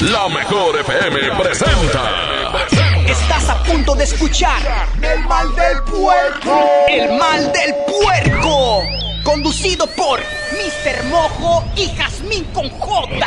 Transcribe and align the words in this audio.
La 0.00 0.28
mejor 0.28 0.78
FM 0.78 1.18
presenta. 1.42 2.52
Estás 3.04 3.48
a 3.48 3.60
punto 3.64 3.96
de 3.96 4.04
escuchar 4.04 4.62
El 5.02 5.24
mal 5.26 5.52
del 5.56 5.82
puerco. 5.82 6.70
El 6.88 7.18
mal 7.18 7.52
del 7.52 7.74
puerco. 7.84 8.82
Conducido 9.24 9.88
por 9.88 10.20
Mr. 10.20 11.04
Mojo 11.06 11.64
y 11.74 11.88
Jazmín 11.96 12.44
con 12.54 12.70
J. 12.70 13.26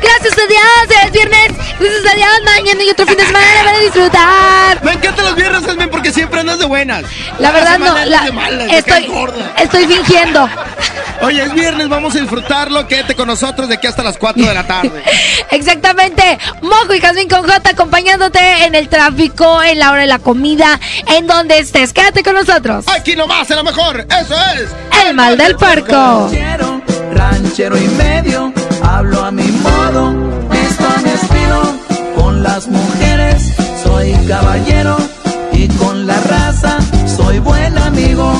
gracias 0.00 0.32
a 0.34 0.46
Dios, 0.46 1.02
es 1.04 1.12
viernes, 1.12 1.48
gracias 1.78 2.12
a 2.12 2.16
Dios, 2.16 2.28
mañana 2.44 2.82
y 2.82 2.90
otro 2.90 3.06
fin 3.06 3.16
de 3.16 3.26
semana 3.26 3.46
para 3.64 3.78
disfrutar. 3.78 4.84
Me 4.84 4.92
encantan 4.92 5.24
los 5.24 5.34
viernes, 5.36 5.62
Jasmine, 5.64 5.88
porque 5.88 6.12
siempre 6.12 6.40
andas 6.40 6.58
de 6.58 6.64
buenas. 6.66 7.04
La 7.38 7.50
verdad 7.52 7.78
no, 7.78 8.04
la- 8.04 8.22
de 8.24 8.32
malas, 8.32 8.72
estoy, 8.72 9.06
gorda. 9.06 9.52
estoy 9.58 9.86
fingiendo. 9.86 10.48
Oye, 11.22 11.42
es 11.42 11.52
viernes, 11.54 11.88
vamos 11.88 12.14
a 12.14 12.20
disfrutarlo. 12.20 12.86
Quédate 12.86 13.14
con 13.14 13.26
nosotros 13.28 13.68
de 13.68 13.76
aquí 13.76 13.86
hasta 13.86 14.02
las 14.02 14.18
4 14.18 14.44
de 14.46 14.54
la 14.54 14.66
tarde. 14.66 15.02
Exactamente, 15.50 16.38
Mojo 16.60 16.92
y 16.94 17.00
Jazmín 17.00 17.28
con 17.28 17.42
J 17.42 17.70
acompañándote 17.70 18.64
en 18.66 18.74
el 18.74 18.88
tráfico, 18.88 19.62
en 19.62 19.78
la 19.78 19.92
hora 19.92 20.02
de 20.02 20.06
la 20.08 20.18
comida, 20.18 20.78
en 21.08 21.26
donde 21.26 21.58
estés. 21.58 21.92
Quédate 21.94 22.22
con 22.22 22.34
nosotros. 22.34 22.84
Aquí 22.88 23.16
nomás, 23.16 23.50
en 23.50 23.56
lo 23.56 23.64
mejor. 23.64 24.06
Eso 24.20 24.36
es. 24.56 24.68
El 25.06 25.14
mal 25.14 25.38
del 25.38 25.56
puerco. 25.56 26.28
Ranchero, 26.30 26.82
ranchero 27.12 27.78
y 27.78 27.88
medio, 27.88 28.52
hablo 28.86 29.24
a 29.24 29.30
mi 29.30 29.50
modo, 29.68 30.12
visto 30.50 30.84
a 30.96 31.02
mi 31.02 31.10
estilo. 31.10 31.60
Con 32.16 32.42
las 32.42 32.68
mujeres 32.68 33.52
soy 33.82 34.12
caballero 34.28 34.96
y 35.52 35.68
con 35.68 36.06
la 36.06 36.18
raza 36.20 36.78
soy 37.16 37.38
buen 37.40 37.76
amigo. 37.78 38.32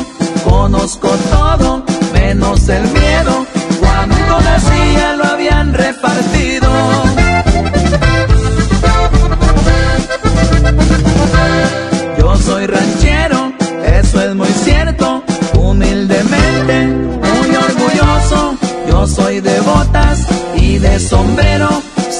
Conozco 0.44 1.08
todo, 1.30 1.84
menos 2.12 2.68
el 2.68 2.82
miedo. 2.82 3.46
Cuando 3.80 4.40
nacía 4.40 5.16
lo 5.16 5.24
habían 5.24 5.74
repartido. 5.74 6.70
Yo 12.18 12.36
soy 12.36 12.66
ranchero, 12.66 13.52
eso 14.00 14.20
es 14.20 14.34
muy 14.34 14.52
cierto. 14.64 15.22
Humildemente, 15.54 16.86
muy 16.86 17.56
orgulloso. 17.56 18.56
Yo 18.88 19.06
soy 19.06 19.40
de 19.40 19.60
botas 19.60 20.05
y 20.05 20.05
sombrero. 20.98 21.68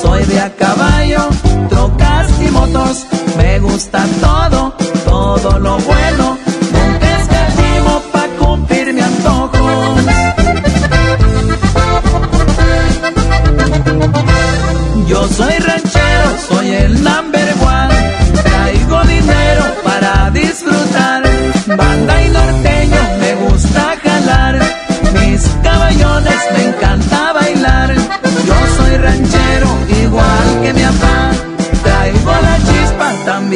Soy 0.03 0.25
de 0.25 0.41
a 0.41 0.55
caballo, 0.55 1.29
trocas 1.69 2.31
y 2.41 2.51
motos. 2.51 3.07
Me 3.37 3.59
gusta 3.61 4.05
todo, 4.21 4.75
todo 5.05 5.59
lo 5.59 5.79
bueno. 5.79 6.39
Nunca 6.73 7.21
escatimo 7.21 8.03
pa' 8.13 8.29
cumplir 8.39 8.93
mi 8.93 9.01
antojo. 9.01 9.97
Yo 15.07 15.29
soy 15.29 15.59
ranchero, 15.59 16.29
soy 16.49 16.69
el 16.75 17.03
number 17.03 17.56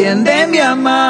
también 0.02 0.24
de 0.24 0.46
mi 0.46 0.58
mamá. 0.58 1.09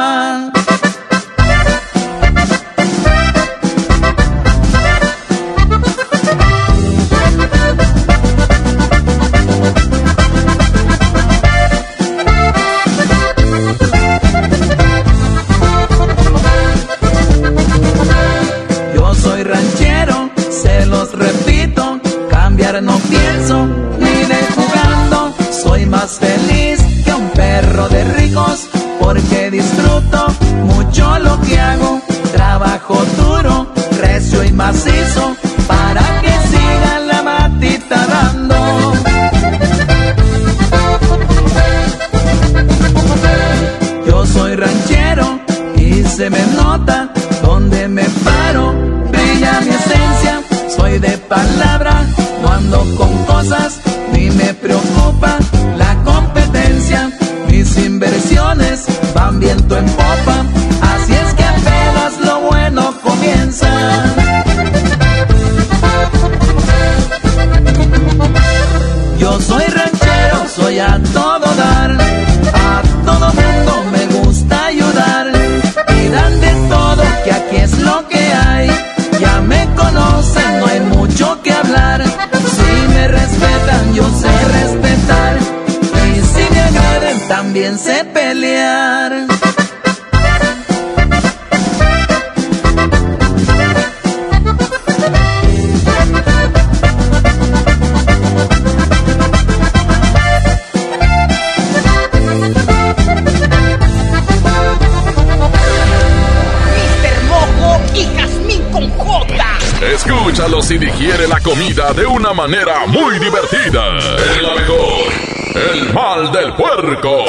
Y 110.71 110.79
digiere 110.79 111.27
la 111.27 111.41
comida 111.41 111.93
de 111.93 112.07
una 112.07 112.33
manera 112.33 112.87
muy 112.87 113.19
divertida. 113.19 113.99
En 114.37 114.43
la 114.45 114.55
mejor. 114.55 115.13
El 115.53 115.93
mal 115.93 116.31
del 116.31 116.55
puerco. 116.55 117.25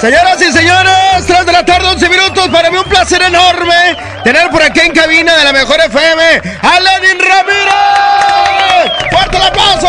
Señoras 0.00 0.40
y 0.40 0.50
señores, 0.50 1.26
3 1.26 1.44
de 1.44 1.52
la 1.52 1.62
tarde, 1.62 1.88
11 1.88 2.08
minutos. 2.08 2.48
Para 2.48 2.70
mí 2.70 2.78
un 2.78 2.84
placer 2.84 3.20
enorme 3.20 3.98
tener 4.24 4.48
por 4.48 4.62
aquí 4.62 4.80
en 4.80 4.92
cabina 4.92 5.36
de 5.36 5.44
la 5.44 5.52
mejor 5.52 5.78
FM 5.78 6.22
a 6.62 6.80
Lenin 6.80 7.18
Ramírez. 7.18 9.10
¡Fuerte 9.10 9.36
el 9.36 9.42
aplauso! 9.42 9.88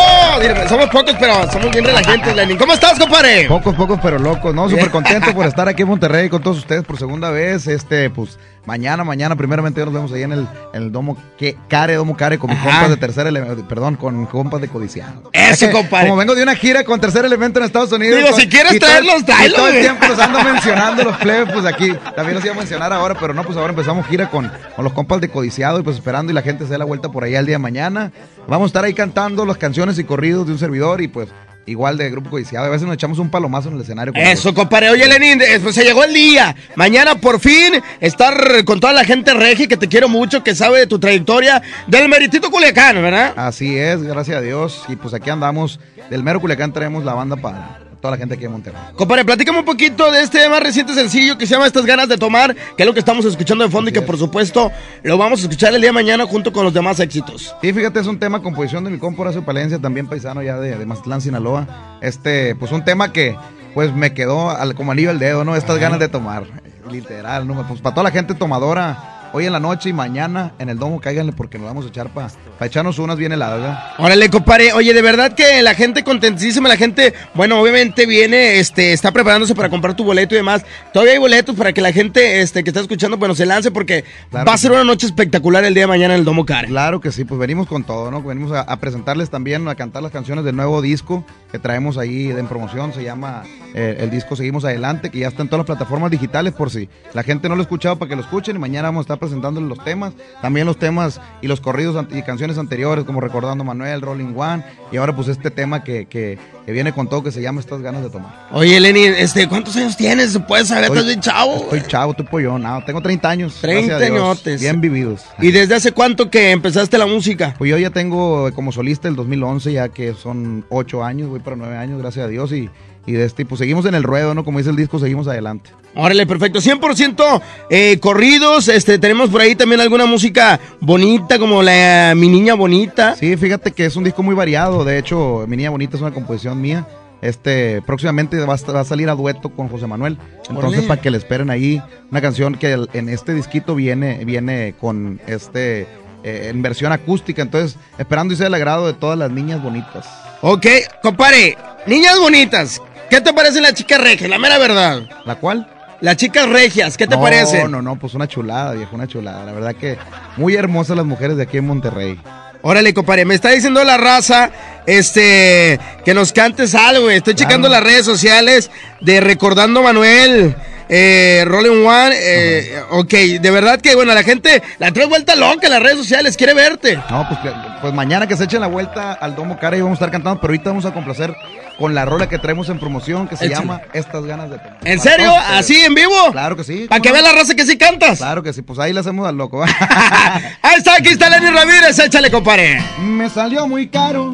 somos 0.67 0.89
pocos, 0.89 1.15
pero 1.19 1.49
somos 1.51 1.71
bien 1.71 1.85
relajantes, 1.85 2.35
Lenin. 2.35 2.57
¿Cómo 2.57 2.73
estás, 2.73 2.99
compadre? 2.99 3.47
Pocos, 3.47 3.73
pocos, 3.75 3.99
pero 4.01 4.19
locos, 4.19 4.53
¿no? 4.53 4.69
Súper 4.69 4.91
contento 4.91 5.33
por 5.33 5.45
estar 5.45 5.67
aquí 5.67 5.83
en 5.83 5.87
Monterrey 5.87 6.29
con 6.29 6.41
todos 6.41 6.57
ustedes 6.57 6.83
por 6.83 6.97
segunda 6.97 7.29
vez. 7.29 7.67
Este, 7.67 8.09
pues, 8.09 8.37
mañana, 8.65 9.03
mañana, 9.03 9.35
primeramente 9.35 9.83
nos 9.83 9.93
vemos 9.93 10.11
ahí 10.11 10.23
en 10.23 10.31
el, 10.33 10.47
en 10.73 10.83
el 10.83 10.91
Domo 10.91 11.17
que, 11.37 11.57
Care, 11.67 11.95
Domo 11.95 12.15
Care, 12.15 12.37
con 12.37 12.49
mis 12.49 12.59
Ajá. 12.59 12.69
compas 12.69 12.89
de 12.89 12.97
tercer 12.97 13.25
elemento, 13.27 13.67
perdón, 13.67 13.95
con 13.95 14.25
compas 14.25 14.61
de 14.61 14.67
codiciado. 14.67 15.29
Eso, 15.33 15.51
Es 15.53 15.59
que, 15.59 15.71
compadre. 15.71 16.07
Como 16.07 16.17
vengo 16.19 16.35
de 16.35 16.43
una 16.43 16.55
gira 16.55 16.83
con 16.83 16.99
tercer 16.99 17.25
elemento 17.25 17.59
en 17.59 17.65
Estados 17.65 17.91
Unidos. 17.91 18.17
Digo, 18.17 18.29
con- 18.31 18.39
si 18.39 18.47
quieres 18.47 18.79
traerlos, 18.79 19.25
tráelos, 19.25 19.57
todo 19.57 19.67
el 19.69 19.81
tiempo 19.81 20.07
los 20.07 20.19
ando 20.19 20.43
mencionando 20.43 21.03
los 21.03 21.17
plebes, 21.17 21.51
pues 21.53 21.65
aquí 21.65 21.91
también 22.15 22.35
los 22.35 22.45
iba 22.45 22.53
a 22.53 22.57
mencionar 22.57 22.93
ahora, 22.93 23.15
pero 23.19 23.33
no, 23.33 23.43
pues 23.43 23.57
ahora 23.57 23.71
empezamos 23.71 24.05
gira 24.07 24.29
con, 24.29 24.51
con 24.75 24.83
los 24.83 24.93
compas 24.93 25.21
de 25.21 25.29
codiciado 25.29 25.79
y 25.79 25.83
pues 25.83 25.95
esperando 25.97 26.31
y 26.31 26.35
la 26.35 26.41
gente 26.41 26.65
se 26.65 26.71
dé 26.71 26.77
la 26.77 26.85
vuelta 26.85 27.09
por 27.09 27.23
ahí 27.23 27.35
al 27.35 27.45
día 27.45 27.55
de 27.55 27.59
mañana. 27.59 28.11
Vamos 28.47 28.65
a 28.65 28.67
estar 28.67 28.83
ahí 28.83 28.93
cantando 28.93 29.45
las 29.45 29.57
canciones 29.57 29.97
y 29.99 30.03
corridos 30.03 30.45
de 30.45 30.53
un 30.53 30.59
servidor 30.59 31.01
y 31.01 31.07
pues 31.07 31.29
igual 31.65 31.97
de 31.97 32.09
grupo 32.09 32.29
codiciado. 32.29 32.65
A 32.65 32.69
veces 32.69 32.85
nos 32.85 32.95
echamos 32.95 33.19
un 33.19 33.29
palomazo 33.29 33.69
en 33.69 33.75
el 33.75 33.81
escenario. 33.81 34.13
Eso, 34.15 34.53
compadre. 34.53 34.89
Oye, 34.89 35.07
Lenin, 35.07 35.39
pues 35.61 35.75
se 35.75 35.83
llegó 35.83 36.03
el 36.03 36.13
día. 36.13 36.55
Mañana, 36.75 37.15
por 37.15 37.39
fin, 37.39 37.81
estar 37.99 38.63
con 38.65 38.79
toda 38.79 38.93
la 38.93 39.03
gente 39.03 39.33
regi 39.33 39.67
que 39.67 39.77
te 39.77 39.87
quiero 39.87 40.09
mucho, 40.09 40.43
que 40.43 40.55
sabe 40.55 40.79
de 40.79 40.87
tu 40.87 40.99
trayectoria, 40.99 41.61
del 41.87 42.09
meritito 42.09 42.49
Culiacán, 42.49 43.01
¿verdad? 43.01 43.33
Así 43.35 43.77
es, 43.77 44.03
gracias 44.03 44.37
a 44.37 44.41
Dios. 44.41 44.83
Y 44.87 44.95
pues 44.95 45.13
aquí 45.13 45.29
andamos. 45.29 45.79
Del 46.09 46.23
mero 46.23 46.41
Culiacán 46.41 46.73
traemos 46.73 47.03
la 47.05 47.13
banda 47.13 47.35
para 47.35 47.88
toda 48.01 48.11
la 48.11 48.17
gente 48.17 48.35
aquí 48.35 48.43
de 48.43 48.49
Monterrey. 48.49 48.81
Compadre, 48.95 49.25
platícame 49.25 49.59
un 49.59 49.65
poquito 49.65 50.11
de 50.11 50.21
este 50.21 50.47
más 50.49 50.61
reciente 50.61 50.93
sencillo 50.93 51.37
que 51.37 51.45
se 51.45 51.53
llama 51.53 51.67
Estas 51.67 51.85
ganas 51.85 52.07
de 52.07 52.17
tomar, 52.17 52.55
que 52.55 52.83
es 52.83 52.87
lo 52.87 52.93
que 52.93 52.99
estamos 52.99 53.25
escuchando 53.25 53.63
de 53.63 53.69
fondo 53.69 53.89
y 53.89 53.93
que 53.93 54.01
por 54.01 54.17
supuesto 54.17 54.71
lo 55.03 55.17
vamos 55.17 55.39
a 55.39 55.43
escuchar 55.43 55.73
el 55.73 55.81
día 55.81 55.89
de 55.89 55.93
mañana 55.93 56.25
junto 56.25 56.53
con 56.53 56.63
los 56.63 56.73
demás 56.73 56.99
éxitos. 56.99 57.55
Sí, 57.61 57.73
fíjate, 57.73 57.99
es 57.99 58.07
un 58.07 58.19
tema 58.19 58.41
composición 58.41 58.83
de 58.83 58.91
mi 58.91 58.97
compa 58.97 59.23
Horacio 59.23 59.43
Palencia, 59.43 59.79
también 59.79 60.07
paisano 60.07 60.41
ya 60.41 60.57
de, 60.57 60.77
de 60.77 60.85
Mazatlán, 60.85 61.21
Sinaloa. 61.21 61.99
Este, 62.01 62.55
pues 62.55 62.71
un 62.71 62.83
tema 62.83 63.11
que 63.11 63.35
pues 63.73 63.93
me 63.93 64.13
quedó 64.13 64.49
al, 64.49 64.75
como 64.75 64.91
anillo 64.91 65.09
al 65.09 65.19
dedo, 65.19 65.43
¿no? 65.43 65.55
Estas 65.55 65.77
ganas 65.77 65.99
de 65.99 66.07
tomar, 66.07 66.43
literal, 66.89 67.47
¿no? 67.47 67.67
Pues 67.67 67.81
para 67.81 67.93
toda 67.93 68.03
la 68.05 68.11
gente 68.11 68.33
tomadora, 68.33 69.18
hoy 69.33 69.45
en 69.45 69.53
la 69.53 69.59
noche 69.59 69.89
y 69.89 69.93
mañana 69.93 70.53
en 70.59 70.69
el 70.69 70.77
domo 70.77 70.99
cáiganle 70.99 71.31
porque 71.31 71.57
nos 71.57 71.67
vamos 71.67 71.85
a 71.85 71.89
echar 71.89 72.09
para 72.09 72.29
echarnos 72.61 72.99
unas 72.99 73.17
bien 73.17 73.31
heladas, 73.31 73.61
¿verdad? 73.61 73.83
Órale, 73.97 74.29
compadre. 74.29 74.73
Oye, 74.73 74.93
de 74.93 75.01
verdad 75.01 75.33
que 75.33 75.61
la 75.61 75.73
gente 75.75 76.03
contentísima, 76.03 76.69
la 76.69 76.77
gente, 76.77 77.13
bueno, 77.33 77.59
obviamente 77.59 78.05
viene, 78.05 78.59
este, 78.59 78.93
está 78.93 79.11
preparándose 79.11 79.55
para 79.55 79.69
comprar 79.69 79.95
tu 79.95 80.03
boleto 80.03 80.35
y 80.35 80.37
demás. 80.37 80.65
Todavía 80.93 81.13
hay 81.13 81.19
boletos 81.19 81.55
para 81.55 81.73
que 81.73 81.81
la 81.81 81.91
gente, 81.91 82.41
este, 82.41 82.63
que 82.63 82.69
está 82.69 82.81
escuchando, 82.81 83.17
bueno, 83.17 83.35
se 83.35 83.45
lance 83.45 83.71
porque 83.71 84.03
Claro 84.29 84.45
va 84.47 84.53
a 84.53 84.57
ser 84.57 84.71
una 84.71 84.83
noche 84.83 85.05
espectacular 85.05 85.63
el 85.63 85.73
día 85.73 85.83
de 85.83 85.87
mañana 85.87 86.13
en 86.13 86.19
el 86.19 86.25
Domo 86.25 86.45
Care. 86.45 86.67
Claro 86.67 86.99
que 87.01 87.11
sí, 87.11 87.25
pues 87.25 87.39
venimos 87.39 87.67
con 87.67 87.83
todo, 87.83 88.11
¿no? 88.11 88.21
Venimos 88.21 88.51
a, 88.51 88.61
a 88.61 88.79
presentarles 88.79 89.29
también, 89.29 89.67
a 89.67 89.75
cantar 89.75 90.03
las 90.03 90.11
canciones 90.11 90.45
del 90.45 90.55
nuevo 90.55 90.81
disco 90.81 91.25
que 91.51 91.59
traemos 91.59 91.97
ahí 91.97 92.29
en 92.29 92.47
promoción, 92.47 92.93
se 92.93 93.03
llama 93.03 93.43
eh, 93.73 93.97
el 93.99 94.09
disco 94.09 94.35
Seguimos 94.35 94.65
Adelante, 94.65 95.09
que 95.09 95.19
ya 95.19 95.27
está 95.27 95.41
en 95.41 95.49
todas 95.49 95.59
las 95.59 95.77
plataformas 95.77 96.11
digitales 96.11 96.53
por 96.53 96.69
si 96.69 96.89
la 97.13 97.23
gente 97.23 97.49
no 97.49 97.55
lo 97.55 97.61
ha 97.61 97.63
escuchado 97.63 97.97
para 97.97 98.09
que 98.09 98.15
lo 98.15 98.21
escuchen 98.21 98.55
y 98.55 98.59
mañana 98.59 98.87
vamos 98.89 99.01
a 99.01 99.03
estar 99.03 99.18
presentándoles 99.19 99.69
los 99.69 99.83
temas, 99.83 100.13
también 100.41 100.65
los 100.65 100.77
temas 100.77 101.21
y 101.41 101.47
los 101.47 101.61
corridos 101.61 102.05
y 102.11 102.21
canciones 102.23 102.57
anteriores 102.57 103.05
como 103.05 103.21
Recordando 103.21 103.63
Manuel, 103.63 104.01
Rolling 104.01 104.33
One 104.35 104.63
y 104.91 104.97
ahora 104.97 105.15
pues 105.15 105.27
este 105.27 105.51
tema 105.51 105.83
que, 105.83 106.05
que, 106.05 106.37
que 106.65 106.71
viene 106.71 106.93
con 106.93 107.07
todo 107.07 107.23
que 107.23 107.31
se 107.31 107.41
llama 107.41 107.59
Estas 107.59 107.81
ganas 107.81 108.01
de 108.01 108.09
tomar. 108.09 108.47
Oye, 108.51 108.79
Lenny, 108.79 109.03
este, 109.03 109.47
¿cuántos 109.47 109.75
años 109.75 109.95
tienes? 109.95 110.31
¿Se 110.31 110.39
puede 110.39 110.65
saber? 110.65 110.85
Estás 110.85 111.05
bien 111.05 111.19
chavo. 111.19 111.55
Estoy 111.55 111.81
chavo, 111.83 112.11
estoy 112.11 112.25
pollón, 112.25 112.63
no, 112.63 112.83
tengo 112.83 113.01
30 113.01 113.29
años. 113.29 113.57
30 113.61 113.87
gracias 113.87 114.01
a 114.01 114.13
Dios, 114.13 114.23
añotes. 114.23 114.61
Bien 114.61 114.81
vividos. 114.81 115.25
¿Y 115.39 115.51
desde 115.51 115.75
hace 115.75 115.91
cuánto 115.91 116.29
que 116.29 116.51
empezaste 116.51 116.97
la 116.97 117.05
música? 117.05 117.55
Pues 117.57 117.69
yo 117.69 117.77
ya 117.77 117.89
tengo 117.89 118.51
como 118.53 118.71
solista 118.71 119.07
el 119.07 119.15
2011, 119.15 119.73
ya 119.73 119.89
que 119.89 120.13
son 120.13 120.65
ocho 120.69 121.03
años, 121.03 121.29
voy 121.29 121.39
para 121.39 121.55
nueve 121.55 121.77
años, 121.77 121.99
gracias 121.99 122.25
a 122.25 122.27
Dios. 122.27 122.51
Y, 122.51 122.69
y 123.05 123.13
de 123.13 123.25
este, 123.25 123.45
pues 123.45 123.59
seguimos 123.59 123.85
en 123.85 123.95
el 123.95 124.03
ruedo, 124.03 124.33
¿no? 124.33 124.43
Como 124.45 124.57
dice 124.59 124.69
el 124.69 124.75
disco, 124.75 124.99
seguimos 124.99 125.27
adelante. 125.27 125.71
Órale, 125.95 126.27
perfecto. 126.27 126.59
100% 126.59 127.41
eh, 127.71 127.97
corridos. 127.99 128.67
Este, 128.67 128.99
tenemos 128.99 129.29
por 129.29 129.41
ahí 129.41 129.55
también 129.55 129.81
alguna 129.81 130.05
música 130.05 130.59
bonita, 130.79 131.39
como 131.39 131.63
la 131.63 132.13
Mi 132.15 132.27
Niña 132.27 132.53
Bonita. 132.53 133.15
Sí, 133.15 133.35
fíjate 133.37 133.71
que 133.71 133.85
es 133.85 133.95
un 133.95 134.03
disco 134.03 134.21
muy 134.21 134.35
variado. 134.35 134.83
De 134.85 134.99
hecho, 134.99 135.45
Mi 135.47 135.57
Niña 135.57 135.71
Bonita 135.71 135.95
es 135.97 136.01
una 136.01 136.11
composición 136.13 136.61
mía. 136.61 136.85
Este, 137.21 137.81
próximamente 137.81 138.37
va 138.45 138.53
a, 138.53 138.55
esta- 138.55 138.71
va 138.71 138.79
a 138.81 138.85
salir 138.85 139.09
a 139.09 139.15
dueto 139.15 139.49
con 139.49 139.67
José 139.67 139.87
Manuel. 139.87 140.17
Entonces, 140.49 140.83
para 140.85 141.01
que 141.01 141.09
le 141.11 141.17
esperen 141.17 141.49
ahí, 141.49 141.81
una 142.11 142.21
canción 142.21 142.55
que 142.55 142.71
el- 142.73 142.89
en 142.93 143.09
este 143.09 143.33
disquito 143.33 143.75
viene, 143.75 144.23
viene 144.23 144.75
con 144.79 145.19
este, 145.27 145.81
eh, 146.23 146.47
en 146.49 146.61
versión 146.61 146.91
acústica. 146.93 147.41
Entonces, 147.41 147.77
esperando 147.97 148.33
y 148.33 148.37
sea 148.37 148.47
el 148.47 148.53
agrado 148.53 148.85
de 148.87 148.93
todas 148.93 149.17
las 149.17 149.31
niñas 149.31 149.61
bonitas. 149.61 150.07
Ok, 150.41 150.65
compadre. 151.03 151.57
Niñas 151.87 152.17
bonitas. 152.19 152.81
¿Qué 153.09 153.21
te 153.21 153.33
parece 153.33 153.59
la 153.61 153.73
chica 153.73 153.97
regia? 153.97 154.27
La 154.27 154.37
mera 154.37 154.57
verdad. 154.57 155.01
¿La 155.25 155.35
cual? 155.35 155.67
Las 156.01 156.15
chicas 156.15 156.47
regias, 156.47 156.95
¿qué 156.95 157.07
te 157.07 157.15
no, 157.15 157.21
parece? 157.21 157.67
No, 157.67 157.81
no, 157.81 157.95
pues 157.97 158.13
una 158.13 158.27
chulada, 158.27 158.73
viejo, 158.73 158.95
una 158.95 159.07
chulada. 159.07 159.43
La 159.43 159.51
verdad 159.51 159.75
que 159.75 159.97
muy 160.37 160.55
hermosas 160.55 160.95
las 160.95 161.05
mujeres 161.05 161.35
de 161.35 161.43
aquí 161.43 161.57
en 161.57 161.67
Monterrey. 161.67 162.17
Órale, 162.61 162.93
compadre, 162.93 163.25
me 163.25 163.35
está 163.35 163.49
diciendo 163.49 163.83
la 163.83 163.97
raza, 163.97 164.51
este, 164.85 165.79
que 166.03 166.13
nos 166.13 166.33
cantes 166.33 166.75
algo, 166.75 167.03
güey. 167.03 167.17
Estoy 167.17 167.35
checando 167.35 167.69
las 167.69 167.83
redes 167.83 168.05
sociales 168.05 168.69
de 169.01 169.21
Recordando 169.21 169.81
Manuel, 169.81 170.55
eh, 170.89 171.43
Rolling 171.45 171.85
One, 171.85 172.15
eh, 172.17 172.81
ok, 172.91 173.13
de 173.39 173.51
verdad 173.51 173.79
que, 173.79 173.95
bueno, 173.95 174.13
la 174.13 174.23
gente 174.23 174.61
la 174.77 174.91
trae 174.91 175.05
vuelta 175.05 175.35
loca 175.35 175.67
en 175.67 175.73
las 175.73 175.83
redes 175.83 175.97
sociales, 175.97 176.35
quiere 176.35 176.53
verte. 176.53 176.95
No, 177.09 177.27
pues, 177.29 177.39
pues 177.81 177.93
mañana 177.93 178.27
que 178.27 178.35
se 178.35 178.43
echen 178.45 178.61
la 178.61 178.67
vuelta 178.67 179.13
al 179.13 179.35
Domo 179.35 179.57
Cara 179.57 179.77
y 179.77 179.81
vamos 179.81 179.95
a 179.95 179.99
estar 179.99 180.11
cantando, 180.11 180.39
pero 180.41 180.51
ahorita 180.51 180.69
vamos 180.71 180.85
a 180.85 180.93
complacer 180.93 181.35
con 181.77 181.95
la 181.95 182.03
rola 182.05 182.27
que 182.27 182.37
traemos 182.37 182.67
en 182.69 182.77
promoción 182.79 183.27
que 183.27 183.37
se 183.37 183.45
Échale. 183.45 183.61
llama 183.61 183.81
Estas 183.93 184.25
ganas 184.25 184.49
de 184.49 184.57
tomar. 184.57 184.77
¿En 184.83 184.99
Para 184.99 185.11
serio? 185.11 185.31
¿Así, 185.51 185.81
en 185.81 185.93
vivo? 185.95 186.13
Claro 186.31 186.55
que 186.57 186.63
sí. 186.65 186.87
Para 186.89 187.01
que 187.01 187.09
¿cómo 187.09 187.21
vea 187.21 187.31
la 187.31 187.37
raza 187.39 187.55
que 187.55 187.65
sí 187.65 187.77
cantas. 187.77 188.17
Claro 188.17 188.43
que 188.43 188.51
sí, 188.51 188.61
pues 188.61 188.79
ahí 188.79 188.91
le 188.91 188.99
hacemos 188.99 189.27
al 189.27 189.37
loco. 189.37 189.63
Ahí 190.61 190.75
está, 190.77 190.95
aquí 190.95 191.09
está 191.09 191.29
Lenny 191.29 191.47
Ramírez, 191.51 191.97
échale, 191.99 192.29
compadre. 192.29 192.81
Me 193.01 193.29
salió 193.29 193.67
muy 193.67 193.87
caro 193.87 194.33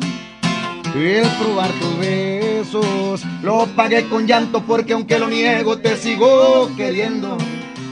el 0.95 1.27
probar 1.39 1.69
tus 1.79 1.99
besos. 1.99 3.21
Lo 3.43 3.67
pagué 3.75 4.07
con 4.09 4.25
llanto 4.25 4.61
porque 4.63 4.93
aunque 4.93 5.19
lo 5.19 5.27
niego 5.27 5.77
te 5.77 5.97
sigo 5.97 6.69
queriendo. 6.75 7.37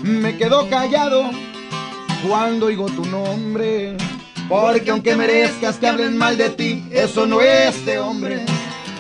Me 0.01 0.35
quedo 0.38 0.67
callado 0.69 1.29
cuando 2.27 2.65
oigo 2.67 2.88
tu 2.88 3.05
nombre. 3.05 3.95
Porque 4.53 4.91
aunque 4.91 5.15
merezcas 5.15 5.77
que 5.77 5.88
hablen 5.88 6.15
mal 6.15 6.38
de 6.38 6.51
ti, 6.51 6.85
eso 6.91 7.25
no 7.25 7.41
es 7.41 7.83
de 7.88 7.97
hombre. 7.97 8.45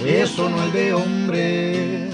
Eso 0.03 0.49
no 0.49 0.63
es 0.63 0.73
de 0.73 0.93
hombre. 0.95 2.09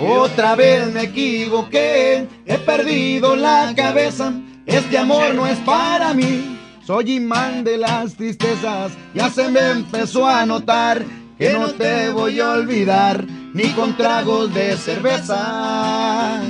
Otra 0.00 0.56
vez 0.56 0.92
me 0.92 1.04
equivoqué, 1.04 2.26
he 2.46 2.58
perdido 2.58 3.36
la 3.36 3.72
cabeza. 3.76 4.32
Este 4.66 4.98
amor 4.98 5.32
no 5.36 5.46
es 5.46 5.56
para 5.60 6.12
mí. 6.14 6.58
Soy 6.84 7.12
imán 7.12 7.62
de 7.62 7.78
las 7.78 8.16
tristezas, 8.16 8.90
ya 9.14 9.30
se 9.30 9.48
me 9.48 9.60
empezó 9.70 10.26
a 10.26 10.44
notar 10.46 11.04
que 11.38 11.52
no 11.52 11.68
te 11.68 12.08
voy 12.10 12.40
a 12.40 12.50
olvidar, 12.54 13.24
ni 13.54 13.68
con 13.74 13.96
tragos 13.96 14.52
de 14.52 14.76
cerveza. 14.76 16.42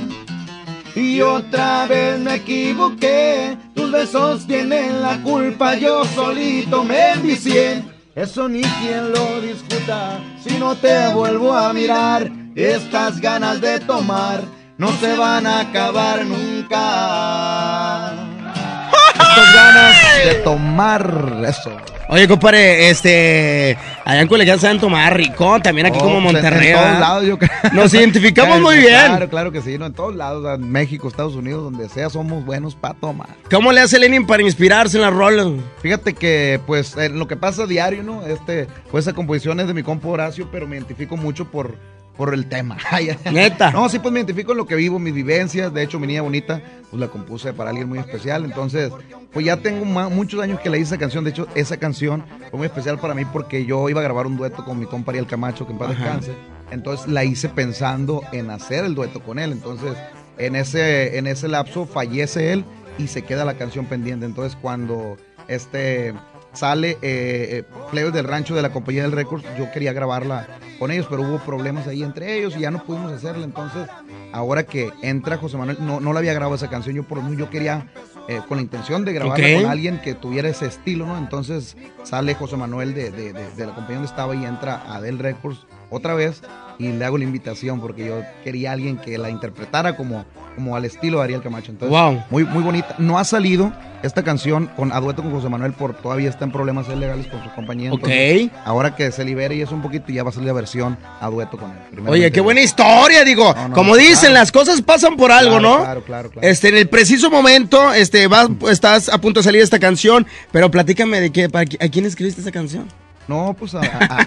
Y 0.95 1.21
otra 1.21 1.85
vez 1.87 2.19
me 2.19 2.35
equivoqué, 2.35 3.57
tus 3.73 3.91
besos 3.91 4.47
tienen 4.47 5.01
la 5.01 5.21
culpa, 5.21 5.75
yo 5.75 6.03
solito 6.05 6.83
me 6.83 7.11
envicié. 7.11 7.83
Eso 8.15 8.49
ni 8.49 8.61
quien 8.61 9.11
lo 9.11 9.39
discuta, 9.41 10.19
si 10.43 10.57
no 10.57 10.75
te 10.75 11.13
vuelvo 11.13 11.53
a 11.53 11.71
mirar, 11.73 12.29
estas 12.55 13.21
ganas 13.21 13.61
de 13.61 13.79
tomar 13.79 14.41
no 14.79 14.89
se 14.93 15.15
van 15.17 15.45
a 15.45 15.59
acabar 15.59 16.25
nunca. 16.25 16.79
Estas 19.29 19.53
ganas 19.53 19.95
de 20.25 20.35
tomar 20.43 21.43
eso. 21.47 21.71
Oye, 22.11 22.27
compadre, 22.27 22.89
este, 22.89 23.77
allá 24.03 24.21
en 24.21 24.27
Culiacán 24.27 24.59
saben 24.59 24.79
tomar 24.79 25.15
rico, 25.15 25.59
también 25.61 25.85
aquí 25.85 25.97
Oh, 25.99 26.05
como 26.05 26.21
pues, 26.23 26.33
Monterrey. 26.33 26.69
En 26.69 26.75
todos 26.75 26.99
lados, 26.99 27.25
yo 27.25 27.37
creo. 27.37 27.51
Nos 27.73 27.93
identificamos 27.93 28.57
Claro, 28.57 28.65
muy 28.65 28.77
bien. 28.77 29.05
Claro, 29.05 29.29
claro 29.29 29.51
que 29.51 29.61
sí, 29.61 29.77
¿no? 29.77 29.85
En 29.85 29.93
todos 29.93 30.15
lados, 30.15 30.59
México, 30.59 31.07
Estados 31.07 31.35
Unidos, 31.35 31.63
donde 31.63 31.87
sea, 31.87 32.09
somos 32.09 32.43
buenos 32.43 32.73
para 32.73 32.95
tomar. 32.95 33.29
¿Cómo 33.51 33.71
le 33.71 33.81
hace 33.81 33.99
Lenin 33.99 34.25
para 34.25 34.41
inspirarse 34.41 34.97
en 34.97 35.03
las 35.03 35.13
rolas? 35.13 35.47
Fíjate 35.83 36.13
que, 36.15 36.59
pues, 36.65 36.95
lo 37.11 37.27
que 37.27 37.35
pasa 37.35 37.67
diario, 37.67 38.01
¿no? 38.01 38.25
Este, 38.25 38.67
pues, 38.89 39.05
esa 39.05 39.13
composición 39.13 39.59
es 39.59 39.67
de 39.67 39.75
mi 39.75 39.83
compa 39.83 40.07
Horacio, 40.07 40.49
pero 40.51 40.65
me 40.65 40.77
identifico 40.77 41.15
mucho 41.15 41.45
por, 41.45 41.75
por 42.19 42.33
el 42.33 42.47
tema. 42.47 42.77
Neta. 43.31 43.71
No, 43.71 43.87
sí, 43.87 43.97
pues 43.97 44.11
me 44.11 44.19
identifico 44.19 44.51
en 44.51 44.57
lo 44.57 44.67
que 44.67 44.75
vivo, 44.75 44.99
mis 44.99 45.13
vivencias. 45.13 45.73
De 45.73 45.81
hecho, 45.81 46.01
mi 46.01 46.07
niña 46.07 46.21
bonita, 46.21 46.61
pues 46.89 46.99
la 46.99 47.07
compuse 47.07 47.53
para 47.53 47.69
alguien 47.69 47.87
muy 47.87 47.97
especial. 47.97 48.43
Entonces, 48.43 48.91
pues 49.31 49.45
ya 49.45 49.55
tengo 49.55 49.85
muchos 49.85 50.41
años 50.41 50.59
que 50.59 50.69
le 50.69 50.79
hice 50.79 50.95
esa 50.95 50.97
canción. 50.97 51.23
De 51.23 51.29
hecho, 51.29 51.47
esa 51.55 51.77
canción 51.77 52.25
fue 52.49 52.57
muy 52.57 52.65
especial 52.65 52.99
para 52.99 53.13
mí 53.13 53.23
porque 53.23 53.65
yo 53.65 53.87
iba 53.87 54.01
a 54.01 54.03
grabar 54.03 54.27
un 54.27 54.35
dueto 54.35 54.65
con 54.65 54.77
mi 54.77 54.85
compa 54.85 55.13
Ariel 55.13 55.27
Camacho, 55.27 55.65
que 55.65 55.71
en 55.71 55.79
paz 55.79 55.89
descanse. 55.91 56.33
Entonces, 56.71 57.07
la 57.07 57.23
hice 57.23 57.47
pensando 57.47 58.21
en 58.33 58.51
hacer 58.51 58.83
el 58.83 58.95
dueto 58.95 59.23
con 59.23 59.39
él. 59.39 59.53
Entonces, 59.53 59.93
en 60.37 60.57
ese, 60.57 61.17
en 61.17 61.25
ese 61.25 61.47
lapso 61.47 61.85
fallece 61.85 62.51
él 62.51 62.65
y 62.97 63.07
se 63.07 63.21
queda 63.21 63.45
la 63.45 63.53
canción 63.53 63.85
pendiente. 63.85 64.25
Entonces, 64.25 64.57
cuando 64.61 65.15
este 65.47 66.13
sale 66.53 66.97
eh, 67.01 67.63
eh 67.93 68.11
del 68.11 68.25
Rancho 68.25 68.55
de 68.55 68.61
la 68.61 68.71
Compañía 68.71 69.03
del 69.03 69.11
Récord. 69.11 69.43
Yo 69.57 69.71
quería 69.71 69.93
grabarla 69.93 70.47
con 70.77 70.91
ellos, 70.91 71.07
pero 71.09 71.23
hubo 71.23 71.39
problemas 71.39 71.87
ahí 71.87 72.03
entre 72.03 72.37
ellos 72.37 72.55
y 72.57 72.61
ya 72.61 72.71
no 72.71 72.83
pudimos 72.83 73.11
hacerla. 73.11 73.43
Entonces, 73.43 73.87
ahora 74.31 74.63
que 74.63 74.91
entra 75.01 75.37
José 75.37 75.57
Manuel, 75.57 75.77
no, 75.81 75.99
no 75.99 76.13
la 76.13 76.19
había 76.19 76.33
grabado 76.33 76.55
esa 76.55 76.69
canción, 76.69 76.95
yo 76.95 77.03
por 77.03 77.19
yo 77.35 77.49
quería 77.49 77.87
eh, 78.27 78.41
con 78.47 78.57
la 78.57 78.63
intención 78.63 79.05
de 79.05 79.13
grabarla 79.13 79.55
con 79.55 79.65
alguien 79.65 79.99
que 80.01 80.13
tuviera 80.13 80.49
ese 80.49 80.67
estilo, 80.67 81.05
¿no? 81.05 81.17
Entonces 81.17 81.75
sale 82.03 82.35
José 82.35 82.57
Manuel 82.57 82.93
de, 82.93 83.11
de, 83.11 83.33
de, 83.33 83.65
la 83.65 83.73
compañía 83.73 83.95
donde 83.95 84.05
estaba 84.09 84.35
y 84.35 84.45
entra 84.45 84.93
a 84.93 85.01
Del 85.01 85.17
Records 85.17 85.65
otra 85.89 86.13
vez 86.13 86.41
y 86.77 86.89
le 86.91 87.05
hago 87.05 87.17
la 87.17 87.23
invitación 87.23 87.81
porque 87.81 88.05
yo 88.05 88.21
quería 88.43 88.71
alguien 88.71 88.97
que 88.97 89.17
la 89.17 89.29
interpretara 89.29 89.97
como, 89.97 90.25
como 90.55 90.75
al 90.75 90.85
estilo 90.85 91.19
de 91.19 91.23
Ariel 91.25 91.41
Camacho. 91.41 91.71
Entonces, 91.71 91.97
wow. 91.97 92.23
muy, 92.29 92.43
muy 92.43 92.63
bonita. 92.63 92.95
No 92.97 93.17
ha 93.17 93.23
salido 93.23 93.71
esta 94.03 94.23
canción 94.23 94.67
con 94.75 94.91
a 94.91 94.99
dueto 94.99 95.21
con 95.21 95.31
José 95.31 95.49
Manuel 95.49 95.73
por 95.73 95.93
todavía 95.93 96.29
está 96.29 96.45
en 96.45 96.51
problemas 96.51 96.87
legales 96.87 97.27
con 97.27 97.43
su 97.43 97.49
compañía. 97.51 97.91
ok. 97.91 98.07
Ahora 98.65 98.95
que 98.95 99.11
se 99.11 99.25
libere 99.25 99.55
y 99.55 99.61
es 99.61 99.71
un 99.71 99.81
poquito, 99.81 100.11
ya 100.11 100.23
va 100.23 100.29
a 100.29 100.33
salir 100.33 100.47
la 100.47 100.53
versión 100.53 100.97
a 101.19 101.29
dueto 101.29 101.57
con 101.57 101.71
él. 101.71 102.07
Oye, 102.07 102.31
qué 102.31 102.41
buena 102.41 102.61
historia, 102.61 103.23
digo. 103.23 103.53
como 103.73 103.95
dicen, 103.95 104.33
las 104.33 104.51
cosas 104.51 104.81
pasan 104.81 105.17
por 105.17 105.31
algo, 105.31 105.59
¿no? 105.59 105.79
Claro, 105.79 106.03
claro, 106.03 106.29
claro. 106.29 106.47
Este, 106.47 106.69
en 106.69 106.77
el 106.77 106.87
preciso 106.87 107.29
momento, 107.29 107.93
este, 107.93 108.27
vas, 108.27 108.49
estás 108.69 109.09
a 109.09 109.19
punto 109.19 109.41
de 109.41 109.43
salir 109.43 109.61
esta 109.61 109.79
canción, 109.79 110.25
pero 110.51 110.71
platícame 110.71 111.19
de 111.19 111.31
qué, 111.31 111.49
a 111.53 111.87
quién 111.89 112.05
escribiste 112.05 112.41
esta 112.41 112.51
canción. 112.51 112.87
No, 113.29 113.55
pues 113.57 113.75
a. 113.75 113.81
a, 113.81 114.19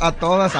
a, 0.00 0.12
todas. 0.12 0.52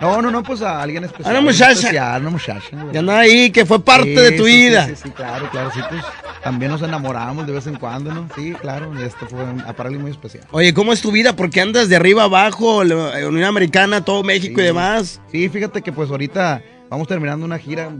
no, 0.00 0.22
no, 0.22 0.30
no, 0.30 0.44
pues 0.44 0.62
a 0.62 0.80
alguien 0.80 1.02
especial. 1.02 1.34
A 1.34 1.40
una 1.40 1.50
muchacha. 1.50 1.72
Especial, 1.72 2.20
una 2.20 2.30
muchacha. 2.30 2.68
Ya 2.92 3.00
anda 3.00 3.18
ahí, 3.18 3.50
que 3.50 3.66
fue 3.66 3.84
parte 3.84 4.08
de 4.08 4.30
tu 4.30 4.44
vida. 4.44 4.86
Sí, 4.86 4.94
sí, 5.02 5.10
claro, 5.10 5.50
claro. 5.50 5.72
Sí, 5.74 5.80
pues 5.88 6.04
también 6.44 6.70
nos 6.70 6.82
enamoramos 6.82 7.48
de 7.48 7.52
vez 7.52 7.66
en 7.66 7.74
cuando, 7.74 8.14
¿no? 8.14 8.28
Sí, 8.36 8.52
claro. 8.52 8.96
Esto 8.96 9.26
fue 9.26 9.44
para 9.74 9.88
alguien 9.88 10.02
muy 10.02 10.12
especial. 10.12 10.44
Oye, 10.52 10.72
¿cómo 10.72 10.92
es 10.92 11.00
tu 11.00 11.10
vida? 11.10 11.34
Porque 11.34 11.60
andas 11.60 11.88
de 11.88 11.96
arriba 11.96 12.22
abajo, 12.22 12.84
la 12.84 13.26
Unión 13.26 13.42
Americana, 13.42 14.04
todo 14.04 14.22
México 14.22 14.60
y 14.60 14.64
demás. 14.64 15.20
Sí, 15.32 15.48
fíjate 15.48 15.82
que 15.82 15.90
pues 15.90 16.10
ahorita 16.10 16.62
Vamos 16.92 17.08
terminando 17.08 17.46
una 17.46 17.58
gira 17.58 17.90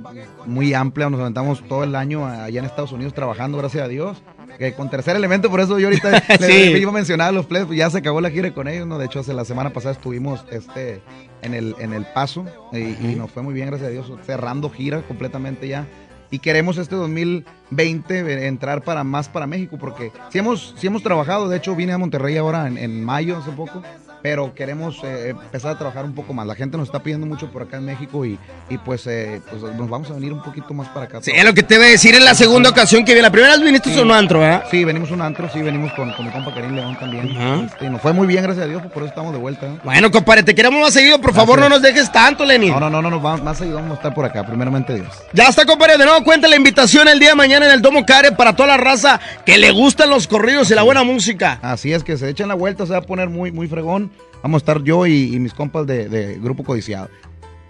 muy 0.44 0.74
amplia, 0.74 1.08
nos 1.08 1.18
aventamos 1.18 1.66
todo 1.66 1.82
el 1.82 1.94
año 1.94 2.26
allá 2.26 2.58
en 2.58 2.66
Estados 2.66 2.92
Unidos 2.92 3.14
trabajando, 3.14 3.56
gracias 3.56 3.82
a 3.82 3.88
Dios. 3.88 4.22
Que 4.58 4.74
con 4.74 4.90
tercer 4.90 5.16
elemento, 5.16 5.48
por 5.48 5.60
eso 5.60 5.78
yo 5.78 5.86
ahorita 5.86 6.22
le, 6.40 6.78
iba 6.78 6.90
a 6.90 6.94
mencionar 6.94 7.28
a 7.28 7.32
los 7.32 7.46
players, 7.46 7.68
pues 7.68 7.78
ya 7.78 7.88
se 7.88 7.96
acabó 7.96 8.20
la 8.20 8.28
gira 8.28 8.52
con 8.52 8.68
ellos, 8.68 8.86
¿no? 8.86 8.98
De 8.98 9.06
hecho, 9.06 9.20
hace 9.20 9.32
la 9.32 9.46
semana 9.46 9.72
pasada 9.72 9.94
estuvimos 9.94 10.44
este, 10.50 11.00
en, 11.40 11.54
el, 11.54 11.74
en 11.78 11.94
el 11.94 12.04
paso 12.04 12.44
y, 12.70 13.14
nos 13.14 13.30
fue 13.30 13.42
muy 13.42 13.54
bien, 13.54 13.68
gracias 13.68 13.88
a 13.88 13.92
Dios, 13.92 14.12
cerrando 14.26 14.68
gira 14.68 15.00
completamente 15.00 15.68
ya. 15.68 15.86
Y 16.30 16.40
queremos 16.40 16.76
este 16.76 16.94
2020 16.94 18.46
entrar 18.46 18.82
para 18.82 19.04
más 19.04 19.30
para 19.30 19.46
México 19.46 19.78
porque 19.80 20.12
si 20.28 20.38
hemos, 20.38 20.74
si 20.76 20.86
hemos 20.86 21.02
trabajado, 21.02 21.48
de 21.48 21.56
hecho 21.56 21.74
vine 21.74 21.94
a 21.94 21.98
Monterrey 21.98 22.36
ahora 22.36 22.68
en, 22.68 22.76
en 22.76 23.02
mayo 23.02 23.38
hace 23.38 23.52
poco 23.52 23.82
pero 24.22 24.54
queremos 24.54 24.98
eh, 25.02 25.30
empezar 25.30 25.72
a 25.72 25.78
trabajar 25.78 26.04
un 26.04 26.14
poco 26.14 26.32
más. 26.32 26.46
La 26.46 26.54
gente 26.54 26.76
nos 26.76 26.88
está 26.88 27.02
pidiendo 27.02 27.26
mucho 27.26 27.50
por 27.50 27.62
acá 27.62 27.78
en 27.78 27.84
México 27.84 28.24
y, 28.24 28.38
y 28.68 28.78
pues, 28.78 29.06
eh, 29.06 29.40
pues 29.50 29.62
nos 29.62 29.88
vamos 29.88 30.10
a 30.10 30.14
venir 30.14 30.32
un 30.32 30.42
poquito 30.42 30.72
más 30.74 30.88
para 30.88 31.06
acá. 31.06 31.18
Sí, 31.22 31.32
es 31.34 31.44
lo 31.44 31.54
que 31.54 31.62
te 31.62 31.76
voy 31.76 31.86
a 31.86 31.90
decir 31.90 32.14
en 32.14 32.24
la 32.24 32.34
segunda 32.34 32.70
ocasión 32.70 33.04
que 33.04 33.12
viene. 33.12 33.22
La 33.22 33.32
primera 33.32 33.54
vez 33.54 33.64
viniste 33.64 34.00
un 34.00 34.10
antro, 34.10 34.40
¿verdad? 34.40 34.64
Sí, 34.70 34.84
venimos 34.84 35.10
un 35.10 35.20
antro, 35.20 35.48
sí, 35.52 35.60
venimos 35.60 35.92
con, 35.92 36.12
con 36.12 36.26
mi 36.26 36.32
compa 36.32 36.54
Karim 36.54 36.74
León 36.74 36.96
también. 36.98 37.30
Este, 37.64 37.90
nos 37.90 38.00
fue 38.00 38.12
muy 38.12 38.26
bien, 38.26 38.42
gracias 38.42 38.66
a 38.66 38.68
Dios, 38.68 38.82
por 38.82 39.02
eso 39.02 39.06
estamos 39.06 39.32
de 39.32 39.38
vuelta. 39.38 39.68
Bueno, 39.84 40.10
compadre, 40.10 40.42
te 40.42 40.54
queremos 40.54 40.80
más 40.80 40.94
seguido, 40.94 41.20
por 41.20 41.34
favor, 41.34 41.58
no 41.58 41.68
nos 41.68 41.82
dejes 41.82 42.10
tanto, 42.12 42.44
Lenin. 42.44 42.70
No, 42.72 42.80
no, 42.80 42.90
no, 42.90 43.02
no, 43.02 43.10
no 43.10 43.20
más 43.20 43.58
seguido 43.58 43.76
vamos 43.76 43.92
a 43.92 43.94
estar 43.94 44.14
por 44.14 44.24
acá, 44.24 44.46
primeramente 44.46 44.94
Dios. 44.94 45.08
Ya 45.32 45.48
está, 45.48 45.66
compadre, 45.66 45.98
de 45.98 46.04
nuevo 46.04 46.22
cuenta 46.24 46.48
la 46.48 46.56
invitación 46.56 47.08
el 47.08 47.18
día 47.18 47.30
de 47.30 47.34
mañana 47.34 47.66
en 47.66 47.72
el 47.72 47.82
Domo 47.82 48.06
Care 48.06 48.32
para 48.32 48.54
toda 48.54 48.68
la 48.68 48.76
raza 48.76 49.20
que 49.44 49.58
le 49.58 49.70
gustan 49.72 50.10
los 50.10 50.26
corridos 50.28 50.70
y 50.70 50.74
la 50.74 50.82
buena 50.82 51.02
música. 51.02 51.58
Así 51.62 51.92
es, 51.92 52.04
que 52.04 52.16
se 52.16 52.28
echen 52.28 52.48
la 52.48 52.54
vuelta, 52.54 52.86
se 52.86 52.92
va 52.92 52.98
a 52.98 53.02
poner 53.02 53.28
muy, 53.28 53.50
muy 53.50 53.66
fregón. 53.68 54.11
Vamos 54.42 54.60
a 54.60 54.62
estar 54.62 54.82
yo 54.82 55.06
y, 55.06 55.38
mis 55.38 55.54
compas 55.54 55.86
de, 55.86 56.38
Grupo 56.40 56.64
Codiciado. 56.64 57.08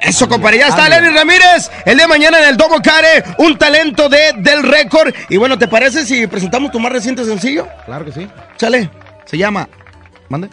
Eso, 0.01 0.29
compadre, 0.29 0.59
ya 0.59 0.69
está 0.69 0.89
Lenny 0.89 1.15
Ramírez. 1.15 1.71
El 1.85 1.97
de 1.97 2.09
mañana 2.09 2.41
en 2.41 2.49
el 2.49 2.57
Domo 2.57 2.83
Care, 2.83 3.23
un 3.39 3.57
talento 3.57 4.09
de, 4.09 4.33
del 4.39 4.65
récord. 4.65 5.15
Y 5.29 5.37
bueno, 5.37 5.57
¿te 5.57 5.69
parece 5.69 6.05
si 6.05 6.27
presentamos 6.27 6.73
tu 6.73 6.81
más 6.81 6.91
reciente 6.91 7.25
sencillo? 7.25 7.69
Claro 7.87 8.05
que 8.05 8.11
sí. 8.11 8.27
Chale. 8.57 8.91
Se 9.27 9.39
llama. 9.39 9.69
Mande. 10.29 10.49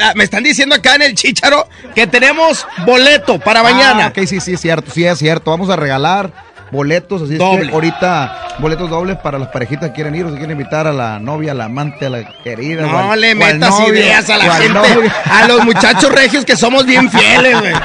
Ah, 0.00 0.12
me 0.14 0.24
están 0.24 0.42
diciendo 0.42 0.74
acá 0.74 0.96
en 0.96 1.02
el 1.02 1.14
Chicharo 1.14 1.68
que 1.94 2.06
tenemos 2.06 2.66
boleto 2.86 3.38
para 3.38 3.62
mañana. 3.62 4.06
Ah, 4.06 4.08
ok, 4.08 4.26
sí, 4.26 4.40
sí, 4.40 4.54
es 4.54 4.60
cierto, 4.60 4.90
sí, 4.90 5.04
es 5.04 5.18
cierto. 5.18 5.50
Vamos 5.50 5.70
a 5.70 5.76
regalar 5.76 6.32
boletos, 6.74 7.22
así 7.22 7.34
es 7.34 7.38
que 7.38 7.70
ahorita 7.72 8.56
boletos 8.58 8.90
dobles 8.90 9.16
para 9.18 9.38
las 9.38 9.48
parejitas 9.48 9.90
que 9.90 9.94
quieren 9.94 10.14
ir 10.14 10.24
o 10.26 10.28
si 10.30 10.36
quieren 10.36 10.52
invitar 10.58 10.86
a 10.86 10.92
la 10.92 11.18
novia, 11.18 11.52
a 11.52 11.54
la 11.54 11.64
amante, 11.66 12.06
a 12.06 12.10
la 12.10 12.24
querida. 12.42 12.82
No 12.82 13.16
le 13.16 13.34
metas 13.34 13.80
ideas 13.88 14.28
a 14.28 14.36
la 14.36 14.54
gente, 14.56 15.10
a 15.24 15.48
los 15.48 15.64
muchachos 15.64 16.12
regios 16.12 16.44
que 16.44 16.56
somos 16.56 16.84
bien 16.84 17.10
fieles, 17.10 17.60
güey. 17.60 17.72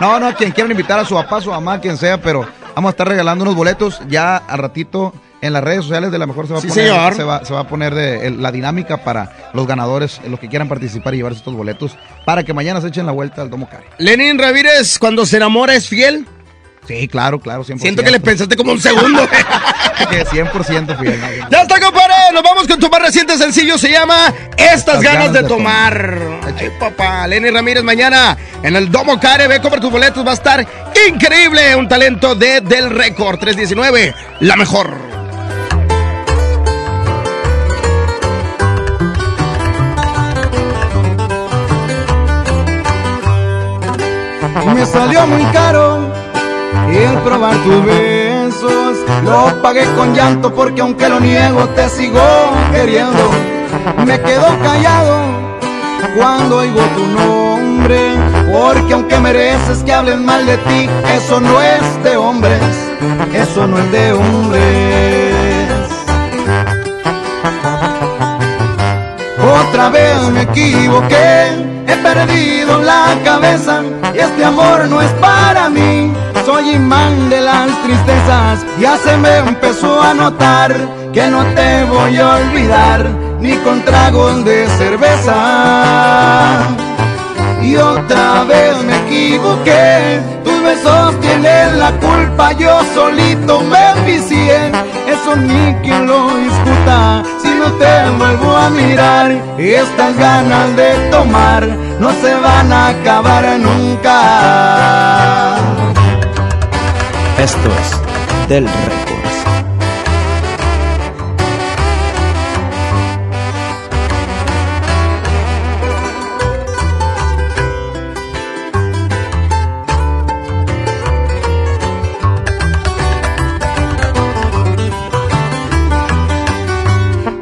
No, 0.00 0.20
no, 0.20 0.32
quien 0.32 0.52
quieran 0.52 0.70
invitar 0.70 0.96
a 1.00 1.04
su 1.04 1.16
papá, 1.16 1.38
a 1.38 1.40
su 1.40 1.50
mamá, 1.50 1.80
quien 1.80 1.96
sea, 1.96 2.22
pero 2.22 2.46
vamos 2.76 2.90
a 2.90 2.92
estar 2.92 3.08
regalando 3.08 3.42
unos 3.42 3.56
boletos 3.56 4.00
ya 4.08 4.36
al 4.36 4.58
ratito 4.58 5.12
en 5.40 5.52
las 5.52 5.62
redes 5.62 5.82
sociales 5.82 6.10
de 6.10 6.18
la 6.18 6.26
mejor 6.26 6.46
se 6.46 6.52
va 6.52 6.58
a 6.58 6.62
poner, 6.62 6.74
Se 7.14 7.24
va, 7.24 7.44
se 7.44 7.52
va, 7.52 7.60
a 7.60 7.66
poner 7.66 7.94
de, 7.94 8.30
la 8.30 8.52
dinámica 8.52 8.98
para 8.98 9.50
los 9.54 9.66
ganadores, 9.66 10.20
los 10.28 10.38
que 10.40 10.48
quieran 10.48 10.68
participar 10.68 11.14
y 11.14 11.18
llevarse 11.18 11.38
estos 11.38 11.54
boletos, 11.54 11.96
para 12.24 12.42
que 12.44 12.52
mañana 12.54 12.80
se 12.80 12.88
echen 12.88 13.06
la 13.06 13.12
vuelta 13.12 13.42
al 13.42 13.50
Domo 13.50 13.68
Care. 13.68 13.84
Lenin 13.98 14.38
Ramírez, 14.38 14.98
cuando 14.98 15.26
se 15.26 15.36
enamora 15.36 15.74
es 15.74 15.88
fiel. 15.88 16.26
Sí, 16.88 17.06
claro, 17.06 17.38
claro, 17.38 17.64
100%. 17.64 17.80
Siento 17.80 18.02
que 18.02 18.10
le 18.10 18.18
pensaste 18.18 18.56
como 18.56 18.72
un 18.72 18.80
segundo. 18.80 19.28
100% 19.98 20.98
fiel. 20.98 21.20
Ya 21.50 21.60
está, 21.60 21.78
compadre. 21.78 22.14
Nos 22.32 22.42
vamos 22.42 22.66
con 22.66 22.80
tu 22.80 22.88
más 22.88 23.02
reciente 23.02 23.36
sencillo. 23.36 23.76
Se 23.76 23.90
llama 23.90 24.32
Estas, 24.56 25.02
ganas, 25.02 25.34
de, 25.34 25.42
tomar. 25.42 26.40
Ay, 26.46 26.70
papá. 26.80 27.26
Lenny 27.26 27.50
Ramírez 27.50 27.82
mañana 27.82 28.38
en 28.62 28.74
el 28.74 28.90
Domo 28.90 29.20
Care. 29.20 29.48
Ve, 29.48 29.60
compra 29.60 29.78
tus 29.80 29.90
boletos. 29.90 30.26
Va 30.26 30.30
a 30.30 30.34
estar 30.34 30.66
increíble. 31.06 31.76
Un 31.76 31.88
talento 31.88 32.34
de 32.34 32.62
Del 32.62 32.88
Record 32.88 33.38
319. 33.38 34.14
La 34.40 34.56
mejor. 34.56 34.96
Me 44.74 44.86
salió 44.86 45.26
muy 45.26 45.44
caro 45.52 46.07
y 46.90 46.96
el 46.96 47.18
probar 47.18 47.56
tus 47.58 47.84
besos 47.84 48.96
lo 49.24 49.62
pagué 49.62 49.84
con 49.96 50.14
llanto 50.14 50.54
porque 50.54 50.80
aunque 50.80 51.08
lo 51.08 51.20
niego 51.20 51.66
te 51.70 51.88
sigo 51.88 52.20
queriendo. 52.72 53.30
Me 54.06 54.20
quedo 54.20 54.46
callado 54.62 55.48
cuando 56.16 56.58
oigo 56.58 56.80
tu 56.96 57.06
nombre, 57.06 57.98
porque 58.52 58.94
aunque 58.94 59.18
mereces 59.18 59.82
que 59.84 59.92
hablen 59.92 60.24
mal 60.24 60.46
de 60.46 60.56
ti, 60.58 60.88
eso 61.16 61.40
no 61.40 61.60
es 61.60 62.02
de 62.02 62.16
hombres, 62.16 62.60
eso 63.34 63.66
no 63.66 63.78
es 63.78 63.92
de 63.92 64.12
hombres. 64.12 65.68
Otra 69.60 69.90
vez 69.90 70.22
me 70.32 70.42
equivoqué, 70.42 71.48
he 71.86 71.96
perdido 71.96 72.80
la 72.80 73.16
cabeza 73.24 73.82
y 74.14 74.18
este 74.18 74.44
amor 74.44 74.86
no 74.88 75.00
es 75.00 75.10
para 75.12 75.68
mí 75.68 76.12
soy 76.58 76.74
imán 76.74 77.30
de 77.30 77.40
las 77.40 77.70
tristezas, 77.84 78.66
ya 78.80 78.98
se 78.98 79.16
me 79.16 79.38
empezó 79.38 80.02
a 80.02 80.12
notar 80.14 80.74
que 81.12 81.26
no 81.28 81.44
te 81.54 81.84
voy 81.84 82.16
a 82.16 82.34
olvidar, 82.36 83.08
ni 83.40 83.52
con 83.58 83.84
tragos 83.84 84.44
de 84.44 84.66
cerveza. 84.78 86.64
Y 87.62 87.76
otra 87.76 88.42
vez 88.44 88.82
me 88.84 88.96
equivoqué, 89.04 90.20
tus 90.44 90.62
besos 90.62 91.20
tienen 91.20 91.78
la 91.78 91.92
culpa, 91.92 92.52
yo 92.52 92.80
solito 92.94 93.60
me 93.60 93.90
envicié, 93.90 94.72
eso 95.06 95.36
ni 95.36 95.74
quien 95.82 96.06
lo 96.06 96.28
discuta, 96.38 97.22
si 97.42 97.50
no 97.50 97.70
te 97.72 98.10
vuelvo 98.18 98.56
a 98.56 98.70
mirar, 98.70 99.30
estas 99.58 100.16
ganas 100.16 100.74
de 100.76 100.94
tomar 101.10 101.68
no 102.00 102.10
se 102.20 102.34
van 102.34 102.72
a 102.72 102.88
acabar 102.88 103.44
nunca. 103.58 105.57
Esto 107.38 107.68
es 107.68 108.48
Del 108.48 108.66
Records. 108.66 109.38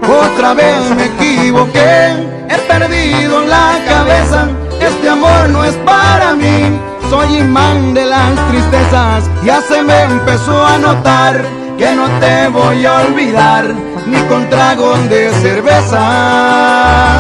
Otra 0.07 0.53
vez 0.53 0.91
me 0.95 1.07
equivoqué, 1.07 2.11
he 2.51 2.59
perdido 2.69 3.47
la 3.47 3.79
cabeza, 3.89 4.49
este 4.79 5.09
amor 5.09 5.49
no 5.49 5.65
es 5.65 5.75
para 5.77 6.35
mí 6.35 6.96
soy 7.11 7.39
imán 7.39 7.95
de 7.95 8.05
las 8.07 8.49
tristezas, 8.49 9.31
ya 9.45 9.61
se 9.61 9.83
me 9.83 10.03
empezó 10.03 10.65
a 10.65 10.79
notar 10.79 11.45
que 11.79 11.95
no 11.95 12.09
te 12.21 12.49
voy 12.49 12.87
a 12.87 13.01
olvidar, 13.03 13.75
ni 14.07 14.19
con 14.29 14.49
tragos 14.49 15.09
de 15.09 15.31
cerveza. 15.43 17.19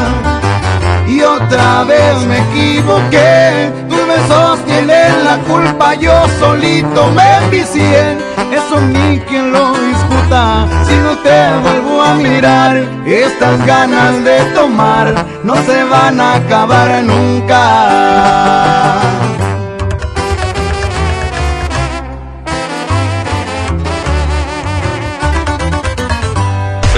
Y 1.06 1.22
otra 1.22 1.84
vez 1.84 2.16
me 2.26 2.38
equivoqué, 2.38 3.70
tus 3.88 4.06
besos 4.08 4.64
tienen 4.66 5.24
la 5.24 5.38
culpa, 5.46 5.94
yo 5.94 6.12
solito 6.40 7.10
me 7.12 7.36
envicié. 7.44 8.16
Eso 8.52 8.80
ni 8.80 9.20
quien 9.20 9.52
lo 9.52 9.72
discuta, 9.72 10.66
si 10.86 10.94
no 10.96 11.16
te 11.18 11.54
vuelvo 11.62 12.02
a 12.02 12.14
mirar, 12.14 12.76
estas 13.06 13.64
ganas 13.66 14.24
de 14.24 14.40
tomar 14.54 15.14
no 15.44 15.54
se 15.54 15.84
van 15.84 16.20
a 16.20 16.34
acabar 16.34 17.02
nunca. 17.04 18.46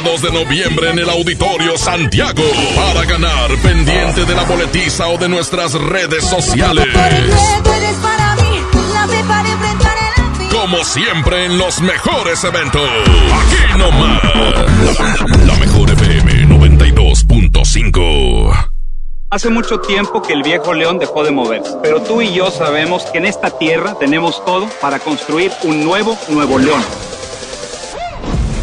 Este 0.00 0.10
2 0.10 0.22
de 0.22 0.32
noviembre 0.32 0.90
en 0.90 0.98
el 0.98 1.08
Auditorio 1.10 1.76
Santiago 1.76 2.42
para 2.74 3.04
ganar 3.04 3.50
pendiente 3.62 4.24
de 4.24 4.34
la 4.34 4.44
boletiza 4.44 5.08
o 5.08 5.18
de 5.18 5.28
nuestras 5.28 5.74
redes 5.74 6.24
sociales. 6.24 6.86
Como 10.50 10.82
siempre 10.84 11.44
en 11.46 11.58
los 11.58 11.80
mejores 11.80 12.42
eventos. 12.44 12.88
Aquí 12.88 13.78
nomás. 13.78 14.22
La, 14.84 14.92
la 15.46 15.54
mejor 15.58 15.90
FM 15.90 16.46
92.5. 16.46 18.70
Hace 19.30 19.50
mucho 19.50 19.80
tiempo 19.80 20.22
que 20.22 20.32
el 20.32 20.42
viejo 20.42 20.72
león 20.74 20.98
dejó 20.98 21.22
de 21.24 21.30
moverse, 21.30 21.76
pero 21.82 22.02
tú 22.02 22.20
y 22.22 22.32
yo 22.32 22.50
sabemos 22.50 23.04
que 23.04 23.18
en 23.18 23.26
esta 23.26 23.50
tierra 23.50 23.96
tenemos 23.98 24.42
todo 24.44 24.68
para 24.80 24.98
construir 24.98 25.52
un 25.62 25.84
nuevo 25.84 26.18
Nuevo 26.28 26.58
León. 26.58 26.82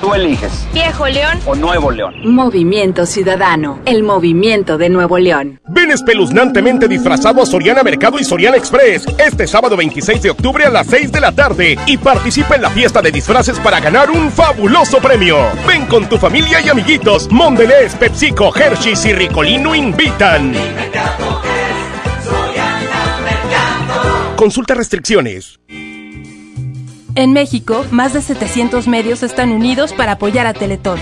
Tú 0.00 0.14
eliges, 0.14 0.66
Viejo 0.72 1.06
León, 1.06 1.38
o 1.44 1.54
Nuevo 1.54 1.90
León. 1.90 2.14
Movimiento 2.24 3.04
Ciudadano, 3.04 3.80
el 3.84 4.02
movimiento 4.02 4.78
de 4.78 4.88
Nuevo 4.88 5.18
León. 5.18 5.60
Ven 5.68 5.90
espeluznantemente 5.90 6.88
disfrazado 6.88 7.42
a 7.42 7.46
Soriana 7.46 7.82
Mercado 7.82 8.18
y 8.18 8.24
Soriana 8.24 8.56
Express 8.56 9.04
este 9.18 9.46
sábado 9.46 9.76
26 9.76 10.22
de 10.22 10.30
octubre 10.30 10.64
a 10.64 10.70
las 10.70 10.86
6 10.86 11.12
de 11.12 11.20
la 11.20 11.32
tarde 11.32 11.76
y 11.86 11.98
participa 11.98 12.56
en 12.56 12.62
la 12.62 12.70
fiesta 12.70 13.02
de 13.02 13.12
disfraces 13.12 13.58
para 13.60 13.78
ganar 13.78 14.10
un 14.10 14.30
fabuloso 14.30 14.98
premio. 14.98 15.36
Ven 15.68 15.84
con 15.86 16.08
tu 16.08 16.16
familia 16.16 16.60
y 16.62 16.70
amiguitos. 16.70 17.30
Mondelez, 17.30 17.94
PepsiCo, 17.96 18.56
Hershey's 18.56 19.04
y 19.04 19.12
Ricolino 19.12 19.74
invitan. 19.74 20.54
Consulta 24.36 24.74
restricciones. 24.74 25.59
En 27.20 27.34
México, 27.34 27.84
más 27.90 28.14
de 28.14 28.22
700 28.22 28.88
medios 28.88 29.22
están 29.22 29.52
unidos 29.52 29.92
para 29.92 30.12
apoyar 30.12 30.46
a 30.46 30.54
Teletón. 30.54 30.98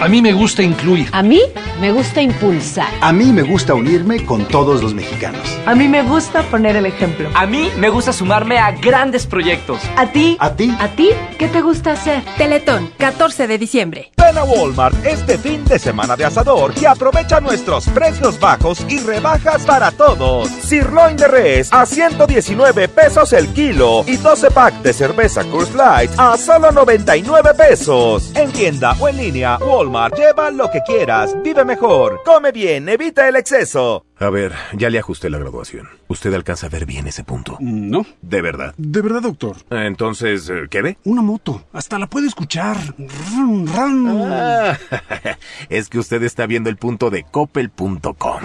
A 0.00 0.08
mí 0.08 0.20
me 0.20 0.32
gusta 0.32 0.64
incluir. 0.64 1.08
A 1.12 1.22
mí 1.22 1.42
me 1.80 1.92
gusta 1.92 2.20
impulsar. 2.20 2.88
A 3.00 3.12
mí 3.12 3.26
me 3.26 3.42
gusta 3.42 3.74
unirme 3.74 4.24
con 4.26 4.48
todos 4.48 4.82
los 4.82 4.94
mexicanos. 4.94 5.40
A 5.66 5.76
mí 5.76 5.86
me 5.86 6.02
gusta 6.02 6.42
poner 6.42 6.74
el 6.74 6.86
ejemplo. 6.86 7.30
A 7.34 7.46
mí 7.46 7.70
me 7.78 7.88
gusta 7.88 8.12
sumarme 8.12 8.58
a 8.58 8.72
grandes 8.72 9.28
proyectos. 9.28 9.80
¿A 9.96 10.06
ti? 10.06 10.36
¿A 10.40 10.56
ti? 10.56 10.74
¿A 10.80 10.88
ti? 10.88 11.10
¿Qué 11.38 11.46
te 11.46 11.60
gusta 11.60 11.92
hacer? 11.92 12.24
Teletón, 12.36 12.90
14 12.98 13.46
de 13.46 13.58
diciembre. 13.58 14.10
Ven 14.30 14.38
a 14.38 14.44
Walmart 14.44 14.94
este 15.04 15.36
fin 15.38 15.64
de 15.64 15.76
semana 15.76 16.16
de 16.16 16.24
asador 16.24 16.72
y 16.80 16.84
aprovecha 16.84 17.40
nuestros 17.40 17.88
precios 17.88 18.38
bajos 18.38 18.86
y 18.88 19.00
rebajas 19.00 19.64
para 19.64 19.90
todos. 19.90 20.46
Sirloin 20.48 21.16
de 21.16 21.26
res 21.26 21.72
a 21.72 21.84
119 21.84 22.86
pesos 22.86 23.32
el 23.32 23.48
kilo 23.48 24.04
y 24.06 24.18
12 24.18 24.52
pack 24.52 24.82
de 24.82 24.92
cerveza 24.92 25.42
Coors 25.46 25.74
Light 25.74 26.12
a 26.16 26.36
solo 26.36 26.70
99 26.70 27.54
pesos. 27.54 28.30
En 28.36 28.52
tienda 28.52 28.94
o 29.00 29.08
en 29.08 29.16
línea, 29.16 29.58
Walmart, 29.58 30.16
lleva 30.16 30.52
lo 30.52 30.70
que 30.70 30.80
quieras, 30.82 31.34
vive 31.42 31.64
mejor, 31.64 32.22
come 32.24 32.52
bien, 32.52 32.88
evita 32.88 33.28
el 33.28 33.34
exceso. 33.34 34.04
A 34.20 34.28
ver, 34.28 34.52
ya 34.74 34.90
le 34.90 34.98
ajusté 34.98 35.30
la 35.30 35.38
graduación. 35.38 35.88
¿Usted 36.06 36.34
alcanza 36.34 36.66
a 36.66 36.68
ver 36.68 36.84
bien 36.84 37.06
ese 37.06 37.24
punto? 37.24 37.56
No. 37.58 38.04
¿De 38.20 38.42
verdad? 38.42 38.74
De 38.76 39.00
verdad, 39.00 39.22
doctor. 39.22 39.56
Entonces, 39.70 40.52
¿qué 40.68 40.82
ve? 40.82 40.98
Una 41.04 41.22
moto. 41.22 41.64
Hasta 41.72 41.98
la 41.98 42.06
puede 42.06 42.26
escuchar. 42.26 42.76
Rum, 42.98 43.66
rum. 43.66 44.28
Ah, 44.30 44.76
es 45.70 45.88
que 45.88 45.98
usted 45.98 46.22
está 46.22 46.44
viendo 46.46 46.68
el 46.68 46.76
punto 46.76 47.08
de 47.08 47.24
coppel.com. 47.24 48.40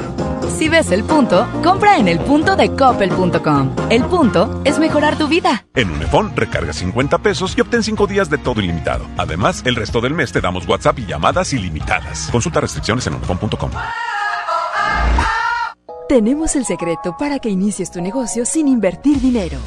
Si 0.57 0.69
ves 0.69 0.91
el 0.91 1.03
punto, 1.03 1.45
compra 1.61 1.97
en 1.97 2.07
el 2.07 2.19
punto 2.19 2.55
de 2.55 2.73
coppel.com. 2.73 3.75
El 3.89 4.05
punto 4.05 4.61
es 4.63 4.79
mejorar 4.79 5.17
tu 5.17 5.27
vida. 5.27 5.65
En 5.75 5.89
Unifón, 5.91 6.33
recarga 6.37 6.71
50 6.71 7.17
pesos 7.17 7.53
y 7.57 7.59
obtén 7.59 7.83
5 7.83 8.07
días 8.07 8.29
de 8.29 8.37
todo 8.37 8.61
ilimitado. 8.61 9.05
Además, 9.17 9.61
el 9.65 9.75
resto 9.75 9.99
del 9.99 10.13
mes 10.13 10.31
te 10.31 10.39
damos 10.39 10.65
WhatsApp 10.65 10.99
y 10.99 11.05
llamadas 11.05 11.51
ilimitadas. 11.51 12.29
Consulta 12.31 12.61
restricciones 12.61 13.05
en 13.07 13.15
unifón.com. 13.15 13.71
Tenemos 16.07 16.55
el 16.55 16.65
secreto 16.65 17.17
para 17.17 17.39
que 17.39 17.49
inicies 17.49 17.89
tu 17.89 17.99
negocio 17.99 18.45
sin 18.45 18.67
invertir 18.67 19.19
dinero. 19.19 19.57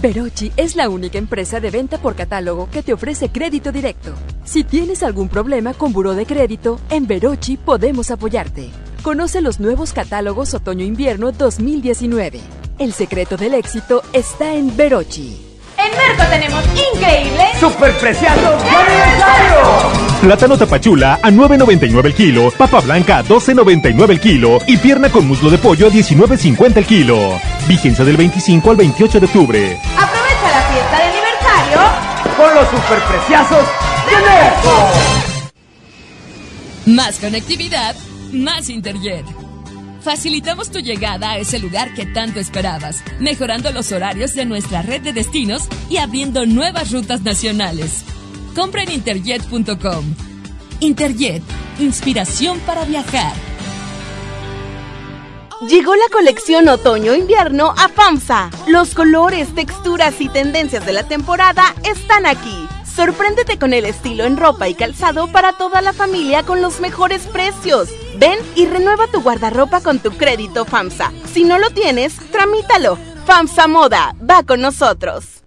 Verochi 0.00 0.52
es 0.56 0.76
la 0.76 0.88
única 0.88 1.18
empresa 1.18 1.58
de 1.58 1.70
venta 1.70 1.98
por 1.98 2.14
catálogo 2.14 2.68
que 2.70 2.84
te 2.84 2.92
ofrece 2.92 3.30
crédito 3.30 3.72
directo. 3.72 4.12
Si 4.44 4.62
tienes 4.62 5.02
algún 5.02 5.28
problema 5.28 5.74
con 5.74 5.92
buró 5.92 6.14
de 6.14 6.24
crédito, 6.24 6.78
en 6.90 7.08
Verochi 7.08 7.56
podemos 7.56 8.12
apoyarte. 8.12 8.70
Conoce 9.02 9.40
los 9.40 9.58
nuevos 9.58 9.92
catálogos 9.92 10.54
Otoño-Invierno 10.54 11.32
2019. 11.32 12.40
El 12.78 12.92
secreto 12.92 13.36
del 13.36 13.54
éxito 13.54 14.02
está 14.12 14.54
en 14.54 14.76
Verochi. 14.76 15.47
En 15.78 15.96
Merco 15.96 16.30
tenemos 16.30 16.64
increíble 16.94 17.44
¡Superpreciados 17.60 18.62
de 18.62 18.70
aniversario! 18.70 20.08
Plátano 20.20 20.58
tapachula 20.58 21.20
a 21.22 21.30
9.99 21.30 22.06
el 22.06 22.14
kilo, 22.14 22.50
papa 22.50 22.80
blanca 22.80 23.18
a 23.18 23.24
12.99 23.24 24.10
el 24.10 24.20
kilo 24.20 24.58
y 24.66 24.76
pierna 24.76 25.10
con 25.10 25.26
muslo 25.28 25.50
de 25.50 25.58
pollo 25.58 25.86
a 25.86 25.90
19.50 25.90 26.76
el 26.78 26.86
kilo. 26.86 27.40
Vigencia 27.68 28.04
del 28.04 28.16
25 28.16 28.70
al 28.70 28.76
28 28.76 29.20
de 29.20 29.26
octubre. 29.26 29.80
Aprovecha 29.96 30.50
la 30.50 30.62
fiesta 30.72 30.96
de 30.98 31.04
aniversario 31.04 31.80
con 32.36 32.54
los 32.54 32.68
superpreciazos 32.68 33.66
de 34.06 34.16
Merco. 34.28 34.88
Más 36.86 37.18
conectividad, 37.18 37.94
más 38.32 38.68
Interjet. 38.68 39.24
Facilitamos 40.00 40.70
tu 40.70 40.78
llegada 40.78 41.32
a 41.32 41.38
ese 41.38 41.58
lugar 41.58 41.92
que 41.94 42.06
tanto 42.06 42.38
esperabas, 42.38 43.02
mejorando 43.18 43.72
los 43.72 43.90
horarios 43.92 44.34
de 44.34 44.44
nuestra 44.44 44.82
red 44.82 45.02
de 45.02 45.12
destinos 45.12 45.68
y 45.90 45.96
abriendo 45.96 46.46
nuevas 46.46 46.92
rutas 46.92 47.22
nacionales. 47.22 48.04
Compra 48.54 48.84
en 48.84 48.92
interjet.com. 48.92 50.04
Interjet, 50.80 51.42
inspiración 51.80 52.60
para 52.60 52.84
viajar. 52.84 53.32
Llegó 55.68 55.96
la 55.96 56.08
colección 56.12 56.68
otoño-invierno 56.68 57.74
a 57.76 57.88
FAMSA. 57.88 58.50
Los 58.68 58.94
colores, 58.94 59.52
texturas 59.56 60.20
y 60.20 60.28
tendencias 60.28 60.86
de 60.86 60.92
la 60.92 61.02
temporada 61.02 61.74
están 61.84 62.26
aquí. 62.26 62.68
Sorpréndete 62.94 63.58
con 63.58 63.72
el 63.72 63.84
estilo 63.84 64.24
en 64.24 64.36
ropa 64.36 64.68
y 64.68 64.74
calzado 64.74 65.26
para 65.32 65.54
toda 65.54 65.80
la 65.82 65.92
familia 65.92 66.44
con 66.44 66.62
los 66.62 66.80
mejores 66.80 67.26
precios. 67.26 67.88
Ven 68.18 68.38
y 68.56 68.66
renueva 68.66 69.06
tu 69.06 69.22
guardarropa 69.22 69.80
con 69.80 70.00
tu 70.00 70.10
crédito 70.10 70.64
FAMSA. 70.64 71.12
Si 71.32 71.44
no 71.44 71.58
lo 71.58 71.70
tienes, 71.70 72.16
tramítalo. 72.32 72.98
FAMSA 73.26 73.68
Moda, 73.68 74.14
va 74.28 74.42
con 74.42 74.60
nosotros. 74.60 75.44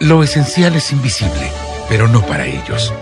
Lo 0.00 0.22
esencial 0.22 0.74
es 0.74 0.92
invisible, 0.92 1.50
pero 1.88 2.08
no 2.08 2.22
para 2.22 2.46
ellos. 2.46 2.92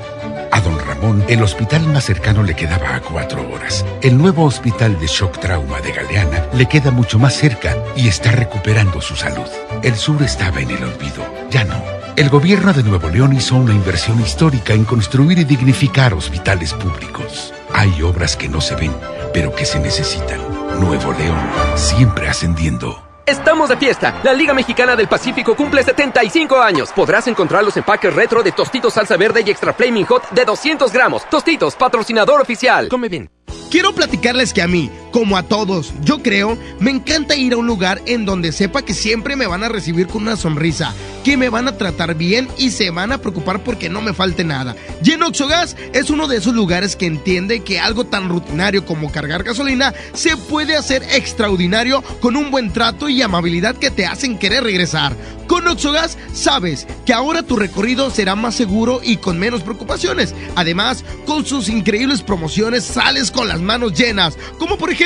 A 0.50 0.60
don 0.60 0.78
Ramón, 0.78 1.24
el 1.28 1.42
hospital 1.42 1.86
más 1.86 2.04
cercano 2.04 2.42
le 2.42 2.54
quedaba 2.54 2.96
a 2.96 3.00
cuatro 3.00 3.48
horas. 3.50 3.84
El 4.02 4.18
nuevo 4.18 4.44
hospital 4.44 4.98
de 4.98 5.06
shock 5.06 5.38
trauma 5.38 5.80
de 5.80 5.92
Galeana 5.92 6.46
le 6.52 6.66
queda 6.66 6.90
mucho 6.90 7.18
más 7.18 7.34
cerca 7.34 7.76
y 7.96 8.08
está 8.08 8.32
recuperando 8.32 9.00
su 9.00 9.14
salud. 9.14 9.48
El 9.82 9.94
sur 9.96 10.22
estaba 10.22 10.60
en 10.60 10.70
el 10.70 10.84
olvido 10.84 11.24
Ya 11.50 11.64
no. 11.64 12.01
El 12.14 12.28
gobierno 12.28 12.74
de 12.74 12.82
Nuevo 12.82 13.08
León 13.08 13.32
hizo 13.32 13.56
una 13.56 13.72
inversión 13.72 14.20
histórica 14.20 14.74
en 14.74 14.84
construir 14.84 15.38
y 15.38 15.44
dignificar 15.44 16.12
hospitales 16.12 16.74
públicos. 16.74 17.54
Hay 17.72 18.02
obras 18.02 18.36
que 18.36 18.50
no 18.50 18.60
se 18.60 18.74
ven, 18.74 18.94
pero 19.32 19.54
que 19.54 19.64
se 19.64 19.80
necesitan. 19.80 20.38
Nuevo 20.78 21.12
León, 21.14 21.40
siempre 21.74 22.28
ascendiendo. 22.28 23.02
Estamos 23.24 23.70
de 23.70 23.78
fiesta. 23.78 24.20
La 24.24 24.34
Liga 24.34 24.52
Mexicana 24.52 24.94
del 24.94 25.08
Pacífico 25.08 25.56
cumple 25.56 25.82
75 25.82 26.60
años. 26.60 26.90
Podrás 26.94 27.28
encontrar 27.28 27.64
los 27.64 27.78
empaques 27.78 28.12
retro 28.12 28.42
de 28.42 28.52
Tostitos 28.52 28.92
Salsa 28.92 29.16
Verde 29.16 29.42
y 29.46 29.50
Extra 29.50 29.72
Flaming 29.72 30.04
Hot 30.04 30.28
de 30.32 30.44
200 30.44 30.92
gramos. 30.92 31.24
Tostitos, 31.30 31.76
patrocinador 31.76 32.42
oficial. 32.42 32.88
Come 32.88 33.08
bien. 33.08 33.30
Quiero 33.70 33.94
platicarles 33.94 34.52
que 34.52 34.60
a 34.60 34.68
mí, 34.68 34.90
como 35.12 35.36
a 35.36 35.42
todos, 35.44 35.92
yo 36.02 36.22
creo, 36.22 36.58
me 36.80 36.90
encanta 36.90 37.36
ir 37.36 37.52
a 37.52 37.58
un 37.58 37.66
lugar 37.66 38.00
en 38.06 38.24
donde 38.24 38.50
sepa 38.50 38.82
que 38.82 38.94
siempre 38.94 39.36
me 39.36 39.46
van 39.46 39.62
a 39.62 39.68
recibir 39.68 40.06
con 40.06 40.22
una 40.22 40.36
sonrisa, 40.36 40.94
que 41.22 41.36
me 41.36 41.50
van 41.50 41.68
a 41.68 41.76
tratar 41.76 42.14
bien 42.16 42.48
y 42.56 42.70
se 42.70 42.90
van 42.90 43.12
a 43.12 43.18
preocupar 43.18 43.62
porque 43.62 43.90
no 43.90 44.00
me 44.00 44.14
falte 44.14 44.42
nada. 44.42 44.74
Y 45.04 45.12
en 45.12 45.22
Oxogas 45.22 45.76
es 45.92 46.08
uno 46.10 46.26
de 46.26 46.38
esos 46.38 46.54
lugares 46.54 46.96
que 46.96 47.06
entiende 47.06 47.60
que 47.60 47.78
algo 47.78 48.04
tan 48.04 48.30
rutinario 48.30 48.86
como 48.86 49.12
cargar 49.12 49.44
gasolina 49.44 49.94
se 50.14 50.36
puede 50.36 50.76
hacer 50.76 51.02
extraordinario 51.12 52.02
con 52.20 52.34
un 52.34 52.50
buen 52.50 52.72
trato 52.72 53.08
y 53.10 53.20
amabilidad 53.20 53.76
que 53.76 53.90
te 53.90 54.06
hacen 54.06 54.38
querer 54.38 54.64
regresar. 54.64 55.14
Con 55.46 55.68
Oxogas 55.68 56.16
sabes 56.32 56.86
que 57.04 57.12
ahora 57.12 57.42
tu 57.42 57.56
recorrido 57.56 58.10
será 58.10 58.34
más 58.34 58.54
seguro 58.54 59.00
y 59.02 59.18
con 59.18 59.38
menos 59.38 59.62
preocupaciones. 59.62 60.34
Además, 60.56 61.04
con 61.26 61.44
sus 61.44 61.68
increíbles 61.68 62.22
promociones 62.22 62.84
sales 62.84 63.30
con 63.30 63.48
las 63.48 63.60
manos 63.60 63.92
llenas, 63.92 64.38
como 64.58 64.78
por 64.78 64.88
ejemplo 64.88 65.01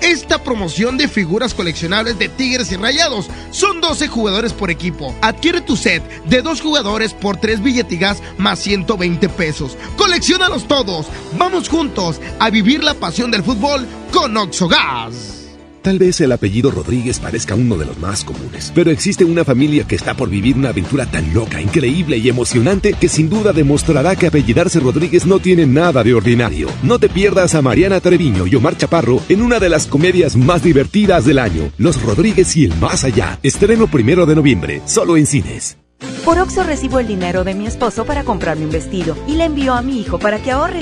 esta 0.00 0.42
promoción 0.42 0.96
de 0.96 1.08
figuras 1.08 1.52
coleccionables 1.54 2.18
de 2.18 2.28
Tigres 2.28 2.70
y 2.70 2.76
Rayados. 2.76 3.28
Son 3.50 3.80
12 3.80 4.08
jugadores 4.08 4.52
por 4.52 4.70
equipo. 4.70 5.14
Adquiere 5.20 5.60
tu 5.60 5.76
set 5.76 6.02
de 6.24 6.42
dos 6.42 6.60
jugadores 6.60 7.12
por 7.12 7.36
3 7.36 7.62
billetigas 7.62 8.22
más 8.38 8.60
120 8.60 9.28
pesos. 9.30 9.76
Colecciónalos 9.96 10.68
todos. 10.68 11.06
Vamos 11.38 11.68
juntos 11.68 12.20
a 12.38 12.50
vivir 12.50 12.84
la 12.84 12.94
pasión 12.94 13.30
del 13.30 13.42
fútbol 13.42 13.86
con 14.12 14.36
Oxogas. 14.36 15.41
Tal 15.82 15.98
vez 15.98 16.20
el 16.20 16.30
apellido 16.30 16.70
Rodríguez 16.70 17.18
parezca 17.18 17.56
uno 17.56 17.76
de 17.76 17.84
los 17.86 17.98
más 17.98 18.22
comunes, 18.22 18.70
pero 18.72 18.92
existe 18.92 19.24
una 19.24 19.44
familia 19.44 19.84
que 19.84 19.96
está 19.96 20.14
por 20.14 20.30
vivir 20.30 20.56
una 20.56 20.68
aventura 20.68 21.06
tan 21.06 21.34
loca, 21.34 21.60
increíble 21.60 22.18
y 22.18 22.28
emocionante 22.28 22.92
que 22.92 23.08
sin 23.08 23.28
duda 23.28 23.52
demostrará 23.52 24.14
que 24.14 24.28
apellidarse 24.28 24.78
Rodríguez 24.78 25.26
no 25.26 25.40
tiene 25.40 25.66
nada 25.66 26.04
de 26.04 26.14
ordinario. 26.14 26.68
No 26.84 27.00
te 27.00 27.08
pierdas 27.08 27.56
a 27.56 27.62
Mariana 27.62 27.98
Treviño 27.98 28.46
y 28.46 28.54
Omar 28.54 28.76
Chaparro 28.76 29.20
en 29.28 29.42
una 29.42 29.58
de 29.58 29.70
las 29.70 29.88
comedias 29.88 30.36
más 30.36 30.62
divertidas 30.62 31.24
del 31.24 31.40
año, 31.40 31.72
Los 31.78 32.00
Rodríguez 32.00 32.56
y 32.56 32.66
el 32.66 32.76
Más 32.76 33.02
Allá. 33.02 33.40
Estreno 33.42 33.88
primero 33.88 34.24
de 34.24 34.36
noviembre, 34.36 34.82
solo 34.84 35.16
en 35.16 35.26
cines. 35.26 35.78
Por 36.24 36.38
Oxo 36.38 36.62
recibo 36.62 37.00
el 37.00 37.08
dinero 37.08 37.42
de 37.42 37.54
mi 37.54 37.66
esposo 37.66 38.04
para 38.04 38.22
comprarme 38.22 38.66
un 38.66 38.70
vestido 38.70 39.16
y 39.26 39.34
le 39.34 39.46
envío 39.46 39.74
a 39.74 39.82
mi 39.82 40.00
hijo 40.00 40.20
para 40.20 40.40
que 40.40 40.52
ahorre. 40.52 40.80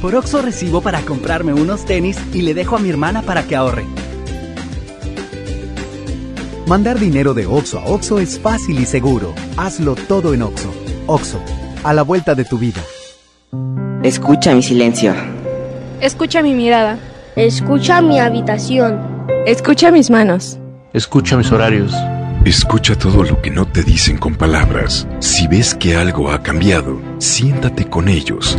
Por 0.00 0.14
Oxo 0.14 0.42
recibo 0.42 0.80
para 0.80 1.00
comprarme 1.00 1.52
unos 1.52 1.84
tenis 1.84 2.16
y 2.32 2.42
le 2.42 2.54
dejo 2.54 2.76
a 2.76 2.78
mi 2.78 2.88
hermana 2.88 3.22
para 3.22 3.42
que 3.44 3.56
ahorre. 3.56 3.84
Mandar 6.66 6.98
dinero 7.00 7.34
de 7.34 7.46
Oxo 7.46 7.78
a 7.78 7.86
Oxo 7.86 8.20
es 8.20 8.38
fácil 8.38 8.78
y 8.78 8.86
seguro. 8.86 9.34
Hazlo 9.56 9.96
todo 9.96 10.34
en 10.34 10.42
Oxo. 10.42 10.72
Oxo, 11.06 11.40
a 11.82 11.92
la 11.92 12.02
vuelta 12.02 12.34
de 12.34 12.44
tu 12.44 12.58
vida. 12.58 12.80
Escucha 14.02 14.54
mi 14.54 14.62
silencio. 14.62 15.14
Escucha 16.00 16.42
mi 16.42 16.54
mirada. 16.54 16.98
Escucha 17.34 18.00
mi 18.00 18.20
habitación. 18.20 19.00
Escucha 19.46 19.90
mis 19.90 20.10
manos. 20.10 20.58
Escucha 20.92 21.36
mis 21.36 21.50
horarios. 21.50 21.92
Escucha 22.44 22.96
todo 22.96 23.24
lo 23.24 23.42
que 23.42 23.50
no 23.50 23.66
te 23.66 23.82
dicen 23.82 24.16
con 24.16 24.36
palabras. 24.36 25.08
Si 25.18 25.48
ves 25.48 25.74
que 25.74 25.96
algo 25.96 26.30
ha 26.30 26.42
cambiado, 26.42 27.00
siéntate 27.18 27.88
con 27.88 28.08
ellos. 28.08 28.56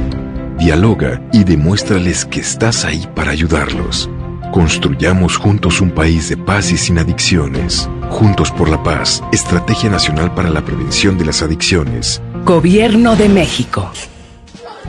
Dialoga 0.59 1.21
y 1.31 1.45
demuéstrales 1.45 2.25
que 2.25 2.41
estás 2.41 2.83
ahí 2.83 3.07
para 3.15 3.31
ayudarlos. 3.31 4.09
Construyamos 4.51 5.37
juntos 5.37 5.79
un 5.79 5.89
país 5.89 6.27
de 6.27 6.35
paz 6.35 6.73
y 6.73 6.77
sin 6.77 6.99
adicciones. 6.99 7.89
Juntos 8.09 8.51
por 8.51 8.67
la 8.67 8.83
paz, 8.83 9.23
Estrategia 9.31 9.89
Nacional 9.89 10.33
para 10.33 10.49
la 10.49 10.65
Prevención 10.65 11.17
de 11.17 11.23
las 11.23 11.41
Adicciones. 11.41 12.21
Gobierno 12.43 13.15
de 13.15 13.29
México. 13.29 13.89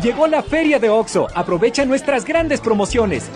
Llegó 0.03 0.27
la 0.27 0.43
feria 0.43 0.81
de 0.81 0.89
OXO. 0.89 1.29
Aprovecha 1.37 1.85
nuestras 1.85 2.25
grandes 2.25 2.61
promociones. 2.61 3.31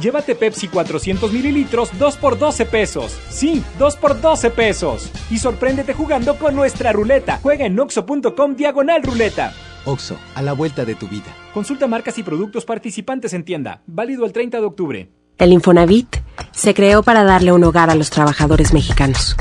Llévate 0.00 0.34
Pepsi 0.34 0.68
400 0.68 1.30
mililitros 1.30 1.90
2 1.98 2.16
por 2.16 2.38
12 2.38 2.64
pesos. 2.64 3.18
Sí, 3.28 3.62
2 3.78 3.96
por 3.96 4.18
12 4.18 4.48
pesos. 4.48 5.10
Y 5.30 5.36
sorpréndete 5.36 5.92
jugando 5.92 6.38
con 6.38 6.56
nuestra 6.56 6.90
ruleta. 6.92 7.38
Juega 7.42 7.66
en 7.66 7.78
oxo.com 7.78 8.56
diagonal 8.56 9.02
ruleta. 9.02 9.52
Oxo, 9.88 10.18
a 10.34 10.42
la 10.42 10.52
vuelta 10.52 10.84
de 10.84 10.94
tu 10.94 11.08
vida. 11.08 11.34
Consulta 11.54 11.86
marcas 11.86 12.18
y 12.18 12.22
productos 12.22 12.66
participantes 12.66 13.32
en 13.32 13.42
tienda. 13.42 13.80
Válido 13.86 14.26
el 14.26 14.32
30 14.32 14.60
de 14.60 14.66
octubre. 14.66 15.10
El 15.38 15.52
Infonavit 15.52 16.16
se 16.52 16.74
creó 16.74 17.02
para 17.02 17.24
darle 17.24 17.52
un 17.52 17.64
hogar 17.64 17.88
a 17.88 17.94
los 17.94 18.10
trabajadores 18.10 18.74
mexicanos. 18.74 19.34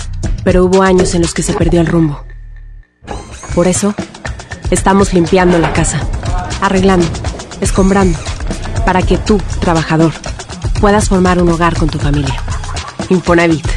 Pero 0.46 0.64
hubo 0.64 0.84
años 0.84 1.14
en 1.16 1.22
los 1.22 1.34
que 1.34 1.44
se 1.44 1.54
perdió 1.54 1.82
el 1.82 1.88
rumbo. 1.88 2.24
Por 3.54 3.68
eso, 3.68 3.94
estamos 4.72 5.14
limpiando 5.14 5.60
la 5.60 5.74
casa, 5.74 6.00
arreglando, 6.62 7.08
escombrando, 7.60 8.18
para 8.86 9.02
que 9.02 9.18
tú, 9.18 9.42
trabajador, 9.60 10.14
puedas 10.80 11.10
formar 11.10 11.42
un 11.42 11.50
hogar 11.50 11.76
con 11.76 11.90
tu 11.90 12.00
familia. 12.00 12.36
Infonavit, 13.10 13.68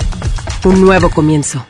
un 0.64 0.80
nuevo 0.80 1.10
comienzo. 1.10 1.66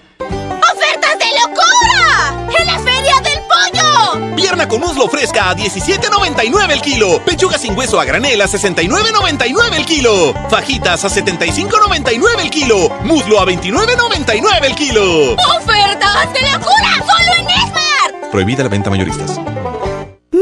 Con 4.70 4.80
muslo 4.80 5.08
fresca 5.08 5.50
a 5.50 5.56
17.99 5.56 6.70
el 6.70 6.80
kilo. 6.80 7.22
Pechuga 7.24 7.58
sin 7.58 7.76
hueso 7.76 8.00
a 8.00 8.04
granel 8.04 8.40
a 8.40 8.46
69.99 8.46 9.74
el 9.74 9.84
kilo. 9.84 10.32
Fajitas 10.48 11.04
a 11.04 11.08
75.99 11.08 12.40
el 12.40 12.50
kilo. 12.50 12.88
Muslo 13.02 13.40
a 13.40 13.46
29.99 13.46 14.64
el 14.64 14.74
kilo. 14.76 15.32
¡Ofertas 15.32 16.32
de 16.32 16.40
locura! 16.52 17.04
¡Solo 17.04 17.34
en 17.40 17.50
Esmart! 17.50 18.30
Prohibida 18.30 18.62
la 18.62 18.68
venta 18.68 18.90
mayoristas. 18.90 19.49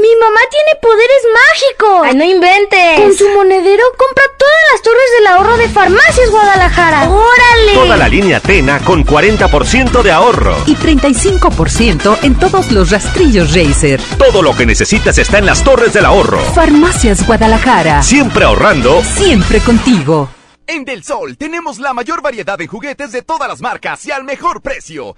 ¡Mi 0.01 0.15
mamá 0.21 0.41
tiene 0.49 0.81
poderes 0.81 1.23
mágicos! 1.35 2.03
¡Ay, 2.05 2.15
no 2.15 2.25
inventes! 2.25 3.01
Con 3.01 3.15
su 3.15 3.29
monedero 3.31 3.83
compra 3.97 4.23
todas 4.39 4.55
las 4.73 4.83
torres 4.83 5.11
del 5.17 5.27
ahorro 5.27 5.57
de 5.57 5.69
Farmacias 5.69 6.31
Guadalajara. 6.31 7.11
¡Órale! 7.11 7.75
Toda 7.75 7.97
la 7.97 8.09
línea 8.09 8.39
Tena 8.39 8.79
con 8.85 9.05
40% 9.05 10.03
de 10.03 10.13
ahorro. 10.13 10.57
Y 10.67 10.77
35% 10.77 12.19
en 12.23 12.39
todos 12.39 12.71
los 12.71 12.91
rastrillos 12.91 13.53
Razer. 13.55 14.01
Todo 14.19 14.41
lo 14.41 14.55
que 14.55 14.67
necesitas 14.67 15.19
está 15.19 15.39
en 15.39 15.47
las 15.47 15.65
torres 15.65 15.93
del 15.93 16.05
ahorro. 16.05 16.39
Farmacias 16.55 17.27
Guadalajara. 17.27 18.01
Siempre 18.05 18.45
ahorrando. 18.45 19.03
Siempre 19.03 19.59
contigo. 19.59 20.29
En 20.69 20.85
Del 20.85 21.03
Sol 21.03 21.37
tenemos 21.39 21.79
la 21.79 21.95
mayor 21.95 22.21
variedad 22.21 22.59
de 22.59 22.67
juguetes 22.67 23.11
de 23.11 23.23
todas 23.23 23.49
las 23.49 23.63
marcas 23.63 24.05
y 24.05 24.13
al 24.13 24.23
mejor 24.23 24.61
precio. 24.61 25.17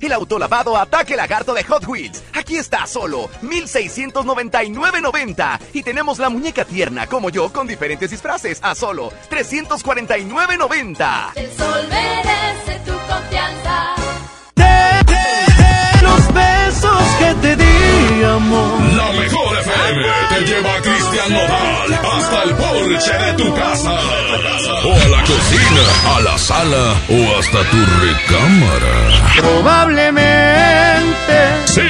El 0.00 0.12
autolavado 0.12 0.76
Ataque 0.76 1.16
Lagarto 1.16 1.54
de 1.54 1.62
Hot 1.64 1.86
Wheels. 1.86 2.22
Aquí 2.34 2.56
está 2.56 2.86
solo 2.86 3.28
1699.90 3.42 5.60
y 5.72 5.82
tenemos 5.82 6.18
la 6.18 6.28
muñeca 6.28 6.64
tierna 6.64 7.06
como 7.06 7.30
yo 7.30 7.52
con 7.52 7.66
diferentes 7.66 8.10
disfraces 8.10 8.58
a 8.62 8.74
solo 8.74 9.10
349.90. 9.30 11.32
El 11.36 11.50
sol 11.52 11.88
merece 11.88 12.80
tu 12.84 12.92
confianza. 12.92 13.94
los 16.02 16.34
besos 16.34 17.02
que 17.18 17.34
te 17.42 17.56
di, 17.56 18.24
amor. 18.24 18.80
La 18.96 19.12
mejor 19.12 19.35
FM 19.86 20.02
te 20.28 20.40
lleva 20.44 20.74
a 20.74 20.82
Cristian 20.82 21.32
Nodal 21.32 21.94
hasta 21.94 22.42
el 22.42 22.54
porche 22.54 23.12
de 23.12 23.32
tu 23.34 23.54
casa. 23.54 23.92
O 24.84 24.92
a 24.92 25.08
la 25.08 25.20
cocina, 25.22 25.82
a 26.16 26.20
la 26.22 26.38
sala 26.38 26.94
o 27.08 27.38
hasta 27.38 27.62
tu 27.70 27.76
recámara. 28.00 28.94
Probablemente. 29.38 31.36
Sí, 31.66 31.80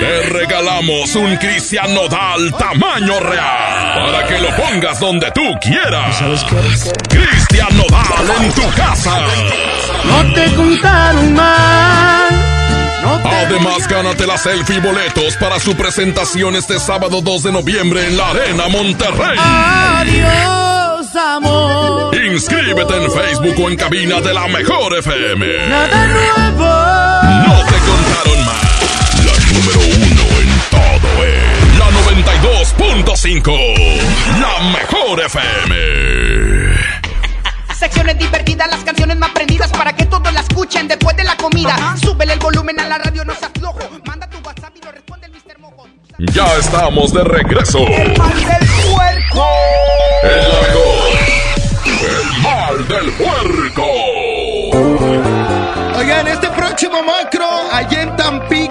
te 0.00 0.22
regalamos 0.30 1.14
un 1.14 1.36
Cristian 1.36 1.94
Nodal 1.94 2.52
tamaño 2.58 3.20
real. 3.20 4.06
Para 4.06 4.26
que 4.26 4.38
lo 4.40 4.56
pongas 4.56 4.98
donde 4.98 5.30
tú 5.30 5.56
quieras. 5.60 6.18
¿Sabes 6.18 6.44
qué? 6.44 6.56
Cristian 7.16 7.76
Nodal 7.76 8.30
en 8.42 8.52
tu 8.52 8.68
casa. 8.70 9.26
No 10.04 10.34
te 10.34 10.54
contaron 10.54 11.36
Además, 13.04 13.86
gánate 13.88 14.26
la 14.26 14.36
selfie 14.36 14.76
y 14.76 14.80
boletos 14.80 15.36
para 15.36 15.58
su 15.60 15.76
presentación 15.76 16.56
este 16.56 16.78
sábado 16.78 17.20
2 17.22 17.42
de 17.44 17.52
noviembre 17.52 18.06
en 18.06 18.16
la 18.16 18.30
Arena 18.30 18.68
Monterrey. 18.68 19.38
Adiós, 19.38 21.14
amor. 21.16 22.14
Inscríbete 22.16 22.96
en 22.96 23.10
Facebook 23.10 23.54
o 23.64 23.70
en 23.70 23.76
cabina 23.76 24.20
de 24.20 24.34
la 24.34 24.46
Mejor 24.48 24.96
FM. 24.98 25.68
Nada 25.68 26.06
nuevo. 26.06 26.66
No 27.46 27.54
te 27.66 27.78
contaron 27.88 28.44
más. 28.44 28.64
La 29.24 29.32
número 29.52 29.80
uno 29.96 30.24
en 30.40 30.50
todo 30.70 31.08
es 31.24 31.78
la 31.78 31.88
92.5. 33.06 33.46
La 34.40 34.54
Mejor 34.72 35.20
FM. 35.24 36.67
Secciones 37.78 38.18
divertidas, 38.18 38.68
las 38.68 38.82
canciones 38.82 39.16
más 39.18 39.30
prendidas 39.30 39.70
para 39.70 39.92
que 39.94 40.04
todos 40.06 40.32
las 40.32 40.48
escuchen 40.48 40.88
después 40.88 41.16
de 41.16 41.22
la 41.22 41.36
comida. 41.36 41.94
Súbele 42.02 42.32
el 42.32 42.40
volumen 42.40 42.80
a 42.80 42.88
la 42.88 42.98
radio, 42.98 43.24
no 43.24 43.32
se 43.36 43.44
aflojo. 43.44 43.78
Manda 44.04 44.28
tu 44.28 44.38
WhatsApp 44.38 44.74
y 44.76 44.84
lo 44.84 44.90
responde 44.90 45.26
el 45.26 45.32
Mr. 45.32 45.60
Mojo. 45.60 45.86
Ya 46.18 46.56
estamos 46.56 47.12
de 47.12 47.22
regreso. 47.22 47.78
El 47.86 48.18
mal 48.18 48.34
del 48.34 48.66
puerco. 48.90 49.46
El 50.24 50.40
mejor. 50.66 51.08
El 52.10 52.42
mal 52.42 52.88
del 52.88 53.12
puerco. 53.12 53.84
Oigan, 55.98 56.26
este 56.26 56.48
próximo 56.50 57.02
macro, 57.04 57.48
allá 57.72 58.02
en 58.02 58.16
Tampico, 58.16 58.48
20 58.48 58.58
de 58.58 58.67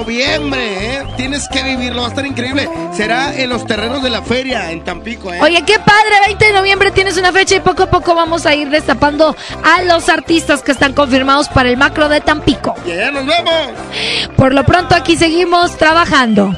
noviembre, 0.00 0.94
¿eh? 0.94 1.06
Tienes 1.16 1.46
que 1.48 1.62
vivirlo, 1.62 2.00
va 2.00 2.06
a 2.06 2.10
estar 2.10 2.24
increíble. 2.24 2.68
Será 2.92 3.34
en 3.36 3.50
los 3.50 3.66
terrenos 3.66 4.02
de 4.02 4.08
la 4.08 4.22
feria, 4.22 4.70
en 4.70 4.82
Tampico, 4.82 5.32
¿eh? 5.32 5.38
Oye, 5.42 5.62
qué 5.66 5.78
padre, 5.78 6.10
20 6.26 6.44
de 6.46 6.52
noviembre 6.52 6.90
tienes 6.90 7.18
una 7.18 7.32
fecha 7.32 7.56
y 7.56 7.60
poco 7.60 7.82
a 7.82 7.90
poco 7.90 8.14
vamos 8.14 8.46
a 8.46 8.54
ir 8.54 8.70
destapando 8.70 9.36
a 9.62 9.82
los 9.82 10.08
artistas 10.08 10.62
que 10.62 10.72
están 10.72 10.94
confirmados 10.94 11.48
para 11.48 11.68
el 11.68 11.76
macro 11.76 12.08
de 12.08 12.22
Tampico. 12.22 12.74
Ya 12.86 13.10
nos 13.10 13.26
vemos. 13.26 13.52
Por 14.36 14.54
lo 14.54 14.64
pronto 14.64 14.94
aquí 14.94 15.16
seguimos 15.16 15.76
trabajando. 15.76 16.56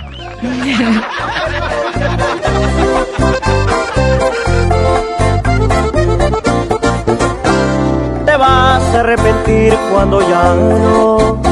Te 8.25 8.37
vas 8.37 8.83
a 8.83 9.01
arrepentir 9.01 9.75
cuando 9.91 10.21
ya 10.29 10.55
no, 10.55 11.52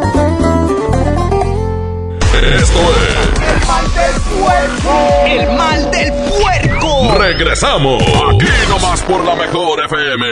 Esto 2.53 2.79
es 2.79 3.49
El 3.49 3.67
mal 3.67 3.93
del 3.93 4.21
puerco. 4.21 5.25
El 5.25 5.57
mal 5.57 5.91
del 5.91 6.11
puerco. 6.11 7.15
Regresamos. 7.17 8.03
Aquí 8.03 8.47
nomás 8.67 9.01
por 9.03 9.23
la 9.23 9.35
mejor 9.35 9.85
FM. 9.85 10.25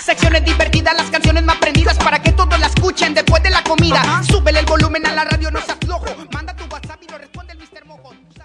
Secciones 0.00 0.44
divertidas, 0.44 0.94
las 0.96 1.10
canciones 1.10 1.44
más 1.44 1.56
prendidas 1.56 1.98
para 1.98 2.22
que 2.22 2.32
todos 2.32 2.58
la 2.60 2.66
escuchen 2.66 3.12
después 3.12 3.42
de 3.42 3.50
la 3.50 3.62
comida. 3.64 4.22
Súbele 4.22 4.60
el 4.60 4.66
volumen 4.66 5.04
a 5.06 5.12
la 5.12 5.24
radio, 5.24 5.50
no 5.50 5.60
se 5.60 5.72
aflojo. 5.72 6.06
Manda 6.32 6.47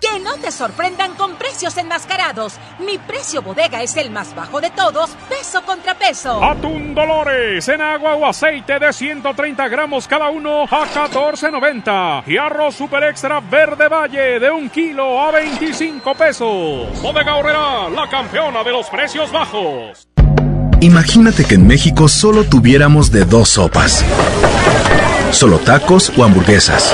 Que 0.03 0.19
no 0.19 0.35
te 0.35 0.51
sorprendan 0.51 1.13
con 1.15 1.35
precios 1.35 1.77
enmascarados. 1.77 2.55
Mi 2.79 2.97
precio 2.97 3.41
bodega 3.41 3.81
es 3.81 3.95
el 3.95 4.11
más 4.11 4.35
bajo 4.35 4.59
de 4.59 4.69
todos, 4.69 5.11
peso 5.29 5.61
contra 5.63 5.93
peso. 5.97 6.43
Atún 6.43 6.93
Dolores 6.93 7.65
en 7.69 7.79
agua 7.79 8.15
o 8.15 8.25
aceite 8.25 8.79
de 8.79 8.91
130 8.91 9.65
gramos 9.69 10.05
cada 10.05 10.29
uno 10.29 10.63
a 10.63 10.85
14.90. 10.87 12.23
Y 12.27 12.35
arroz 12.37 12.75
super 12.75 13.01
extra 13.03 13.39
verde 13.39 13.87
valle 13.87 14.41
de 14.41 14.51
un 14.51 14.69
kilo 14.69 15.21
a 15.21 15.31
25 15.31 16.13
pesos. 16.15 17.01
Bodega 17.01 17.37
Horrera, 17.37 17.89
la 17.89 18.09
campeona 18.09 18.61
de 18.61 18.71
los 18.71 18.89
precios 18.89 19.31
bajos. 19.31 20.09
Imagínate 20.81 21.45
que 21.45 21.55
en 21.55 21.65
México 21.65 22.09
solo 22.09 22.43
tuviéramos 22.43 23.09
de 23.09 23.23
dos 23.23 23.47
sopas. 23.47 24.03
Solo 25.31 25.59
tacos 25.59 26.11
o 26.17 26.25
hamburguesas. 26.25 26.93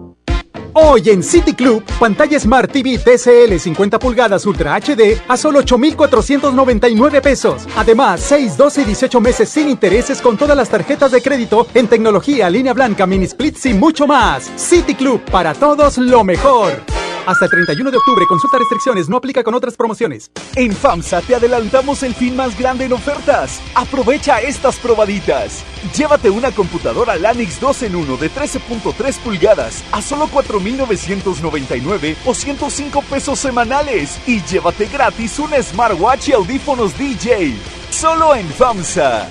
Hoy 0.73 1.09
en 1.09 1.21
City 1.21 1.53
Club, 1.53 1.83
pantalla 1.99 2.39
Smart 2.39 2.71
TV 2.71 2.97
TCL 2.97 3.59
50 3.59 3.99
pulgadas 3.99 4.45
Ultra 4.45 4.79
HD 4.79 5.19
a 5.27 5.35
solo 5.35 5.59
8,499 5.59 7.21
pesos. 7.21 7.67
Además, 7.75 8.21
6, 8.21 8.55
12 8.55 8.81
y 8.81 8.85
18 8.85 9.19
meses 9.21 9.49
sin 9.49 9.67
intereses 9.67 10.21
con 10.21 10.37
todas 10.37 10.55
las 10.55 10.69
tarjetas 10.69 11.11
de 11.11 11.21
crédito 11.21 11.67
en 11.73 11.87
tecnología, 11.87 12.49
línea 12.49 12.73
blanca, 12.73 13.05
mini 13.05 13.27
splits 13.27 13.65
y 13.65 13.73
mucho 13.73 14.07
más. 14.07 14.49
City 14.55 14.95
Club, 14.95 15.21
para 15.29 15.53
todos 15.53 15.97
lo 15.97 16.23
mejor. 16.23 16.81
Hasta 17.25 17.45
el 17.45 17.51
31 17.51 17.91
de 17.91 17.97
octubre, 17.97 18.25
consulta 18.25 18.57
restricciones, 18.57 19.07
no 19.07 19.17
aplica 19.17 19.43
con 19.43 19.53
otras 19.53 19.75
promociones. 19.75 20.31
En 20.55 20.73
FAMSA 20.73 21.21
te 21.21 21.35
adelantamos 21.35 22.01
el 22.01 22.15
fin 22.15 22.35
más 22.35 22.57
grande 22.57 22.85
en 22.85 22.93
ofertas. 22.93 23.61
Aprovecha 23.75 24.41
estas 24.41 24.77
probaditas. 24.77 25.63
Llévate 25.95 26.31
una 26.31 26.51
computadora 26.51 27.15
Lanix 27.17 27.59
2 27.59 27.83
en 27.83 27.95
1 27.95 28.17
de 28.17 28.31
13.3 28.31 29.19
pulgadas 29.19 29.83
a 29.91 30.01
solo 30.01 30.27
4.999 30.29 32.15
o 32.25 32.33
105 32.33 33.01
pesos 33.03 33.37
semanales. 33.37 34.19
Y 34.25 34.41
llévate 34.41 34.87
gratis 34.87 35.37
un 35.37 35.51
smartwatch 35.61 36.29
y 36.29 36.33
audífonos 36.33 36.97
DJ. 36.97 37.55
Solo 37.91 38.33
en 38.33 38.47
FAMSA. 38.49 39.29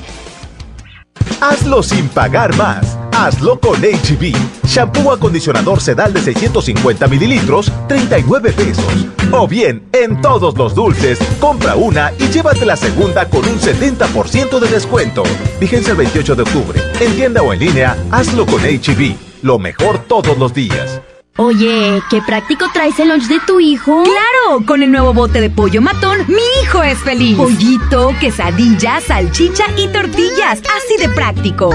Hazlo 1.41 1.83
sin 1.83 2.09
pagar 2.09 2.57
más. 2.57 2.90
Hazlo 3.13 3.59
con 3.61 3.81
HB. 3.81 4.35
Shampoo 4.65 5.13
acondicionador 5.13 5.81
sedal 5.81 6.13
de 6.13 6.21
650 6.21 7.07
mililitros, 7.09 7.73
39 7.89 8.53
pesos. 8.53 9.07
O 9.33 9.47
bien, 9.47 9.83
en 9.93 10.21
todos 10.21 10.57
los 10.57 10.75
dulces, 10.75 11.19
compra 11.39 11.77
una 11.77 12.13
y 12.19 12.29
llévate 12.29 12.65
la 12.65 12.77
segunda 12.77 13.29
con 13.29 13.47
un 13.47 13.59
70% 13.59 14.59
de 14.59 14.69
descuento. 14.69 15.23
Vigencia 15.61 15.93
el 15.93 15.99
28 15.99 16.35
de 16.35 16.43
octubre. 16.43 16.81
En 17.01 17.15
tienda 17.15 17.43
o 17.43 17.53
en 17.53 17.61
línea, 17.61 17.97
hazlo 18.11 18.47
con 18.47 18.63
HB. 18.63 19.17
Lo 19.43 19.59
mejor 19.59 19.99
todos 19.99 20.37
los 20.39 20.53
días. 20.53 21.01
Oye, 21.37 22.03
qué 22.11 22.21
práctico 22.21 22.67
traes 22.73 22.99
el 22.99 23.09
lunch 23.09 23.27
de 23.29 23.41
tu 23.47 23.61
hijo. 23.61 24.03
Claro, 24.03 24.67
con 24.67 24.83
el 24.83 24.91
nuevo 24.91 25.15
bote 25.15 25.41
de 25.41 25.49
pollo 25.49 25.81
matón, 25.81 26.19
mi 26.29 26.43
hijo 26.63 26.83
es 26.83 26.99
feliz. 26.99 27.37
Pollito, 27.37 28.15
quesadilla, 28.21 29.01
salchicha 29.01 29.65
y 29.77 29.89
tortillas, 29.89 30.61
así 30.77 30.97
de 30.99 31.09
práctico. 31.09 31.71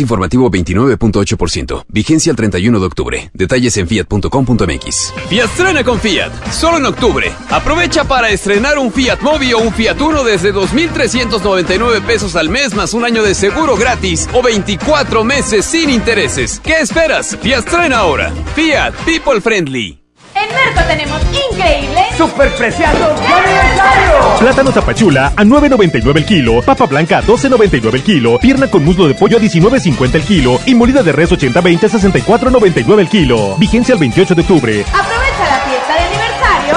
Informativo 0.00 0.50
29.8%. 0.50 1.84
Vigencia 1.88 2.30
el 2.30 2.36
31 2.36 2.80
de 2.80 2.86
octubre. 2.86 3.30
Detalles 3.34 3.76
en 3.76 3.88
fiat.com.mx. 3.88 5.14
Fiat 5.28 5.84
con 5.84 6.00
Fiat. 6.00 6.32
Solo 6.52 6.78
en 6.78 6.86
octubre. 6.86 7.32
Aprovecha 7.50 8.04
para 8.04 8.30
estrenar 8.30 8.78
un 8.78 8.92
Fiat 8.92 9.20
Mobi 9.20 9.52
o 9.52 9.58
un 9.58 9.72
Fiat 9.72 10.00
Uno 10.00 10.24
desde 10.24 10.52
2.399 10.52 12.02
pesos 12.02 12.36
al 12.36 12.48
mes 12.48 12.74
más 12.74 12.94
un 12.94 13.04
año 13.04 13.22
de 13.22 13.34
seguro 13.34 13.76
gratis 13.76 14.28
o 14.32 14.42
24 14.42 15.24
meses 15.24 15.64
sin 15.64 15.90
intereses. 15.90 16.60
¿Qué 16.62 16.80
esperas? 16.80 17.36
Fiat 17.40 17.64
ahora. 17.92 18.32
Fiat 18.54 18.94
People 19.04 19.40
Friendly. 19.40 20.01
En 20.34 20.54
Merco 20.54 20.80
tenemos 20.88 21.20
increíbles 21.50 22.16
¡Superpreciados 22.16 23.20
de 23.20 23.26
aniversario! 23.26 24.38
Plátano 24.38 24.72
zapachula 24.72 25.32
a 25.36 25.44
9.99 25.44 26.16
el 26.16 26.24
kilo, 26.24 26.62
papa 26.62 26.86
blanca 26.86 27.18
a 27.18 27.22
12.99 27.22 27.94
el 27.94 28.02
kilo, 28.02 28.38
pierna 28.38 28.68
con 28.70 28.84
muslo 28.84 29.06
de 29.08 29.14
pollo 29.14 29.38
a 29.38 29.40
19.50 29.40 30.14
el 30.14 30.22
kilo 30.22 30.58
y 30.66 30.74
molida 30.74 31.02
de 31.02 31.12
res 31.12 31.30
80-20 31.30 31.84
a 31.84 31.88
64.99 31.88 32.98
el 32.98 33.08
kilo. 33.08 33.56
Vigencia 33.58 33.92
el 33.94 34.00
28 34.00 34.34
de 34.34 34.42
octubre. 34.42 34.84
Aprovecha 34.92 35.44
la 35.48 35.58
fiesta 35.60 35.94
de 35.94 36.00
aniversario 36.00 36.76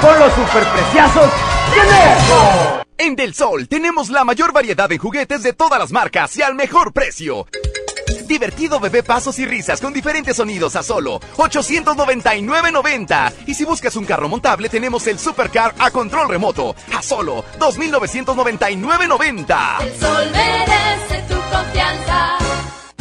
Con 0.00 0.18
los 0.18 0.32
superpreciazos 0.34 1.30
de 1.74 1.82
Merco. 1.90 2.80
En 2.98 3.16
Del 3.16 3.32
Sol 3.34 3.66
tenemos 3.66 4.10
la 4.10 4.24
mayor 4.24 4.52
variedad 4.52 4.92
en 4.92 4.98
juguetes 4.98 5.42
de 5.42 5.54
todas 5.54 5.78
las 5.78 5.90
marcas 5.90 6.36
y 6.36 6.42
al 6.42 6.54
mejor 6.54 6.92
precio. 6.92 7.46
Divertido 8.40 8.80
bebé 8.80 9.02
pasos 9.02 9.38
y 9.38 9.44
risas 9.44 9.82
con 9.82 9.92
diferentes 9.92 10.34
sonidos 10.34 10.74
a 10.74 10.82
solo 10.82 11.20
899.90. 11.36 13.34
Y 13.44 13.52
si 13.52 13.66
buscas 13.66 13.96
un 13.96 14.06
carro 14.06 14.30
montable, 14.30 14.70
tenemos 14.70 15.06
el 15.08 15.18
Supercar 15.18 15.74
a 15.78 15.90
control 15.90 16.30
remoto 16.30 16.74
a 16.96 17.02
solo 17.02 17.44
2.999.90. 17.58 19.82
El 19.82 20.00
sol 20.00 20.30
merece 20.32 21.22
tu 21.28 21.34
confianza. 21.54 22.49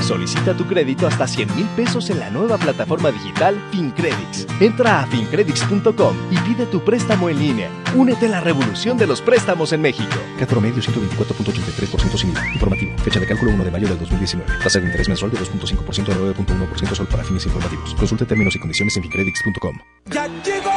Solicita 0.09 0.55
tu 0.55 0.65
crédito 0.65 1.05
hasta 1.05 1.27
100 1.27 1.55
mil 1.55 1.67
pesos 1.75 2.09
en 2.09 2.17
la 2.17 2.31
nueva 2.31 2.57
plataforma 2.57 3.11
digital 3.11 3.55
FinCredits. 3.69 4.47
Entra 4.59 5.03
a 5.03 5.05
fincredits.com 5.05 6.15
y 6.31 6.37
pide 6.39 6.65
tu 6.65 6.83
préstamo 6.83 7.29
en 7.29 7.37
línea. 7.37 7.69
Únete 7.95 8.25
a 8.25 8.29
la 8.29 8.41
revolución 8.41 8.97
de 8.97 9.05
los 9.05 9.21
préstamos 9.21 9.71
en 9.71 9.81
México. 9.81 10.15
CAT 10.39 10.49
promedio 10.49 10.81
124.83% 10.81 12.17
sin 12.17 12.31
IVA. 12.31 12.53
Informativo. 12.53 12.97
Fecha 13.03 13.19
de 13.19 13.27
cálculo 13.27 13.51
1 13.51 13.63
de 13.65 13.69
mayo 13.69 13.87
del 13.87 13.99
2019. 13.99 14.51
Tasa 14.63 14.79
de 14.79 14.87
interés 14.87 15.07
mensual 15.09 15.29
de 15.29 15.37
2.5% 15.37 16.11
a 16.11 16.15
9.1% 16.15 16.95
solo 16.95 17.07
para 17.07 17.23
fines 17.23 17.45
informativos. 17.45 17.93
Consulte 17.93 18.25
términos 18.25 18.55
y 18.55 18.59
condiciones 18.59 18.97
en 18.97 19.03
fincredits.com. 19.03 19.77
¡Ya 20.07 20.25
llegó! 20.43 20.71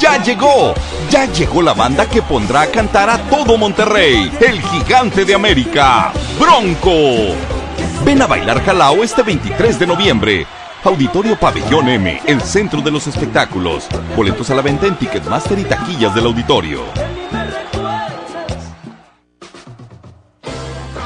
¡Ya 0.00 0.22
llegó! 0.22 0.74
Ya 1.10 1.30
llegó 1.30 1.60
la 1.60 1.74
banda 1.74 2.08
que 2.08 2.22
pondrá 2.22 2.62
a 2.62 2.66
cantar 2.68 3.10
a 3.10 3.18
todo 3.28 3.58
Monterrey. 3.58 4.32
El 4.40 4.62
gigante 4.62 5.26
de 5.26 5.34
América. 5.34 6.10
Bronco. 6.40 7.61
Ven 8.04 8.20
a 8.20 8.26
bailar 8.26 8.60
Jalao 8.64 9.04
este 9.04 9.22
23 9.22 9.78
de 9.78 9.86
noviembre. 9.86 10.46
Auditorio 10.82 11.38
Pabellón 11.38 11.88
M, 11.88 12.20
el 12.26 12.40
centro 12.40 12.80
de 12.80 12.90
los 12.90 13.06
espectáculos. 13.06 13.86
Boletos 14.16 14.50
a 14.50 14.56
la 14.56 14.62
venta 14.62 14.86
en 14.86 14.96
Ticketmaster 14.96 15.58
y 15.58 15.64
taquillas 15.64 16.12
del 16.12 16.26
auditorio. 16.26 16.80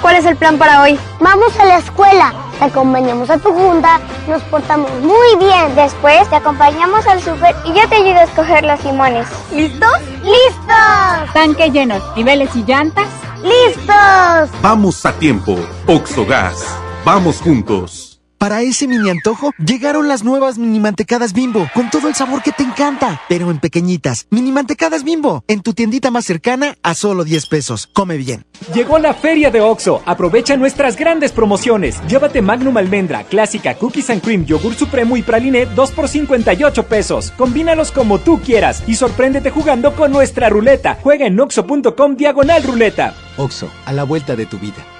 ¿Cuál 0.01 0.17
es 0.17 0.25
el 0.25 0.37
plan 0.37 0.57
para 0.57 0.83
hoy? 0.83 0.99
Vamos 1.21 1.59
a 1.61 1.67
la 1.67 1.79
escuela, 1.79 2.33
te 2.59 2.65
acompañamos 2.65 3.29
a 3.29 3.37
tu 3.39 3.53
junta, 3.53 4.01
nos 4.27 4.41
portamos 4.45 4.91
muy 5.03 5.37
bien. 5.39 5.75
Después 5.75 6.29
te 6.31 6.37
acompañamos 6.37 7.07
al 7.07 7.21
súper 7.21 7.55
y 7.67 7.75
yo 7.75 7.87
te 7.89 7.97
ayudo 7.97 8.21
a 8.21 8.23
escoger 8.23 8.65
los 8.65 8.83
limones. 8.85 9.27
¿Listos? 9.53 10.01
¡Listos! 10.23 11.33
Tanque 11.35 11.71
lleno, 11.71 11.97
niveles 12.17 12.55
y 12.57 12.65
llantas. 12.65 13.09
¡Listos! 13.43 14.49
Vamos 14.63 15.05
a 15.05 15.13
tiempo. 15.13 15.59
Oxogas. 15.87 16.86
Vamos 17.07 17.41
juntos. 17.41 18.21
Para 18.37 18.63
ese 18.63 18.89
mini 18.89 19.11
antojo, 19.11 19.53
llegaron 19.65 20.09
las 20.09 20.25
nuevas 20.25 20.59
mini 20.59 20.81
mantecadas 20.81 21.33
bimbo, 21.33 21.69
con 21.73 21.89
todo 21.89 22.09
el 22.09 22.17
sabor 22.17 22.43
que 22.43 22.51
te 22.51 22.65
encanta, 22.65 23.23
pero 23.29 23.53
en 23.53 23.61
pequeñitas. 23.61 24.27
Mini 24.31 24.51
mantecadas 24.51 25.05
bimbo, 25.05 25.45
en 25.47 25.61
tu 25.61 25.73
tiendita 25.73 26.11
más 26.11 26.25
cercana 26.25 26.77
a 26.83 26.95
solo 26.97 27.23
10 27.23 27.47
pesos. 27.47 27.89
Come 27.93 28.17
bien. 28.17 28.45
Llegó 28.75 28.99
la 28.99 29.15
feria 29.15 29.53
de 29.53 29.61
OXO. 29.61 30.03
Aprovecha 30.05 30.57
nuestras 30.57 30.97
grandes 30.97 31.31
promociones. 31.31 32.05
Llévate 32.09 32.43
Magnum 32.43 32.77
Almendra, 32.77 33.23
Clásica, 33.23 33.77
Cookies 33.77 34.11
and 34.11 34.21
Cream, 34.21 34.45
Yogur 34.45 34.75
Supremo 34.75 35.17
y 35.17 35.23
Praline 35.23 35.67
2 35.77 35.93
por 35.93 36.09
58 36.09 36.89
pesos. 36.89 37.31
Combínalos 37.37 37.93
como 37.93 38.19
tú 38.19 38.41
quieras 38.41 38.83
y 38.89 38.97
sorpréndete 38.97 39.51
jugando 39.51 39.95
con 39.95 40.11
nuestra 40.11 40.49
ruleta. 40.49 40.99
Juega 41.05 41.29
en 41.29 41.39
oxo.com 41.39 42.17
diagonal 42.17 42.65
ruleta. 42.65 43.15
Oxo, 43.37 43.71
a 43.85 43.93
la 43.93 44.03
vuelta 44.03 44.35
de 44.35 44.47
tu 44.47 44.59
vida. 44.59 44.96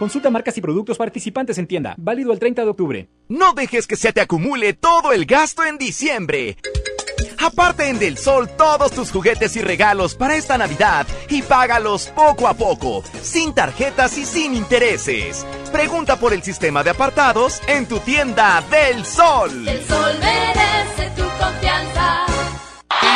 Consulta 0.00 0.30
marcas 0.30 0.56
y 0.56 0.62
productos 0.62 0.96
participantes 0.96 1.58
en 1.58 1.66
tienda. 1.66 1.94
Válido 1.98 2.32
el 2.32 2.38
30 2.38 2.62
de 2.64 2.70
octubre. 2.70 3.10
No 3.28 3.52
dejes 3.52 3.86
que 3.86 3.96
se 3.96 4.14
te 4.14 4.22
acumule 4.22 4.72
todo 4.72 5.12
el 5.12 5.26
gasto 5.26 5.62
en 5.62 5.76
diciembre. 5.76 6.56
Aparte 7.38 7.86
en 7.86 7.98
Del 7.98 8.16
Sol 8.16 8.48
todos 8.56 8.92
tus 8.92 9.10
juguetes 9.10 9.56
y 9.56 9.60
regalos 9.60 10.14
para 10.14 10.36
esta 10.36 10.56
Navidad 10.56 11.06
y 11.28 11.42
págalos 11.42 12.06
poco 12.16 12.48
a 12.48 12.54
poco, 12.54 13.04
sin 13.20 13.52
tarjetas 13.52 14.16
y 14.16 14.24
sin 14.24 14.54
intereses. 14.54 15.44
Pregunta 15.70 16.18
por 16.18 16.32
el 16.32 16.42
sistema 16.42 16.82
de 16.82 16.90
apartados 16.90 17.60
en 17.68 17.86
tu 17.86 17.98
tienda 17.98 18.64
Del 18.70 19.04
Sol. 19.04 19.68
El 19.68 19.84
sol 19.84 20.14
merece 20.18 21.10
tu 21.14 21.28
confianza. 21.38 22.29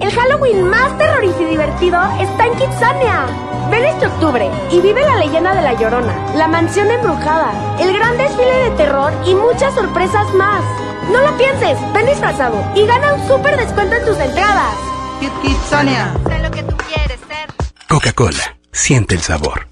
El 0.00 0.10
Halloween 0.12 0.62
más 0.62 0.96
terrorífico 0.96 1.42
y 1.42 1.50
divertido 1.50 2.00
está 2.18 2.46
en 2.46 2.54
Kitsania. 2.54 3.26
Ven 3.70 3.84
este 3.84 4.06
octubre 4.06 4.50
y 4.70 4.80
vive 4.80 5.02
la 5.02 5.16
leyenda 5.16 5.54
de 5.54 5.60
La 5.60 5.74
Llorona, 5.74 6.32
la 6.34 6.48
mansión 6.48 6.90
embrujada, 6.90 7.52
el 7.78 7.92
gran 7.92 8.16
desfile 8.16 8.70
de 8.70 8.70
terror 8.76 9.12
y 9.26 9.34
muchas 9.34 9.74
sorpresas 9.74 10.32
más. 10.32 10.62
No 11.12 11.20
lo 11.20 11.36
pienses, 11.36 11.78
ven 11.92 12.06
disfrazado 12.06 12.64
y 12.74 12.86
gana 12.86 13.12
un 13.12 13.28
súper 13.28 13.58
descuento 13.58 13.94
en 13.96 14.04
tus 14.06 14.18
entradas. 14.18 14.74
Kitsania. 15.42 16.14
Sé 16.26 16.38
lo 16.38 16.50
que 16.50 16.62
tú 16.62 16.76
quieres 16.88 17.20
ser. 17.28 17.86
Coca-Cola, 17.88 18.56
siente 18.72 19.14
el 19.14 19.20
sabor. 19.20 19.68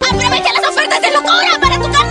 ¡Aprovecha 0.00 0.52
las 0.52 0.68
ofertas 0.68 1.02
de 1.02 1.10
locura 1.10 1.58
para 1.60 1.76
tu! 1.76 1.88
Costilla 1.88 2.07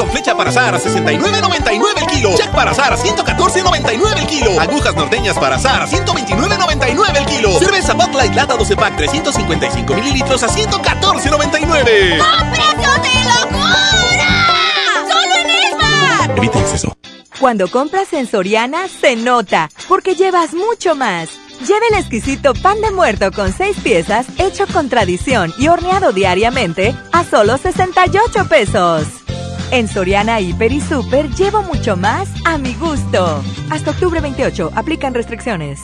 con 0.00 0.10
flecha 0.10 0.34
para 0.34 0.48
asar 0.48 0.74
a 0.74 0.80
69.99 0.80 1.82
el 1.98 2.06
kilo. 2.06 2.34
Jack 2.34 2.54
para 2.54 2.70
asar 2.70 2.94
a 2.94 2.96
114.99 2.96 4.18
el 4.18 4.26
kilo. 4.26 4.58
Agujas 4.58 4.94
norteñas 4.96 5.36
para 5.36 5.56
asar 5.56 5.82
a 5.82 5.86
129.99 5.86 7.18
el 7.18 7.26
kilo. 7.26 7.58
Cerveza 7.58 7.92
Bud 7.92 8.14
Light 8.14 8.34
Lata 8.34 8.56
12 8.56 8.76
pack 8.76 8.96
355 8.96 9.94
mililitros 9.94 10.42
a 10.42 10.48
114.99. 10.48 12.18
¡A 12.18 12.50
precio 12.50 12.90
de 13.02 13.12
locura! 13.28 14.28
¡Solo 15.06 15.34
en 15.34 15.50
Esmar! 15.50 16.38
Evita 16.38 16.60
exceso. 16.60 16.96
Cuando 17.38 17.68
compras 17.68 18.14
en 18.14 18.26
Soriana, 18.26 18.88
se 18.88 19.16
nota, 19.16 19.68
porque 19.86 20.14
llevas 20.14 20.54
mucho 20.54 20.94
más. 20.94 21.28
Lleva 21.66 21.86
el 21.90 21.98
exquisito 21.98 22.54
pan 22.54 22.80
de 22.80 22.90
muerto 22.90 23.32
con 23.32 23.52
6 23.52 23.76
piezas, 23.82 24.26
hecho 24.38 24.66
con 24.66 24.88
tradición 24.88 25.52
y 25.58 25.68
horneado 25.68 26.12
diariamente, 26.12 26.96
a 27.12 27.22
solo 27.22 27.58
68 27.58 28.48
pesos. 28.48 29.06
En 29.72 29.86
Soriana 29.86 30.40
Hiper 30.40 30.72
y 30.72 30.80
Super 30.80 31.30
llevo 31.30 31.62
mucho 31.62 31.96
más 31.96 32.28
a 32.44 32.58
mi 32.58 32.74
gusto. 32.74 33.40
Hasta 33.70 33.92
octubre 33.92 34.20
28, 34.20 34.72
aplican 34.74 35.14
restricciones. 35.14 35.80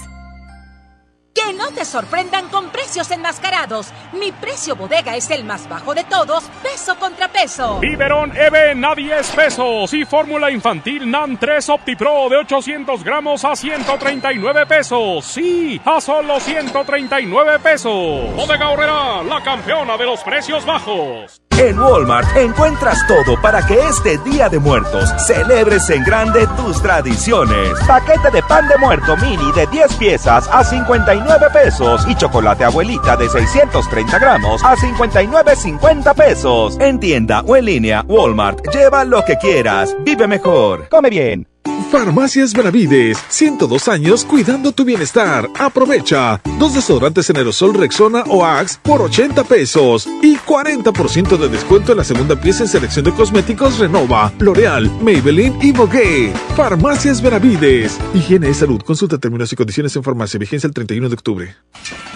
Que 1.33 1.53
no 1.53 1.71
te 1.71 1.85
sorprendan 1.85 2.49
con 2.49 2.71
precios 2.71 3.13
enmascarados. 3.13 3.93
Mi 4.13 4.33
precio 4.33 4.75
bodega 4.75 5.15
es 5.15 5.31
el 5.31 5.45
más 5.45 5.69
bajo 5.69 5.95
de 5.95 6.03
todos, 6.03 6.45
peso 6.65 6.99
contra 6.99 7.29
peso. 7.29 7.79
Biberón 7.79 8.37
Even 8.37 8.85
a 8.85 8.95
10 8.95 9.31
pesos 9.31 9.95
y 9.95 10.05
fórmula 10.05 10.51
infantil 10.51 11.09
NAN 11.09 11.39
3 11.39 11.69
OptiPro 11.69 12.29
de 12.29 12.39
800 12.39 13.05
gramos 13.05 13.45
a 13.45 13.55
139 13.55 14.67
pesos. 14.67 15.25
Sí, 15.27 15.81
a 15.85 16.01
solo 16.01 16.41
139 16.41 17.61
pesos. 17.61 18.35
Bodega 18.35 18.71
Horrera, 18.71 19.23
la 19.23 19.41
campeona 19.45 19.97
de 19.97 20.07
los 20.07 20.21
precios 20.25 20.67
bajos. 20.67 21.41
En 21.59 21.79
Walmart 21.79 22.37
encuentras 22.37 22.99
todo 23.07 23.41
para 23.41 23.67
que 23.67 23.79
este 23.89 24.19
Día 24.19 24.51
de 24.51 24.59
Muertos 24.59 25.11
celebres 25.27 25.89
en 25.89 26.05
grande 26.05 26.47
tus 26.49 26.83
tradiciones. 26.83 27.71
Paquete 27.87 28.31
de 28.31 28.43
pan 28.43 28.69
de 28.69 28.77
muerto 28.77 29.17
mini 29.17 29.51
de 29.53 29.67
10 29.67 29.95
piezas 29.95 30.51
a 30.53 30.63
59 30.63 31.47
pesos 31.55 32.05
y 32.07 32.15
chocolate 32.15 32.65
abuelita 32.65 33.17
de 33.17 33.31
630 33.31 34.19
gramos 34.19 34.63
a 34.63 34.77
59.50 34.77 36.15
pesos. 36.15 36.77
En 36.79 37.01
tienda 37.01 37.41
o 37.47 37.57
en 37.57 37.65
línea, 37.65 38.05
Walmart, 38.07 38.61
lleva 38.75 39.05
lo 39.05 39.25
que 39.25 39.37
quieras. 39.37 39.97
Vive 40.05 40.27
mejor. 40.27 40.91
Come 40.91 41.09
bien. 41.09 41.56
Farmacias 41.91 42.53
Benavides, 42.53 43.19
102 43.29 43.89
años 43.89 44.25
cuidando 44.25 44.73
tu 44.73 44.85
bienestar. 44.85 45.49
Aprovecha. 45.59 46.41
Dos 46.59 46.75
desodorantes 46.75 47.31
en 47.31 47.37
aerosol 47.37 47.75
Rexona 47.75 48.23
o 48.29 48.45
Axe 48.45 48.79
por 48.83 49.03
80 49.03 49.45
pesos 49.45 50.09
y 50.23 50.37
40% 50.37 51.37
de 51.37 51.49
descuento 51.49 51.93
en 51.93 51.99
la 51.99 52.05
segunda 52.05 52.35
pieza 52.39 52.65
en 52.65 52.69
selección 52.69 53.05
de 53.05 53.13
cosméticos 53.13 53.79
Renova, 53.79 54.33
L'Oreal, 54.39 54.91
Maybelline 55.01 55.59
y 55.63 55.73
Vogue. 55.73 56.33
Farmacias 56.57 57.23
Benavides. 57.23 57.99
Higiene 58.15 58.51
y 58.51 58.55
salud. 58.55 58.83
Consulta 58.83 59.19
términos 59.19 59.53
y 59.53 59.57
condiciones 59.57 59.95
en 59.97 60.03
farmacia. 60.03 60.39
Vigencia 60.39 60.67
el 60.67 60.75
31 60.75 61.09
de 61.09 61.15
octubre. 61.15 61.57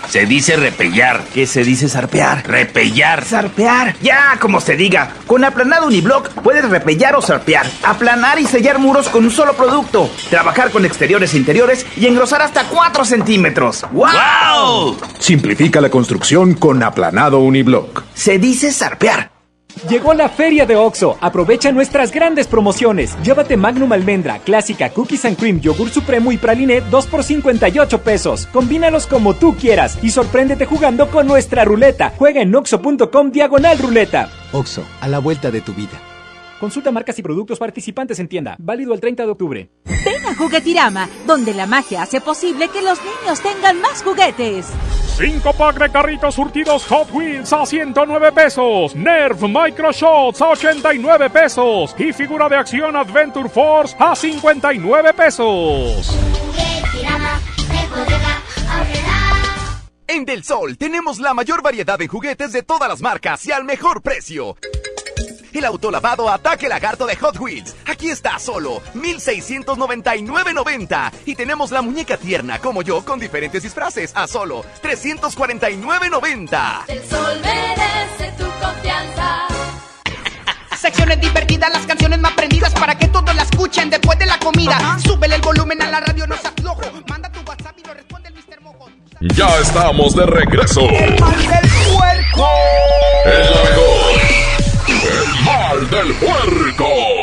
Se 0.09 0.27
dice 0.27 0.57
repellar. 0.57 1.23
¿Qué 1.33 1.47
se 1.47 1.63
dice 1.63 1.89
zarpear? 1.89 2.45
Repellar. 2.47 3.25
Zarpear. 3.25 3.95
Ya, 4.03 4.37
como 4.41 4.61
se 4.61 4.77
diga. 4.77 5.15
Con 5.27 5.45
aplanado 5.45 5.87
uniblock 5.87 6.31
puedes 6.43 6.69
repellar 6.69 7.15
o 7.15 7.23
zarpear. 7.23 7.71
Aplanar 7.85 8.41
y 8.41 8.47
sellar 8.47 8.81
muros 8.81 9.09
con 9.09 9.25
un 9.25 9.31
solo 9.31 9.50
producto. 9.55 10.09
Trabajar 10.29 10.71
con 10.71 10.85
exteriores 10.85 11.35
e 11.35 11.39
interiores 11.39 11.87
y 11.97 12.07
engrosar 12.07 12.43
hasta 12.43 12.65
4 12.65 13.05
centímetros. 13.05 13.85
¡Wow! 13.93 14.97
Simplifica 15.19 15.81
la 15.81 15.91
construcción 15.91 16.55
con 16.55 16.83
aplanado 16.83 17.41
uniblock. 17.41 18.03
Se 18.15 18.39
dice 18.39 18.73
zarpear. 18.73 19.31
Llegó 19.89 20.15
la 20.15 20.29
feria 20.29 20.67
de 20.67 20.77
OXO. 20.77 21.17
Aprovecha 21.21 21.73
nuestras 21.73 22.13
grandes 22.13 22.47
promociones. 22.47 23.17
Llévate 23.23 23.57
Magnum 23.57 23.93
Almendra, 23.93 24.39
Clásica, 24.39 24.91
Cookies 24.91 25.25
and 25.25 25.39
Cream, 25.39 25.61
Yogur 25.61 25.91
Supremo 25.91 26.33
y 26.33 26.37
Praline 26.37 26.83
2 26.91 27.07
por 27.07 27.25
58 27.25 28.03
pesos. 28.03 28.47
Combínalos 28.53 29.07
como 29.07 29.35
tú 29.35 29.57
quieras 29.57 29.99
y 30.03 30.11
sorpréndete 30.11 30.67
jugando 30.67 31.09
con 31.11 31.27
nuestra 31.27 31.65
ruleta. 31.65 32.13
Juega 32.19 32.43
en 32.43 32.55
oxo.com 32.55 33.31
diagonal 33.31 33.79
ruleta. 33.79 34.31
OXO, 34.53 34.85
a 35.01 35.09
la 35.09 35.19
vuelta 35.19 35.51
de 35.51 35.61
tu 35.61 35.73
vida. 35.73 36.10
Consulta 36.61 36.91
marcas 36.91 37.19
y 37.19 37.23
productos 37.23 37.59
participantes 37.59 38.19
en 38.19 38.29
tienda. 38.29 38.55
Válido 38.59 38.93
el 38.93 39.01
30 39.01 39.25
de 39.25 39.31
octubre. 39.31 39.71
Ven 39.87 40.27
a 40.27 40.35
Juguetirama, 40.35 41.09
donde 41.27 41.55
la 41.55 41.67
magia 41.67 42.03
hace 42.03 42.21
posible 42.21 42.69
que 42.69 42.83
los 42.83 42.99
niños 43.03 43.41
tengan 43.41 43.81
más 43.81 44.03
juguetes. 44.03 44.67
5 45.17 45.53
pack 45.55 45.79
de 45.79 45.91
carritos 45.91 46.35
surtidos 46.35 46.87
Hot 46.87 47.11
Wheels 47.13 47.51
a 47.53 47.65
109 47.65 48.33
pesos. 48.33 48.95
Nerf 48.95 49.43
Micro 49.43 49.91
Shots 49.91 50.43
a 50.43 50.49
89 50.51 51.31
pesos. 51.31 51.95
Y 51.99 52.13
figura 52.13 52.49
de 52.49 52.57
acción 52.57 52.95
Adventure 52.95 53.49
Force 53.49 53.97
a 53.99 54.15
59 54.15 55.15
pesos. 55.15 56.15
En 60.07 60.25
Del 60.25 60.45
Sol 60.45 60.77
tenemos 60.77 61.21
la 61.21 61.33
mayor 61.33 61.63
variedad 61.63 62.01
en 62.03 62.09
juguetes 62.09 62.53
de 62.53 62.63
todas 62.63 62.89
las 62.89 63.01
marcas 63.01 63.47
y 63.47 63.53
al 63.53 63.65
mejor 63.65 64.03
precio. 64.03 64.57
El 65.53 65.65
autolavado 65.65 66.29
Ataque 66.29 66.69
Lagarto 66.69 67.07
de 67.07 67.17
Hot 67.17 67.39
Wheels. 67.39 67.75
Aquí 67.87 68.11
está 68.11 68.39
solo 68.39 68.81
1699.90 68.95 71.13
y 71.27 71.35
tenemos 71.35 71.71
la 71.71 71.83
muñeca 71.83 72.17
tierna 72.17 72.59
como 72.59 72.83
yo 72.83 73.05
con 73.05 73.19
diferentes 73.19 73.63
disfraces 73.63 74.13
a 74.15 74.27
solo 74.27 74.65
349.90. 74.83 76.85
El 76.89 77.03
sol 77.09 77.41
merece 77.43 78.33
tu 78.39 78.45
confianza. 78.65 79.47
Secciones 80.77 81.21
divertidas, 81.21 81.71
las 81.71 81.85
canciones 81.87 82.19
más 82.21 82.33
prendidas 82.33 82.73
para 82.73 82.97
que 82.97 83.09
todos 83.09 83.35
la 83.35 83.43
escuchen 83.43 83.91
después 83.91 84.19
de 84.19 84.25
la 84.27 84.39
comida. 84.39 84.99
Súbele 85.05 85.35
el 85.35 85.43
volumen 85.43 85.83
a 85.83 85.91
la 85.91 86.01
radio, 86.01 86.27
no 86.27 86.37
seas 86.39 86.55
flojo. 86.59 86.81
Manda 87.07 87.31
tu 87.31 87.41
WhatsApp 87.41 87.77
y 87.79 87.83
lo 87.87 87.93
responde 87.93 88.29
el 88.31 88.35
Mr. 88.35 88.63
Mojo. 88.63 88.89
Ya 89.21 89.59
estamos 89.59 90.17
de 90.17 90.25
regreso. 90.25 90.81
El 90.89 91.21
mal 91.21 91.37
del 91.39 91.69
puerco. 91.93 92.49
Es 93.27 93.51
la 93.51 93.63
mejor. 93.71 94.50
El 95.11 95.45
mal 95.45 95.91
del 95.91 96.15
puerco. 96.15 97.20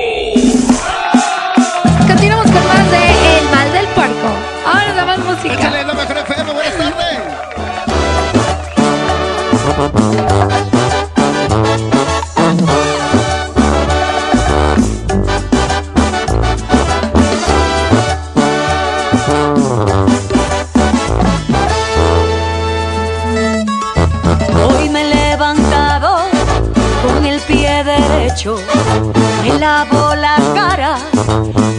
Lavo 29.78 30.15
la 30.15 30.38
cara, 30.55 30.97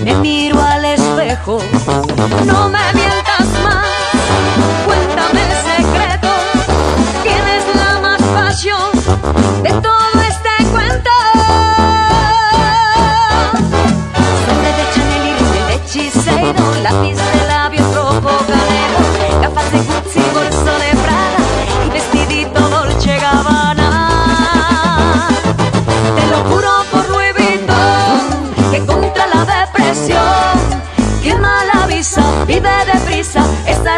me 0.05 0.15
miro 0.15 0.63
al 0.63 0.85
espejo, 0.85 1.59
no 2.47 2.69
me 2.69 2.93
mientas 2.95 3.49
más, 3.65 3.89
cuéntame 4.87 5.41
el 5.49 5.57
secreto, 5.71 6.29
tienes 7.25 7.65
la 7.75 7.99
más 8.01 8.23
pasión 8.23 8.93
de 9.65 9.71
todo 9.81 10.08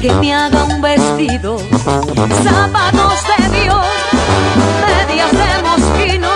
Que 0.00 0.12
me 0.14 0.32
haga 0.32 0.64
un 0.64 0.80
vestido, 0.80 1.58
zapatos 1.58 3.20
de 3.36 3.60
Dios, 3.60 3.86
medias 4.86 5.32
de 5.32 5.62
mosquino, 5.62 6.28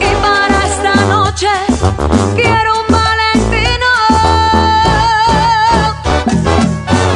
y 0.00 0.14
para 0.20 0.66
esta 0.66 0.94
noche 1.06 1.48
quiero 2.34 2.72
un 2.80 2.86
valentino. 2.92 3.90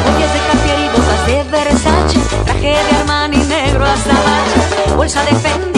Joyas 0.04 0.32
de 0.32 0.40
Cartier 0.46 0.78
y 0.78 0.88
botas 0.94 1.26
de 1.26 1.36
Versace, 1.50 2.18
traje 2.44 2.68
de 2.68 2.96
Armani 3.00 3.38
negro 3.38 3.84
hasta 3.84 4.12
abajo, 4.12 4.96
bolsa 4.96 5.24
de 5.24 5.34
Fendi, 5.34 5.78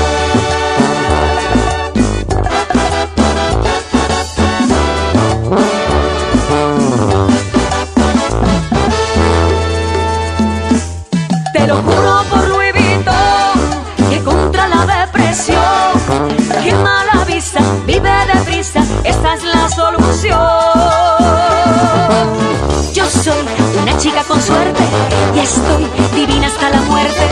Estoy 25.51 25.85
divina 26.15 26.47
hasta 26.47 26.69
la 26.69 26.81
muerte. 26.81 27.27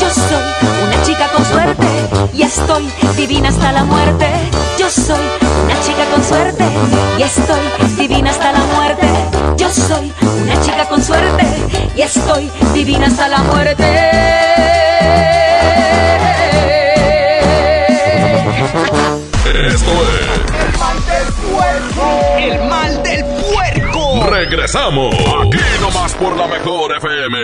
Yo 0.00 0.10
soy 0.10 0.44
una 0.86 1.02
chica 1.02 1.28
con 1.28 1.44
suerte 1.44 1.86
y 2.32 2.42
estoy 2.42 2.90
divina 3.16 3.48
hasta 3.48 3.72
la 3.72 3.84
muerte. 3.84 4.28
Yo 4.78 4.88
soy 4.90 5.24
una 5.64 5.80
chica 5.80 6.04
con 6.12 6.22
suerte 6.22 6.64
y 7.18 7.22
estoy 7.22 7.64
divina 7.96 8.30
hasta 8.30 8.52
la 8.52 8.60
muerte. 8.76 9.08
Yo 9.56 9.68
soy 9.70 10.12
una 10.42 10.60
chica 10.62 10.86
con 10.88 11.02
suerte 11.02 11.46
y 11.96 12.02
estoy 12.02 12.50
divina 12.72 13.06
hasta 13.06 13.28
la 13.28 13.38
muerte. 13.38 13.84
Esto 19.66 19.92
es 20.10 20.44
El 22.52 22.64
mal 22.68 23.02
del 23.02 23.24
puerco. 23.24 23.43
Regresamos. 24.34 25.14
Aquí 25.14 25.62
nomás 25.80 26.12
por 26.14 26.36
la 26.36 26.48
mejor 26.48 26.96
FM. 26.96 27.38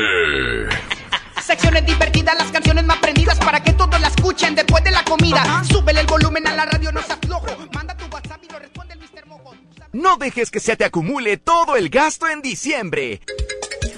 Secciones 1.41 1.87
divertidas, 1.87 2.37
las 2.37 2.51
canciones 2.51 2.85
más 2.85 2.99
prendidas 2.99 3.39
para 3.39 3.63
que 3.63 3.73
todos 3.75 4.01
la 4.01 4.09
escuchen 4.09 4.57
después 4.57 4.83
de 4.83 4.91
la 4.91 5.05
comida. 5.05 5.63
Súbele 5.71 6.01
el 6.01 6.09
volumen 6.09 6.49
a 6.49 6.55
la 6.57 6.65
radio, 6.65 6.91
no 6.91 7.01
seas 7.01 7.21
flojo. 7.25 7.47
Manda 7.73 7.97
tu 7.97 8.07
WhatsApp 8.07 8.43
y 8.43 8.53
lo 8.53 8.59
responde 8.59 8.95
el 8.95 8.99
Mr. 8.99 9.25
Mojo. 9.29 9.55
No 9.93 10.17
dejes 10.17 10.51
que 10.51 10.59
se 10.59 10.75
te 10.75 10.85
acumule 10.85 11.37
todo 11.37 11.77
el 11.77 11.91
gasto 11.91 12.27
en 12.29 12.43
diciembre. 12.43 13.21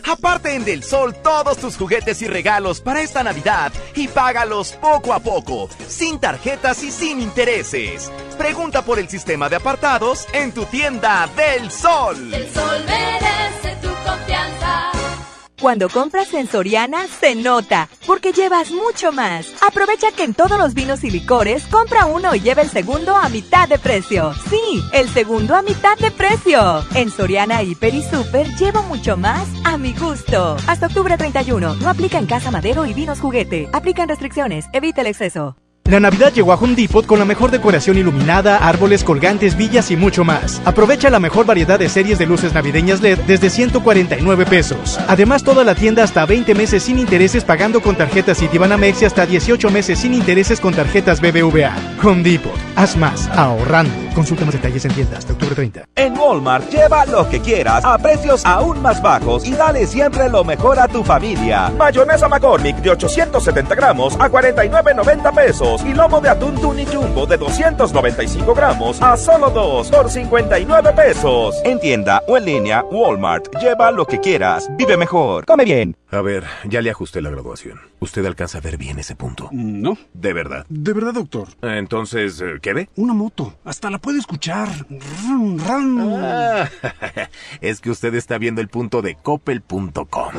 Aparte 0.05 0.55
en 0.55 0.65
Del 0.65 0.83
Sol 0.83 1.15
todos 1.23 1.59
tus 1.59 1.77
juguetes 1.77 2.23
y 2.23 2.27
regalos 2.27 2.81
para 2.81 3.03
esta 3.03 3.23
Navidad 3.23 3.73
y 3.95 4.09
págalos 4.09 4.73
poco 4.73 5.13
a 5.13 5.21
poco, 5.21 5.69
sin 5.87 6.19
tarjetas 6.19 6.83
y 6.83 6.91
sin 6.91 7.21
intereses. 7.21 8.11
Pregunta 8.37 8.83
por 8.83 8.99
el 8.99 9.09
sistema 9.09 9.49
de 9.49 9.57
apartados 9.57 10.27
en 10.33 10.53
tu 10.53 10.65
tienda 10.65 11.29
Del 11.37 11.71
Sol. 11.71 12.33
El 12.35 12.53
sol 12.53 12.85
merece 12.87 13.77
tu 13.81 13.89
confianza. 13.89 14.82
Cuando 15.63 15.89
compras 15.89 16.35
en 16.35 16.49
Soriana, 16.49 17.07
se 17.07 17.37
nota, 17.37 17.89
porque 18.05 18.33
llevas 18.33 18.73
mucho 18.73 19.13
más. 19.13 19.47
Aprovecha 19.63 20.11
que 20.11 20.25
en 20.25 20.35
todos 20.35 20.59
los 20.59 20.75
vinos 20.75 21.05
y 21.05 21.11
licores, 21.11 21.69
compra 21.69 22.07
uno 22.07 22.35
y 22.35 22.41
lleva 22.41 22.63
el 22.63 22.69
segundo 22.69 23.15
a 23.15 23.29
mitad 23.29 23.69
de 23.69 23.79
precio. 23.79 24.35
Sí, 24.51 24.83
el 24.93 25.09
segundo 25.09 25.55
a 25.55 25.63
mitad 25.63 25.97
de 25.99 26.11
precio. 26.11 26.85
En 26.97 27.13
Soriana, 27.13 27.63
Hiper 27.63 27.95
y 27.95 28.03
Super, 28.03 28.49
llevo 28.57 28.83
mucho 28.83 29.17
más 29.17 29.47
a 29.65 29.79
mi 29.79 29.93
gusto. 29.93 30.57
Hasta 30.67 30.87
octubre 30.89 31.17
31, 31.17 31.77
no 31.77 31.89
aplica 31.89 32.19
en 32.19 32.27
Casa 32.27 32.51
Madero 32.51 32.85
y 32.85 32.93
Vinos 32.93 33.21
Juguete. 33.21 33.69
Aplican 33.73 34.09
restricciones, 34.09 34.67
evita 34.73 35.03
el 35.03 35.07
exceso. 35.07 35.62
La 35.85 35.99
Navidad 35.99 36.33
llegó 36.33 36.53
a 36.53 36.57
Home 36.57 36.77
Depot 36.77 37.05
con 37.05 37.19
la 37.19 37.25
mejor 37.25 37.51
decoración 37.51 37.99
iluminada, 37.99 38.57
árboles, 38.57 39.03
colgantes, 39.03 39.57
villas 39.57 39.91
y 39.91 39.97
mucho 39.97 40.25
más. 40.25 40.63
Aprovecha 40.65 41.11
la 41.11 41.19
mejor 41.19 41.45
variedad 41.45 41.79
de 41.79 41.89
series 41.89 42.19
de 42.19 42.25
luces 42.25 42.55
navideñas 42.55 43.03
LED 43.03 43.19
desde 43.27 43.51
149 43.51 44.47
pesos. 44.47 44.99
Además, 45.09 45.43
toda 45.43 45.65
la 45.65 45.75
tienda 45.75 46.05
hasta 46.05 46.25
20 46.25 46.55
meses 46.55 46.85
sin 46.85 46.99
intereses 46.99 47.45
pagando 47.45 47.83
con 47.83 47.97
tarjetas 47.97 48.39
Citibanamex 48.39 49.03
y 49.03 49.05
hasta 49.07 49.27
18 49.27 49.71
meses 49.71 49.99
sin 49.99 50.15
intereses 50.15 50.61
con 50.61 50.73
tarjetas 50.73 51.21
BBVA. 51.21 51.75
Home 52.03 52.23
Depot. 52.23 52.53
Haz 52.77 52.97
más, 52.97 53.29
ahorrando. 53.31 53.93
Consulta 54.15 54.45
más 54.45 54.55
detalles 54.55 54.85
en 54.85 54.93
tienda 54.93 55.19
hasta 55.19 55.33
octubre 55.33 55.55
30. 55.55 55.85
En 55.97 56.17
Walmart 56.17 56.71
lleva 56.71 57.05
lo 57.07 57.29
que 57.29 57.41
quieras 57.41 57.85
a 57.85 57.99
precios 57.99 58.47
aún 58.47 58.81
más 58.81 59.03
bajos 59.03 59.47
y 59.47 59.53
dale 59.53 59.87
siempre 59.87 60.29
lo 60.29 60.45
mejor 60.45 60.79
a 60.79 60.87
tu 60.87 61.03
familia. 61.03 61.71
Mayonesa 61.77 62.29
McCormick 62.29 62.77
de 62.77 62.91
870 62.91 63.75
gramos 63.75 64.15
a 64.15 64.31
49.90 64.31 65.35
pesos 65.35 65.72
y 65.81 65.95
lomo 65.95 66.21
de 66.21 66.29
atún 66.29 66.55
Tuni 66.57 66.85
Jumbo 66.85 67.25
de 67.25 67.39
295 67.39 68.55
gramos 68.55 69.01
a 69.01 69.17
solo 69.17 69.49
2 69.49 69.91
por 69.91 70.11
59 70.11 70.93
pesos. 70.93 71.55
En 71.65 71.81
tienda 71.81 72.23
o 72.29 72.37
en 72.37 72.45
línea, 72.45 72.85
Walmart. 72.91 73.49
Lleva 73.61 73.91
lo 73.91 74.05
que 74.07 74.21
quieras. 74.21 74.69
Vive 74.77 74.97
mejor. 74.97 75.47
Come 75.47 75.65
bien. 75.65 75.97
A 76.11 76.21
ver, 76.21 76.45
ya 76.65 76.83
le 76.83 76.91
ajusté 76.91 77.23
la 77.23 77.31
graduación. 77.31 77.81
¿Usted 77.99 78.27
alcanza 78.27 78.59
a 78.59 78.61
ver 78.61 78.77
bien 78.77 78.99
ese 78.99 79.17
punto? 79.17 79.49
No. 79.53 79.97
¿De 80.13 80.35
verdad? 80.35 80.67
De 80.69 80.93
verdad, 80.93 81.15
doctor. 81.15 81.49
Entonces, 81.63 82.39
eh, 82.43 82.59
¿qué 82.61 82.75
ve? 82.75 82.91
Una 82.97 83.15
moto. 83.15 83.55
Hasta 83.65 83.89
la 83.89 83.99
puede 83.99 84.19
escuchar. 84.19 84.69
Rum, 84.91 85.59
rum. 85.59 86.21
Ah, 86.21 86.69
es 87.63 87.81
que 87.81 87.91
usted 87.91 88.15
está 88.15 88.37
viendo 88.37 88.61
el 88.61 88.69
punto 88.69 89.01
de 89.01 89.15
coppel.com. 89.15 90.33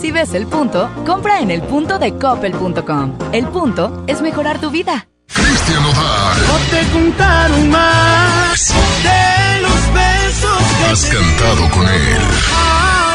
Si 0.00 0.12
ves 0.12 0.34
el 0.34 0.46
punto, 0.46 0.88
compra 1.04 1.40
en 1.40 1.50
el 1.50 1.62
punto 1.62 1.98
de 1.98 2.12
coppel.com. 2.16 3.18
El 3.32 3.48
punto 3.48 4.04
es 4.06 4.22
mejorar 4.22 4.60
tu 4.60 4.67
vida. 4.70 5.08
Cristian 5.32 5.82
Nodal. 5.82 6.46
No 6.46 6.58
te 6.70 6.86
contaron 6.92 7.70
más 7.70 8.74
de 9.02 9.60
los 9.62 9.94
besos 9.94 10.62
que 10.78 10.84
Has 10.90 11.04
cantado 11.04 11.70
con 11.70 11.86
él. 11.88 12.22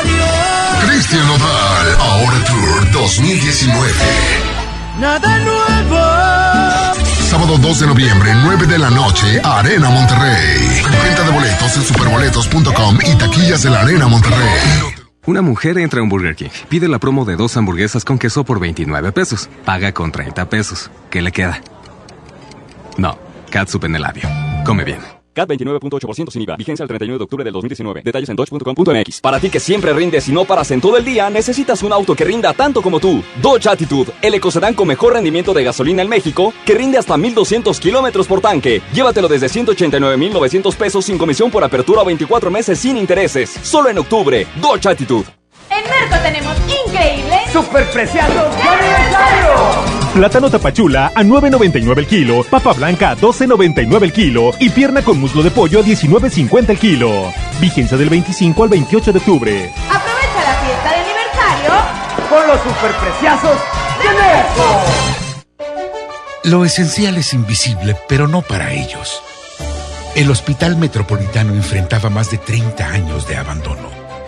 Adiós. 0.01 0.85
Cristian 0.87 1.27
Nodal, 1.27 1.97
ahora 1.99 2.43
Tour 2.45 2.91
2019. 2.91 3.91
Nada 4.99 5.39
nuevo. 5.39 7.03
Sábado 7.29 7.57
2 7.57 7.79
de 7.79 7.87
noviembre, 7.87 8.31
9 8.43 8.67
de 8.67 8.77
la 8.77 8.91
noche, 8.91 9.41
Arena 9.43 9.89
Monterrey. 9.89 10.83
Venta 11.03 11.23
de 11.23 11.31
boletos 11.31 11.75
en 11.77 11.83
superboletos.com 11.83 12.99
y 13.03 13.15
taquillas 13.15 13.63
de 13.63 13.71
la 13.71 13.81
Arena 13.81 14.07
Monterrey. 14.07 14.92
Una 15.25 15.41
mujer 15.41 15.77
entra 15.77 16.01
a 16.01 16.03
un 16.03 16.09
Burger 16.09 16.35
King, 16.35 16.49
pide 16.69 16.89
la 16.89 16.99
promo 16.99 17.23
de 17.23 17.37
dos 17.37 17.55
hamburguesas 17.55 18.03
con 18.03 18.19
queso 18.19 18.43
por 18.43 18.59
29 18.59 19.13
pesos, 19.13 19.49
paga 19.63 19.93
con 19.93 20.11
30 20.11 20.49
pesos. 20.49 20.91
¿Qué 21.09 21.21
le 21.21 21.31
queda? 21.31 21.61
No, 22.97 23.17
catsup 23.49 23.85
en 23.85 23.95
el 23.95 24.01
labio. 24.01 24.29
Come 24.65 24.83
bien. 24.83 25.12
CAT 25.33 25.49
29.8% 25.49 26.31
sin 26.31 26.41
IVA. 26.43 26.55
Vigencia 26.55 26.83
el 26.83 26.87
31 26.87 27.17
de 27.17 27.23
octubre 27.23 27.43
del 27.43 27.53
2019. 27.53 28.01
Detalles 28.03 28.29
en 28.29 28.35
dodge.com.mx. 28.35 29.21
Para 29.21 29.39
ti 29.39 29.49
que 29.49 29.59
siempre 29.59 29.93
rindes 29.93 30.27
y 30.29 30.31
no 30.31 30.45
paras 30.45 30.71
en 30.71 30.81
todo 30.81 30.97
el 30.97 31.05
día, 31.05 31.29
necesitas 31.29 31.83
un 31.83 31.91
auto 31.93 32.15
que 32.15 32.25
rinda 32.25 32.53
tanto 32.53 32.81
como 32.81 32.99
tú. 32.99 33.23
Dodge 33.41 33.67
Attitude, 33.67 34.11
el 34.21 34.35
ecocedán 34.35 34.73
con 34.73 34.87
mejor 34.87 35.13
rendimiento 35.13 35.53
de 35.53 35.63
gasolina 35.63 36.01
en 36.01 36.09
México, 36.09 36.53
que 36.65 36.75
rinde 36.75 36.97
hasta 36.97 37.17
1200 37.17 37.79
kilómetros 37.79 38.27
por 38.27 38.41
tanque. 38.41 38.81
Llévatelo 38.93 39.27
desde 39.27 39.49
189,900 39.49 40.75
pesos 40.75 41.05
sin 41.05 41.17
comisión 41.17 41.51
por 41.51 41.63
apertura 41.63 42.01
a 42.01 42.05
24 42.05 42.51
meses 42.51 42.79
sin 42.79 42.97
intereses. 42.97 43.49
Solo 43.49 43.89
en 43.89 43.97
octubre. 43.97 44.47
Dodge 44.61 44.87
Attitude. 44.87 45.25
En 45.69 45.83
Merco 45.89 46.15
tenemos 46.23 46.55
increíble 46.87 47.42
¡Superpreciados 47.53 48.55
de 48.55 48.61
aniversario! 48.63 49.53
Plátano 50.15 50.49
tapachula 50.49 51.11
a 51.13 51.23
9.99 51.23 51.99
el 51.99 52.07
kilo, 52.07 52.43
papa 52.43 52.73
blanca 52.73 53.11
a 53.11 53.15
12.99 53.15 54.03
el 54.03 54.11
kilo 54.11 54.51
y 54.59 54.71
pierna 54.71 55.03
con 55.03 55.19
muslo 55.19 55.43
de 55.43 55.51
pollo 55.51 55.79
a 55.79 55.83
19.50 55.83 56.69
el 56.69 56.79
kilo. 56.79 57.31
Vigencia 57.61 57.95
del 57.95 58.09
25 58.09 58.63
al 58.63 58.69
28 58.69 59.11
de 59.13 59.19
octubre. 59.19 59.73
Aprovecha 59.87 60.43
la 60.43 60.55
fiesta 60.65 60.89
de 60.89 60.95
aniversario 60.95 61.73
Con 62.27 62.47
los 62.47 62.59
superpreciados 62.61 63.57
de 64.01 64.09
Merco. 64.09 64.81
Lo 66.45 66.65
esencial 66.65 67.17
es 67.17 67.33
invisible, 67.33 67.95
pero 68.09 68.27
no 68.27 68.41
para 68.41 68.73
ellos. 68.73 69.21
El 70.15 70.31
Hospital 70.31 70.75
Metropolitano 70.77 71.53
enfrentaba 71.53 72.09
más 72.09 72.31
de 72.31 72.39
30 72.39 72.83
años 72.87 73.27
de 73.27 73.37
abandono. 73.37 74.02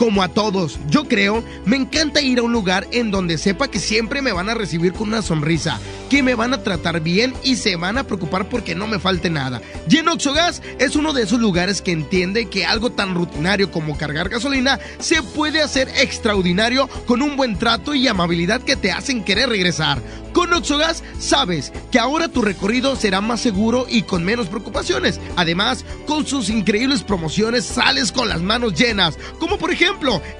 como 0.00 0.22
a 0.22 0.28
todos, 0.28 0.78
yo 0.88 1.06
creo, 1.08 1.44
me 1.66 1.76
encanta 1.76 2.22
ir 2.22 2.38
a 2.38 2.42
un 2.42 2.54
lugar 2.54 2.88
en 2.90 3.10
donde 3.10 3.36
sepa 3.36 3.68
que 3.68 3.78
siempre 3.78 4.22
me 4.22 4.32
van 4.32 4.48
a 4.48 4.54
recibir 4.54 4.94
con 4.94 5.08
una 5.08 5.20
sonrisa, 5.20 5.78
que 6.08 6.22
me 6.22 6.34
van 6.34 6.54
a 6.54 6.62
tratar 6.62 7.02
bien 7.02 7.34
y 7.44 7.56
se 7.56 7.76
van 7.76 7.98
a 7.98 8.04
preocupar 8.04 8.48
porque 8.48 8.74
no 8.74 8.86
me 8.86 8.98
falte 8.98 9.28
nada. 9.28 9.60
Y 9.90 9.98
en 9.98 10.08
Oxogas 10.08 10.62
es 10.78 10.96
uno 10.96 11.12
de 11.12 11.24
esos 11.24 11.38
lugares 11.38 11.82
que 11.82 11.92
entiende 11.92 12.48
que 12.48 12.64
algo 12.64 12.88
tan 12.88 13.14
rutinario 13.14 13.70
como 13.70 13.98
cargar 13.98 14.30
gasolina 14.30 14.80
se 15.00 15.22
puede 15.22 15.60
hacer 15.60 15.90
extraordinario 15.94 16.88
con 17.04 17.20
un 17.20 17.36
buen 17.36 17.58
trato 17.58 17.94
y 17.94 18.08
amabilidad 18.08 18.62
que 18.62 18.76
te 18.76 18.92
hacen 18.92 19.22
querer 19.22 19.50
regresar. 19.50 20.00
Con 20.32 20.52
Oxogas 20.52 21.02
sabes 21.18 21.72
que 21.90 21.98
ahora 21.98 22.28
tu 22.28 22.40
recorrido 22.40 22.94
será 22.94 23.20
más 23.20 23.40
seguro 23.40 23.86
y 23.88 24.02
con 24.02 24.24
menos 24.24 24.46
preocupaciones. 24.46 25.20
Además, 25.36 25.84
con 26.06 26.24
sus 26.24 26.48
increíbles 26.48 27.02
promociones 27.02 27.64
sales 27.64 28.12
con 28.12 28.28
las 28.28 28.40
manos 28.40 28.74
llenas, 28.74 29.18
como 29.40 29.58
por 29.58 29.72
ejemplo 29.72 29.89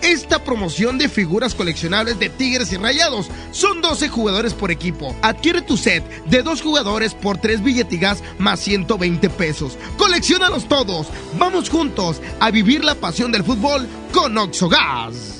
esta 0.02 0.42
promoción 0.42 0.96
de 0.98 1.08
figuras 1.08 1.54
coleccionables 1.54 2.18
de 2.18 2.28
Tigres 2.28 2.72
y 2.72 2.76
Rayados. 2.76 3.28
Son 3.52 3.80
12 3.80 4.08
jugadores 4.08 4.54
por 4.54 4.70
equipo. 4.70 5.14
Adquiere 5.22 5.62
tu 5.62 5.76
set 5.76 6.04
de 6.26 6.42
dos 6.42 6.62
jugadores 6.62 7.14
por 7.14 7.38
3 7.38 7.62
billetigas 7.62 8.22
más 8.38 8.60
120 8.60 9.28
pesos. 9.30 9.76
Colecciónalos 9.96 10.66
todos. 10.66 11.08
Vamos 11.38 11.68
juntos 11.68 12.20
a 12.38 12.50
vivir 12.50 12.84
la 12.84 12.94
pasión 12.94 13.32
del 13.32 13.44
fútbol 13.44 13.86
con 14.12 14.36
Oxogas. 14.38 15.39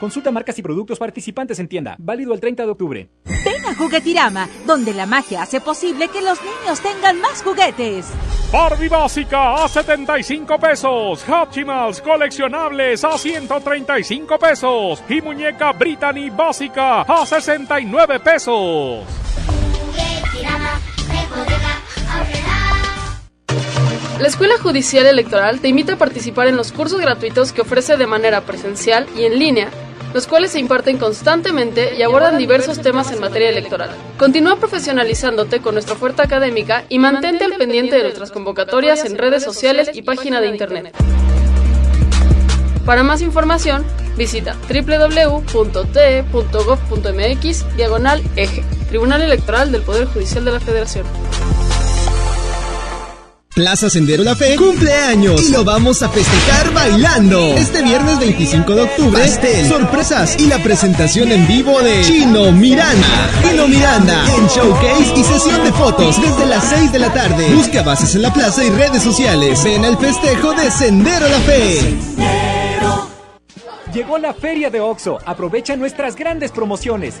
Consulta 0.00 0.30
marcas 0.30 0.58
y 0.58 0.62
productos 0.62 0.98
participantes 0.98 1.58
en 1.58 1.68
tienda. 1.68 1.96
Válido 1.98 2.34
el 2.34 2.40
30 2.40 2.64
de 2.64 2.70
octubre. 2.70 3.08
Ven 3.24 3.64
a 3.66 3.74
Juguetirama, 3.74 4.48
donde 4.66 4.92
la 4.94 5.06
magia 5.06 5.42
hace 5.42 5.60
posible 5.60 6.08
que 6.08 6.22
los 6.22 6.38
niños 6.42 6.80
tengan 6.80 7.20
más 7.20 7.42
juguetes. 7.42 8.06
Barbie 8.52 8.88
básica 8.88 9.64
a 9.64 9.68
75 9.68 10.58
pesos. 10.58 11.24
Hatchimals 11.28 12.00
coleccionables 12.00 13.04
a 13.04 13.18
135 13.18 14.38
pesos. 14.38 15.02
Y 15.08 15.20
muñeca 15.20 15.72
Brittany 15.72 16.30
básica 16.30 17.02
a 17.02 17.26
69 17.26 18.20
pesos. 18.20 19.04
La 24.20 24.28
Escuela 24.28 24.54
Judicial 24.58 25.06
Electoral 25.06 25.60
te 25.60 25.68
invita 25.68 25.94
a 25.94 25.98
participar 25.98 26.46
en 26.46 26.56
los 26.56 26.72
cursos 26.72 27.00
gratuitos 27.00 27.52
que 27.52 27.62
ofrece 27.62 27.96
de 27.96 28.06
manera 28.06 28.42
presencial 28.42 29.08
y 29.16 29.24
en 29.24 29.38
línea, 29.38 29.70
los 30.14 30.26
cuales 30.28 30.52
se 30.52 30.60
imparten 30.60 30.96
constantemente 30.96 31.96
y 31.96 32.02
abordan 32.02 32.38
diversos 32.38 32.80
temas 32.80 33.10
en 33.10 33.20
materia 33.20 33.50
electoral. 33.50 33.90
Continúa 34.16 34.56
profesionalizándote 34.56 35.60
con 35.60 35.74
nuestra 35.74 35.96
oferta 35.96 36.22
académica 36.22 36.84
y 36.88 37.00
mantente 37.00 37.44
al 37.44 37.54
pendiente 37.54 37.96
de 37.96 38.04
nuestras 38.04 38.30
convocatorias 38.30 39.04
en 39.04 39.18
redes 39.18 39.42
sociales 39.42 39.90
y 39.92 40.02
página 40.02 40.40
de 40.40 40.46
internet. 40.46 40.94
Para 42.86 43.02
más 43.02 43.20
información, 43.22 43.84
visita 44.16 44.56
www.te.gov.mx 44.68 45.46
diagonal 47.76 48.22
eje, 48.36 48.62
Tribunal 48.88 49.20
Electoral 49.22 49.72
del 49.72 49.82
Poder 49.82 50.06
Judicial 50.06 50.44
de 50.44 50.52
la 50.52 50.60
Federación. 50.60 51.04
Plaza 53.54 53.88
Sendero 53.88 54.24
La 54.24 54.34
Fe 54.34 54.56
cumpleaños 54.56 55.40
y 55.40 55.52
lo 55.52 55.62
vamos 55.62 56.02
a 56.02 56.08
festejar 56.08 56.74
bailando. 56.74 57.38
Este 57.56 57.82
viernes 57.82 58.18
25 58.18 58.74
de 58.74 58.82
octubre, 58.82 59.20
pastel, 59.20 59.68
sorpresas 59.68 60.36
y 60.40 60.48
la 60.48 60.60
presentación 60.60 61.30
en 61.30 61.46
vivo 61.46 61.80
de 61.80 62.02
Chino 62.02 62.50
Miranda. 62.50 63.30
Chino 63.48 63.68
Miranda 63.68 64.26
en 64.36 64.48
showcase 64.48 65.12
y 65.14 65.22
sesión 65.22 65.62
de 65.62 65.72
fotos 65.72 66.20
desde 66.20 66.46
las 66.46 66.68
6 66.68 66.90
de 66.90 66.98
la 66.98 67.12
tarde. 67.12 67.54
Busca 67.54 67.84
bases 67.84 68.16
en 68.16 68.22
la 68.22 68.32
plaza 68.32 68.64
y 68.64 68.70
redes 68.70 69.04
sociales. 69.04 69.62
Ven 69.62 69.84
al 69.84 69.98
festejo 69.98 70.52
de 70.54 70.68
Sendero 70.72 71.28
La 71.28 71.38
Fe. 71.38 71.96
Llegó 73.94 74.18
la 74.18 74.34
feria 74.34 74.68
de 74.68 74.80
OXO. 74.80 75.20
Aprovecha 75.24 75.76
nuestras 75.76 76.16
grandes 76.16 76.50
promociones. 76.50 77.20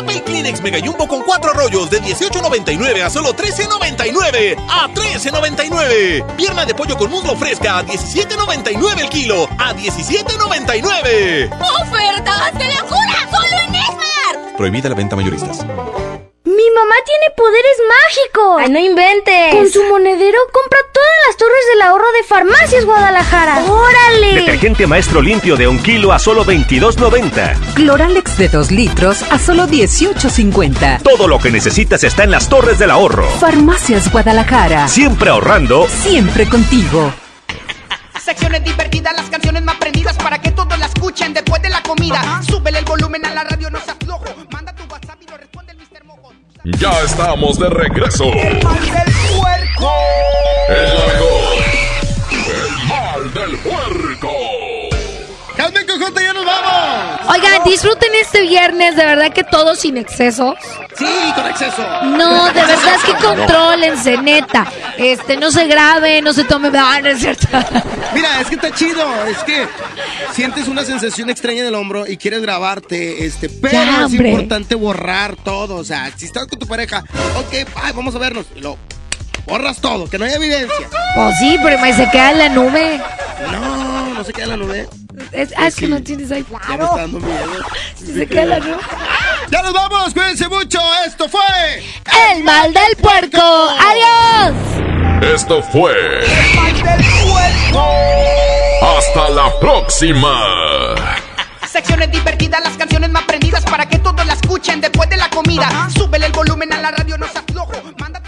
Papel 0.00 0.22
Kleenex 0.22 0.62
Mega 0.62 0.78
Jumbo 0.82 1.06
con 1.06 1.20
4 1.20 1.52
rollos 1.52 1.90
de 1.90 2.00
18.99 2.00 3.02
a 3.02 3.10
solo 3.10 3.36
13.99. 3.36 4.56
¡A 4.66 4.88
13.99! 4.88 6.36
Pierna 6.36 6.64
de 6.64 6.74
pollo 6.74 6.96
con 6.96 7.10
muslo 7.10 7.36
fresca 7.36 7.78
a 7.78 7.84
17.99 7.84 8.98
el 8.98 9.10
kilo. 9.10 9.46
¡A 9.58 9.74
17.99! 9.74 11.50
¡Ofertas 11.82 12.58
de 12.58 12.64
locura! 12.76 13.28
¡Solo 13.30 13.56
en 13.68 13.74
Esmart! 13.74 14.56
Prohibida 14.56 14.88
la 14.88 14.94
venta 14.94 15.16
mayoristas. 15.16 15.66
¡Mi 16.80 16.86
mamá 16.88 16.94
tiene 17.04 17.26
poderes 17.36 17.76
mágicos! 17.88 18.62
¡Ay, 18.62 18.70
no 18.70 18.78
inventes! 18.78 19.54
Con 19.54 19.70
su 19.70 19.84
monedero 19.84 20.38
compra 20.50 20.78
todas 20.92 21.10
las 21.26 21.36
torres 21.36 21.66
del 21.72 21.82
ahorro 21.82 22.10
de 22.12 22.22
Farmacias 22.22 22.86
Guadalajara. 22.86 23.64
¡Órale! 23.64 24.34
Detergente 24.34 24.86
maestro 24.86 25.20
limpio 25.20 25.56
de 25.56 25.68
un 25.68 25.78
kilo 25.82 26.10
a 26.12 26.18
solo 26.18 26.42
22.90. 26.44 27.74
Cloralex 27.74 28.38
de 28.38 28.48
2 28.48 28.70
litros 28.70 29.22
a 29.30 29.38
solo 29.38 29.66
18.50. 29.66 31.02
Todo 31.02 31.28
lo 31.28 31.38
que 31.38 31.50
necesitas 31.50 32.02
está 32.02 32.24
en 32.24 32.30
las 32.30 32.48
torres 32.48 32.78
del 32.78 32.90
ahorro. 32.90 33.28
Farmacias 33.28 34.10
Guadalajara. 34.10 34.88
Siempre 34.88 35.28
ahorrando. 35.28 35.86
Siempre 35.88 36.48
contigo. 36.48 37.12
Secciones 38.18 38.64
divertidas, 38.64 39.14
las 39.16 39.28
canciones 39.28 39.62
más 39.64 39.76
prendidas 39.76 40.16
para 40.16 40.40
que 40.40 40.50
todos 40.52 40.78
la 40.78 40.86
escuchen 40.86 41.34
después 41.34 41.60
de 41.60 41.68
la 41.68 41.82
comida. 41.82 42.40
Súbele 42.48 42.78
el 42.78 42.84
volumen 42.84 43.26
a 43.26 43.34
la 43.34 43.44
radio, 43.44 43.70
no 43.70 43.80
seas 43.80 43.96
flojo. 44.02 44.24
Manda 44.50 44.74
tu 44.74 44.84
WhatsApp 44.84 45.09
Ya 46.64 46.92
estamos 47.02 47.58
de 47.58 47.70
regreso. 47.70 48.24
El 48.24 48.62
mal 48.62 48.84
del 48.84 49.14
puerco. 49.34 49.92
Mejor. 50.68 51.60
El 52.48 52.86
mal 52.86 53.34
del 53.34 53.58
puerco. 53.58 54.59
¡Calmen, 55.60 55.86
cojote, 55.86 56.22
ya 56.22 56.32
nos 56.32 56.46
vamos! 56.46 57.20
Oigan, 57.28 57.62
disfruten 57.64 58.14
este 58.14 58.40
viernes, 58.40 58.96
de 58.96 59.04
verdad 59.04 59.30
que 59.30 59.44
todo 59.44 59.76
sin 59.76 59.98
excesos. 59.98 60.54
Sí, 60.96 61.04
con 61.34 61.46
exceso. 61.46 61.82
No, 62.04 62.46
de 62.46 62.62
verdad 62.62 62.94
es 62.96 63.04
que 63.04 63.12
contrólense, 63.22 64.16
neta. 64.16 64.66
Este, 64.96 65.36
no 65.36 65.50
se 65.50 65.66
grabe, 65.66 66.22
no 66.22 66.32
se 66.32 66.44
tome. 66.44 66.70
Ah, 66.74 67.00
no 67.02 67.10
es 67.10 67.20
cierto. 67.20 67.46
Mira, 68.14 68.40
es 68.40 68.46
que 68.48 68.54
está 68.54 68.70
chido, 68.72 69.04
es 69.26 69.36
que 69.44 69.68
sientes 70.32 70.66
una 70.66 70.82
sensación 70.82 71.28
extraña 71.28 71.60
en 71.60 71.66
el 71.66 71.74
hombro 71.74 72.06
y 72.06 72.16
quieres 72.16 72.40
grabarte, 72.40 73.26
este, 73.26 73.50
pero 73.50 73.74
Ya, 73.74 74.06
es 74.06 74.14
importante 74.14 74.74
borrar 74.76 75.36
todo, 75.36 75.76
o 75.76 75.84
sea, 75.84 76.10
si 76.16 76.24
estás 76.24 76.46
con 76.46 76.58
tu 76.58 76.66
pareja, 76.66 77.04
ok, 77.36 77.68
ay, 77.76 77.92
vamos 77.94 78.14
a 78.14 78.18
vernos, 78.18 78.46
y 78.56 78.60
lo 78.60 78.78
borras 79.44 79.78
todo, 79.82 80.08
que 80.08 80.18
no 80.18 80.24
haya 80.24 80.36
evidencia. 80.36 80.88
Pues 81.14 81.38
sí, 81.38 81.58
pero 81.62 81.78
me 81.80 81.92
se 81.92 82.10
queda 82.10 82.30
en 82.30 82.38
la 82.38 82.48
nube. 82.48 82.98
No, 83.52 84.14
no 84.14 84.24
se 84.24 84.32
queda 84.32 84.44
en 84.44 84.50
la 84.50 84.56
nube. 84.56 84.88
Es, 85.32 85.52
ah, 85.56 85.66
es 85.66 85.76
que 85.76 85.86
no 85.86 86.02
tienes 86.02 86.30
ahí. 86.30 86.44
Ya 86.68 86.76
me 86.76 86.84
está 86.84 86.96
dando 86.96 87.20
miedo. 87.20 87.64
Si 87.96 88.06
se 88.14 88.26
queda 88.26 88.42
en 88.42 88.48
la 88.50 88.58
nube. 88.58 88.78
Ya 89.50 89.62
nos 89.62 89.72
vamos, 89.72 90.14
cuídense 90.14 90.48
mucho, 90.48 90.78
esto 91.04 91.28
fue 91.28 91.40
El 92.30 92.44
mal 92.44 92.72
del 92.72 92.94
puerco. 93.02 93.40
Adiós. 93.40 94.54
Esto 95.34 95.60
fue. 95.60 95.92
Hasta 98.80 99.28
la 99.30 99.58
próxima. 99.58 100.94
Secciones 101.66 102.12
divertidas, 102.12 102.62
las 102.62 102.76
canciones 102.76 103.10
más 103.10 103.24
prendidas 103.24 103.64
para 103.64 103.88
que 103.88 103.98
todos 103.98 104.24
la 104.24 104.34
escuchen 104.34 104.80
después 104.80 105.10
de 105.10 105.16
la 105.16 105.28
comida. 105.30 105.88
Súbele 105.92 106.26
el 106.26 106.32
volumen 106.32 106.72
a 106.72 106.80
la 106.80 106.92
radio, 106.92 107.18
no 107.18 107.26
seas 107.26 107.44
flojo. 107.50 107.72
Manda 107.98 108.19